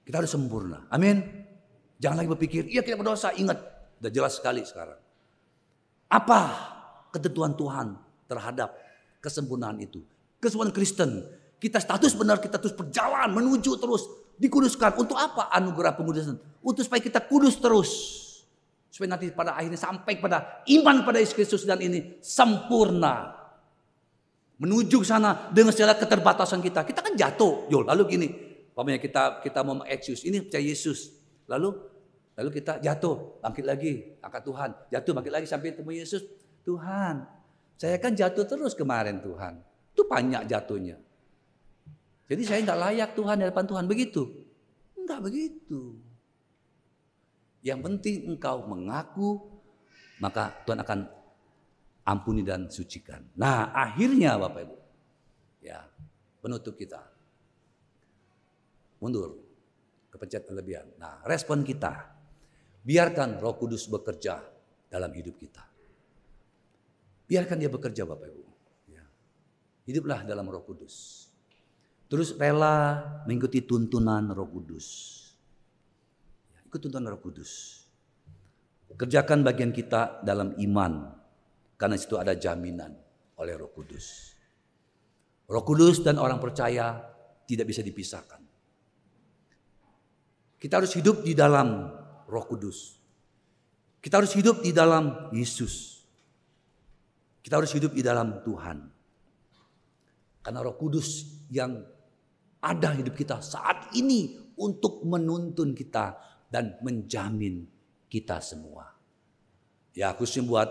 Kita 0.02 0.18
harus 0.18 0.34
sempurna. 0.34 0.90
Amin. 0.90 1.22
Jangan 2.02 2.26
lagi 2.26 2.34
berpikir, 2.34 2.66
iya 2.74 2.82
kita 2.82 2.98
berdosa. 2.98 3.30
Ingat, 3.38 3.62
sudah 4.02 4.10
jelas 4.10 4.34
sekali 4.42 4.66
sekarang. 4.66 4.98
Apa 6.10 6.79
ketentuan 7.12 7.54
Tuhan 7.58 7.98
terhadap 8.26 8.76
kesempurnaan 9.20 9.78
itu? 9.82 10.02
Kesempurnaan 10.40 10.76
Kristen. 10.76 11.26
Kita 11.60 11.82
status 11.82 12.16
benar, 12.16 12.40
kita 12.40 12.56
terus 12.56 12.72
berjalan 12.72 13.36
menuju 13.36 13.76
terus 13.76 14.08
Dikuduskan 14.40 14.96
untuk 14.96 15.20
apa 15.20 15.52
anugerah 15.52 16.00
pengudusan? 16.00 16.40
Untuk 16.64 16.88
supaya 16.88 17.04
kita 17.04 17.20
kudus 17.28 17.60
terus. 17.60 17.92
Supaya 18.88 19.20
nanti 19.20 19.36
pada 19.36 19.52
akhirnya 19.52 19.76
sampai 19.76 20.16
pada 20.16 20.64
iman 20.64 21.04
pada 21.04 21.20
Yesus 21.20 21.36
Kristus 21.36 21.68
dan 21.68 21.84
ini 21.84 22.24
sempurna. 22.24 23.36
Menuju 24.56 25.04
ke 25.04 25.08
sana 25.08 25.52
dengan 25.52 25.76
segala 25.76 26.00
keterbatasan 26.00 26.64
kita. 26.64 26.88
Kita 26.88 27.04
kan 27.04 27.20
jatuh. 27.20 27.68
Yo, 27.68 27.84
lalu 27.84 28.04
gini, 28.08 28.28
Pokoknya 28.80 28.96
kita 28.96 29.44
kita 29.44 29.60
mau 29.68 29.76
mengeksus 29.76 30.24
ini 30.24 30.40
percaya 30.40 30.64
Yesus. 30.64 31.12
Lalu 31.52 31.76
lalu 32.40 32.50
kita 32.56 32.80
jatuh, 32.80 33.44
bangkit 33.44 33.66
lagi, 33.68 34.16
angkat 34.24 34.40
Tuhan. 34.48 34.70
Jatuh, 34.88 35.12
bangkit 35.20 35.34
lagi 35.36 35.48
sampai 35.52 35.76
ketemu 35.76 36.00
Yesus. 36.00 36.24
Tuhan, 36.64 37.28
saya 37.80 37.96
kan 38.00 38.12
jatuh 38.12 38.44
terus 38.44 38.76
kemarin 38.76 39.24
Tuhan. 39.24 39.60
Itu 39.96 40.04
banyak 40.08 40.48
jatuhnya. 40.48 41.00
Jadi 42.30 42.42
saya 42.46 42.60
nggak 42.62 42.80
layak 42.80 43.10
Tuhan 43.18 43.42
di 43.42 43.46
depan 43.50 43.66
Tuhan 43.66 43.86
begitu. 43.90 44.22
Enggak 44.94 45.20
begitu. 45.26 45.98
Yang 47.66 47.80
penting 47.84 48.16
engkau 48.36 48.64
mengaku, 48.68 49.42
maka 50.22 50.54
Tuhan 50.64 50.80
akan 50.86 51.00
ampuni 52.06 52.46
dan 52.46 52.70
sucikan. 52.70 53.22
Nah, 53.36 53.74
akhirnya 53.74 54.38
Bapak 54.38 54.62
Ibu. 54.66 54.76
Ya, 55.66 55.84
penutup 56.40 56.76
kita. 56.80 57.04
Mundur. 59.00 59.40
Kepencet 60.10 60.50
kelebihan. 60.50 60.90
Nah, 60.98 61.22
respon 61.30 61.62
kita. 61.62 62.18
Biarkan 62.82 63.38
Roh 63.38 63.54
Kudus 63.54 63.86
bekerja 63.86 64.42
dalam 64.90 65.14
hidup 65.14 65.38
kita. 65.38 65.69
Biarkan 67.30 67.62
dia 67.62 67.70
bekerja 67.70 68.10
Bapak 68.10 68.26
Ibu. 68.26 68.44
Ya. 68.90 69.06
Hiduplah 69.86 70.26
dalam 70.26 70.50
Roh 70.50 70.66
Kudus. 70.66 71.30
Terus 72.10 72.34
rela 72.34 73.06
mengikuti 73.30 73.62
tuntunan 73.62 74.34
Roh 74.34 74.50
Kudus. 74.50 74.88
Ya, 76.50 76.66
ikut 76.66 76.82
tuntunan 76.82 77.14
Roh 77.14 77.22
Kudus. 77.22 77.86
Kerjakan 78.98 79.46
bagian 79.46 79.70
kita 79.70 80.26
dalam 80.26 80.58
iman. 80.58 81.14
Karena 81.78 81.96
situ 82.02 82.18
ada 82.18 82.34
jaminan 82.34 82.98
oleh 83.38 83.54
Roh 83.54 83.70
Kudus. 83.70 84.34
Roh 85.46 85.62
Kudus 85.62 86.02
dan 86.02 86.18
orang 86.18 86.42
percaya 86.42 86.98
tidak 87.46 87.70
bisa 87.70 87.86
dipisahkan. 87.86 88.42
Kita 90.58 90.82
harus 90.82 90.98
hidup 90.98 91.22
di 91.22 91.38
dalam 91.38 91.94
Roh 92.26 92.46
Kudus. 92.50 92.98
Kita 94.02 94.18
harus 94.18 94.34
hidup 94.34 94.66
di 94.66 94.74
dalam 94.74 95.30
Yesus. 95.30 95.99
Kita 97.50 97.66
harus 97.66 97.74
hidup 97.74 97.98
di 97.98 98.06
dalam 98.06 98.46
Tuhan. 98.46 98.78
Karena 100.46 100.62
Roh 100.62 100.78
Kudus 100.78 101.26
yang 101.50 101.82
ada 102.62 102.94
hidup 102.94 103.18
kita 103.18 103.42
saat 103.42 103.90
ini 103.98 104.38
untuk 104.54 105.02
menuntun 105.02 105.74
kita 105.74 106.14
dan 106.46 106.78
menjamin 106.86 107.66
kita 108.06 108.38
semua. 108.38 108.94
Ya 109.98 110.14
khususnya 110.14 110.46
buat 110.46 110.70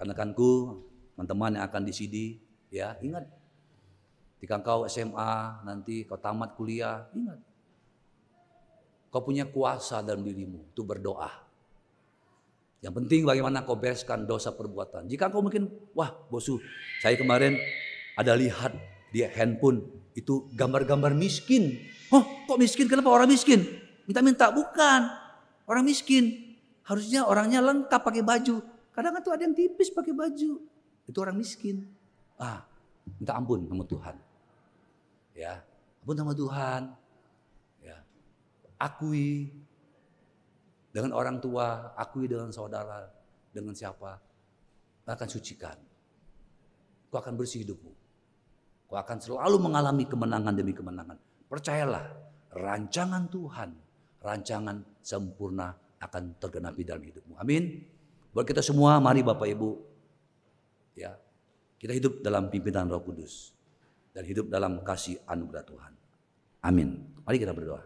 rekan-rekanku, 0.00 0.80
teman-teman 1.12 1.60
yang 1.60 1.64
akan 1.68 1.82
di 1.84 1.92
CD, 1.92 2.16
ya 2.72 2.96
ingat. 3.04 3.28
Jika 4.40 4.64
kau 4.64 4.88
SMA, 4.88 5.60
nanti 5.68 6.08
kau 6.08 6.16
tamat 6.16 6.56
kuliah, 6.56 7.04
ingat. 7.12 7.36
Kau 9.12 9.20
punya 9.20 9.44
kuasa 9.44 10.00
dalam 10.00 10.24
dirimu 10.24 10.72
untuk 10.72 10.88
berdoa. 10.88 11.49
Yang 12.80 12.94
penting 13.04 13.20
bagaimana 13.28 13.68
kau 13.68 13.76
bereskan 13.76 14.24
dosa 14.24 14.56
perbuatan. 14.56 15.04
Jika 15.04 15.28
kau 15.28 15.44
mungkin, 15.44 15.68
wah 15.92 16.16
bosu, 16.32 16.56
saya 17.04 17.12
kemarin 17.20 17.60
ada 18.16 18.32
lihat 18.32 18.72
di 19.12 19.20
handphone 19.20 19.84
itu 20.16 20.48
gambar-gambar 20.56 21.12
miskin. 21.12 21.76
Oh 22.08 22.24
kok 22.48 22.56
miskin? 22.56 22.88
Kenapa 22.88 23.12
orang 23.12 23.28
miskin? 23.28 23.62
Minta-minta 24.08 24.48
bukan. 24.48 25.12
Orang 25.68 25.84
miskin 25.86 26.56
harusnya 26.82 27.28
orangnya 27.28 27.60
lengkap 27.60 28.00
pakai 28.00 28.24
baju. 28.24 28.64
Kadang 28.90 29.12
kan 29.14 29.22
tuh 29.22 29.32
ada 29.36 29.44
yang 29.44 29.54
tipis 29.54 29.92
pakai 29.92 30.16
baju. 30.16 30.58
Itu 31.06 31.18
orang 31.20 31.36
miskin. 31.38 31.86
Ah, 32.40 32.64
minta 33.20 33.36
ampun 33.36 33.68
sama 33.68 33.84
Tuhan. 33.86 34.16
Ya, 35.36 35.62
ampun 36.02 36.16
sama 36.16 36.32
Tuhan. 36.34 36.82
Ya, 37.84 37.96
akui 38.80 39.54
dengan 40.90 41.14
orang 41.14 41.38
tua, 41.38 41.94
akui 41.94 42.26
dengan 42.26 42.50
saudara, 42.50 43.06
dengan 43.50 43.74
siapa, 43.74 44.18
akan 45.06 45.28
sucikan. 45.30 45.78
Kau 47.10 47.18
akan 47.18 47.34
bersih 47.34 47.66
hidupmu. 47.66 47.92
Kau 48.86 48.98
akan 48.98 49.18
selalu 49.18 49.56
mengalami 49.58 50.06
kemenangan 50.06 50.54
demi 50.54 50.70
kemenangan. 50.70 51.18
Percayalah, 51.50 52.06
rancangan 52.54 53.26
Tuhan 53.26 53.70
rancangan 54.20 55.00
sempurna 55.00 55.72
akan 56.00 56.36
tergenapi 56.40 56.82
dalam 56.84 57.04
hidupmu. 57.04 57.34
Amin. 57.40 57.84
Buat 58.30 58.46
kita 58.46 58.62
semua, 58.62 59.02
mari 59.02 59.26
Bapak 59.26 59.48
Ibu, 59.48 59.70
ya 60.94 61.16
kita 61.80 61.96
hidup 61.96 62.22
dalam 62.22 62.46
pimpinan 62.52 62.86
Roh 62.86 63.02
Kudus 63.02 63.50
dan 64.14 64.22
hidup 64.22 64.46
dalam 64.52 64.80
kasih 64.86 65.18
anugerah 65.26 65.64
Tuhan. 65.66 65.92
Amin. 66.62 66.88
Mari 67.26 67.36
kita 67.40 67.56
berdoa. 67.56 67.82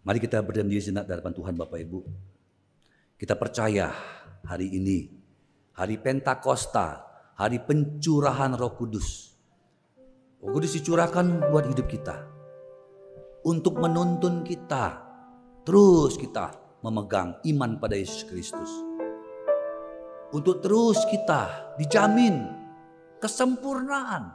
Mari 0.00 0.16
kita 0.16 0.40
berdiam 0.40 0.64
diri 0.64 0.80
sejenak 0.80 1.04
hadapan 1.04 1.36
Tuhan 1.36 1.54
Bapak 1.60 1.76
Ibu. 1.76 2.00
Kita 3.20 3.36
percaya 3.36 3.92
hari 4.48 4.72
ini, 4.72 5.12
hari 5.76 6.00
Pentakosta, 6.00 7.04
hari 7.36 7.60
pencurahan 7.60 8.56
Roh 8.56 8.72
Kudus. 8.80 9.36
Roh 10.40 10.56
Kudus 10.56 10.72
dicurahkan 10.80 11.52
buat 11.52 11.68
hidup 11.68 11.84
kita 11.84 12.16
untuk 13.44 13.76
menuntun 13.76 14.40
kita. 14.40 15.04
Terus 15.68 16.16
kita 16.16 16.56
memegang 16.80 17.36
iman 17.52 17.76
pada 17.76 17.92
Yesus 17.92 18.24
Kristus. 18.24 18.72
Untuk 20.32 20.64
terus 20.64 20.96
kita 21.12 21.76
dijamin 21.76 22.40
kesempurnaan 23.20 24.32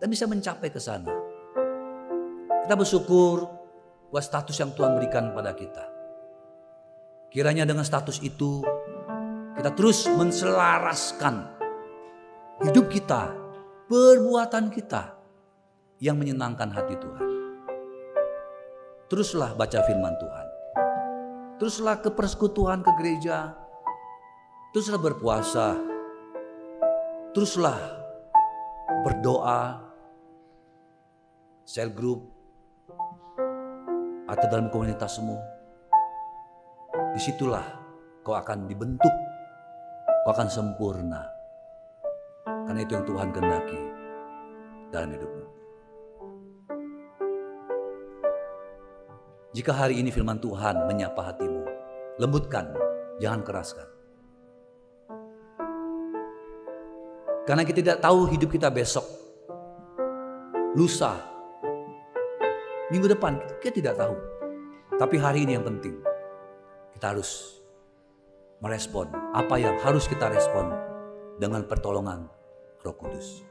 dan 0.00 0.08
bisa 0.08 0.24
mencapai 0.24 0.72
ke 0.72 0.80
sana. 0.80 1.12
Kita 2.64 2.72
bersyukur 2.72 3.57
buat 4.08 4.24
status 4.24 4.56
yang 4.56 4.72
Tuhan 4.72 4.96
berikan 4.96 5.36
pada 5.36 5.52
kita. 5.52 5.84
Kiranya 7.28 7.68
dengan 7.68 7.84
status 7.84 8.24
itu 8.24 8.64
kita 9.52 9.76
terus 9.76 10.08
menselaraskan 10.08 11.44
hidup 12.64 12.88
kita, 12.88 13.36
perbuatan 13.90 14.72
kita 14.72 15.12
yang 16.00 16.16
menyenangkan 16.16 16.72
hati 16.72 16.96
Tuhan. 16.96 17.26
Teruslah 19.12 19.52
baca 19.56 19.78
firman 19.84 20.14
Tuhan. 20.16 20.46
Teruslah 21.58 21.96
ke 22.00 22.08
persekutuan 22.12 22.80
ke 22.86 22.92
gereja. 22.96 23.52
Teruslah 24.72 25.00
berpuasa. 25.00 25.68
Teruslah 27.34 27.78
berdoa. 29.04 29.84
Sel 31.68 31.92
group 31.92 32.37
atau 34.28 34.46
dalam 34.52 34.68
komunitasmu. 34.68 35.36
Di 37.16 37.20
situlah 37.20 37.64
kau 38.20 38.36
akan 38.36 38.68
dibentuk. 38.68 39.14
Kau 40.28 40.32
akan 40.36 40.48
sempurna. 40.52 41.24
Karena 42.44 42.84
itu 42.84 42.92
yang 42.92 43.06
Tuhan 43.08 43.28
kehendaki 43.32 43.80
dalam 44.92 45.10
hidupmu. 45.16 45.46
Jika 49.56 49.72
hari 49.72 49.96
ini 49.96 50.12
firman 50.12 50.36
Tuhan 50.36 50.84
menyapa 50.84 51.32
hatimu, 51.32 51.64
lembutkan, 52.20 52.68
jangan 53.16 53.40
keraskan. 53.40 53.88
Karena 57.48 57.64
kita 57.64 57.80
tidak 57.80 58.00
tahu 58.04 58.28
hidup 58.28 58.52
kita 58.52 58.68
besok, 58.68 59.08
lusa, 60.76 61.16
minggu 62.88 63.08
depan, 63.12 63.36
kita 63.60 63.72
tidak 63.80 63.94
tahu. 64.00 64.16
Tapi 64.96 65.16
hari 65.20 65.44
ini 65.44 65.54
yang 65.54 65.64
penting, 65.64 66.00
kita 66.96 67.12
harus 67.14 67.60
merespon 68.58 69.06
apa 69.36 69.54
yang 69.60 69.78
harus 69.84 70.10
kita 70.10 70.26
respon 70.26 70.74
dengan 71.38 71.62
pertolongan 71.68 72.26
Roh 72.82 72.96
Kudus. 72.98 73.46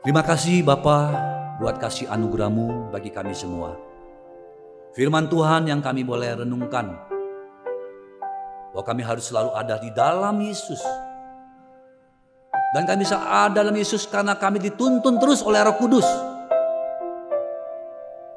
Terima 0.00 0.24
kasih 0.24 0.64
Bapak 0.64 1.12
buat 1.60 1.76
kasih 1.76 2.08
anugerahmu 2.08 2.88
bagi 2.94 3.12
kami 3.12 3.36
semua. 3.36 3.76
Firman 4.96 5.28
Tuhan 5.28 5.68
yang 5.68 5.84
kami 5.84 6.06
boleh 6.06 6.40
renungkan. 6.40 7.10
Bahwa 8.70 8.84
kami 8.86 9.02
harus 9.02 9.26
selalu 9.26 9.50
ada 9.52 9.76
di 9.82 9.90
dalam 9.90 10.38
Yesus. 10.38 10.80
Dan 12.70 12.86
kami 12.86 13.02
bisa 13.02 13.18
ada 13.18 13.66
dalam 13.66 13.74
Yesus 13.74 14.06
karena 14.06 14.38
kami 14.38 14.62
dituntun 14.62 15.18
terus 15.18 15.42
oleh 15.42 15.58
roh 15.58 15.74
kudus. 15.74 16.06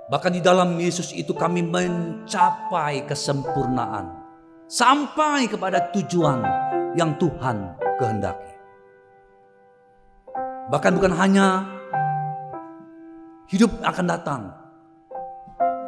Bahkan 0.04 0.36
di 0.36 0.42
dalam 0.44 0.76
Yesus 0.76 1.16
itu 1.16 1.32
kami 1.32 1.64
mencapai 1.64 3.08
kesempurnaan. 3.08 4.20
Sampai 4.68 5.48
kepada 5.48 5.92
tujuan 5.96 6.44
yang 7.00 7.16
Tuhan 7.16 7.78
kehendaki. 8.02 8.54
Bahkan 10.68 10.92
bukan 10.98 11.14
hanya 11.16 11.48
hidup 13.48 13.72
akan 13.84 14.06
datang. 14.08 14.42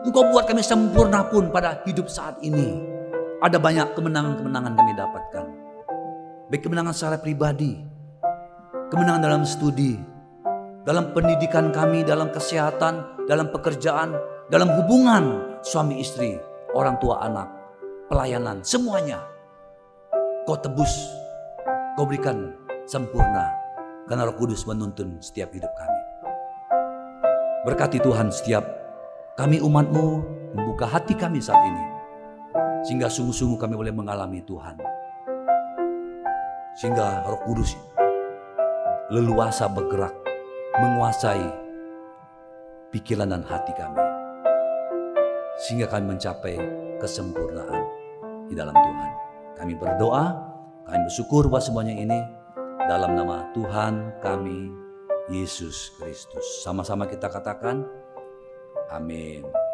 Engkau 0.06 0.22
buat 0.30 0.46
kami 0.46 0.62
sempurna 0.62 1.26
pun 1.26 1.50
pada 1.50 1.82
hidup 1.84 2.06
saat 2.06 2.38
ini. 2.46 2.78
Ada 3.42 3.58
banyak 3.58 3.98
kemenangan-kemenangan 3.98 4.74
kami 4.78 4.92
dapatkan. 4.96 5.46
Baik 6.46 6.62
kemenangan 6.62 6.94
secara 6.94 7.18
pribadi, 7.18 7.82
kemenangan 8.94 9.22
dalam 9.26 9.44
studi, 9.44 9.98
dalam 10.86 11.12
pendidikan 11.18 11.74
kami, 11.74 12.06
dalam 12.06 12.30
kesehatan, 12.30 13.26
dalam 13.26 13.50
pekerjaan, 13.50 14.14
dalam 14.54 14.70
hubungan 14.70 15.58
suami 15.66 15.98
istri, 15.98 16.38
orang 16.78 17.02
tua 17.02 17.26
anak, 17.26 17.50
pelayanan, 18.06 18.62
semuanya. 18.62 19.18
Kau 20.46 20.54
tebus, 20.62 20.94
kau 21.98 22.06
berikan 22.06 22.54
sempurna. 22.86 23.50
Karena 24.06 24.30
roh 24.30 24.38
kudus 24.38 24.70
menuntun 24.70 25.18
setiap 25.18 25.50
hidup 25.58 25.74
kami. 25.74 26.02
Berkati 27.66 27.98
Tuhan 27.98 28.30
setiap 28.30 28.62
kami 29.34 29.58
umatmu 29.58 30.22
membuka 30.54 30.86
hati 30.86 31.18
kami 31.18 31.42
saat 31.42 31.66
ini. 31.66 31.86
Sehingga 32.86 33.10
sungguh-sungguh 33.10 33.58
kami 33.58 33.74
boleh 33.74 33.90
mengalami 33.90 34.46
Tuhan. 34.46 34.78
Sehingga 36.78 37.26
roh 37.26 37.42
kudus 37.42 37.74
leluasa 39.10 39.66
bergerak, 39.66 40.14
menguasai 40.76 41.46
pikiran 42.92 43.32
dan 43.32 43.44
hati 43.48 43.72
kami. 43.76 44.04
Sehingga 45.56 45.88
kami 45.88 46.16
mencapai 46.16 46.60
kesempurnaan 47.00 47.84
di 48.52 48.54
dalam 48.60 48.76
Tuhan. 48.76 49.12
Kami 49.56 49.74
berdoa, 49.80 50.26
kami 50.84 51.00
bersyukur 51.08 51.48
buat 51.48 51.64
semuanya 51.64 51.96
ini 51.96 52.20
dalam 52.92 53.16
nama 53.16 53.48
Tuhan 53.56 54.20
kami 54.20 54.68
Yesus 55.32 55.96
Kristus. 55.96 56.44
Sama-sama 56.62 57.08
kita 57.08 57.32
katakan, 57.32 57.88
amin. 58.92 59.65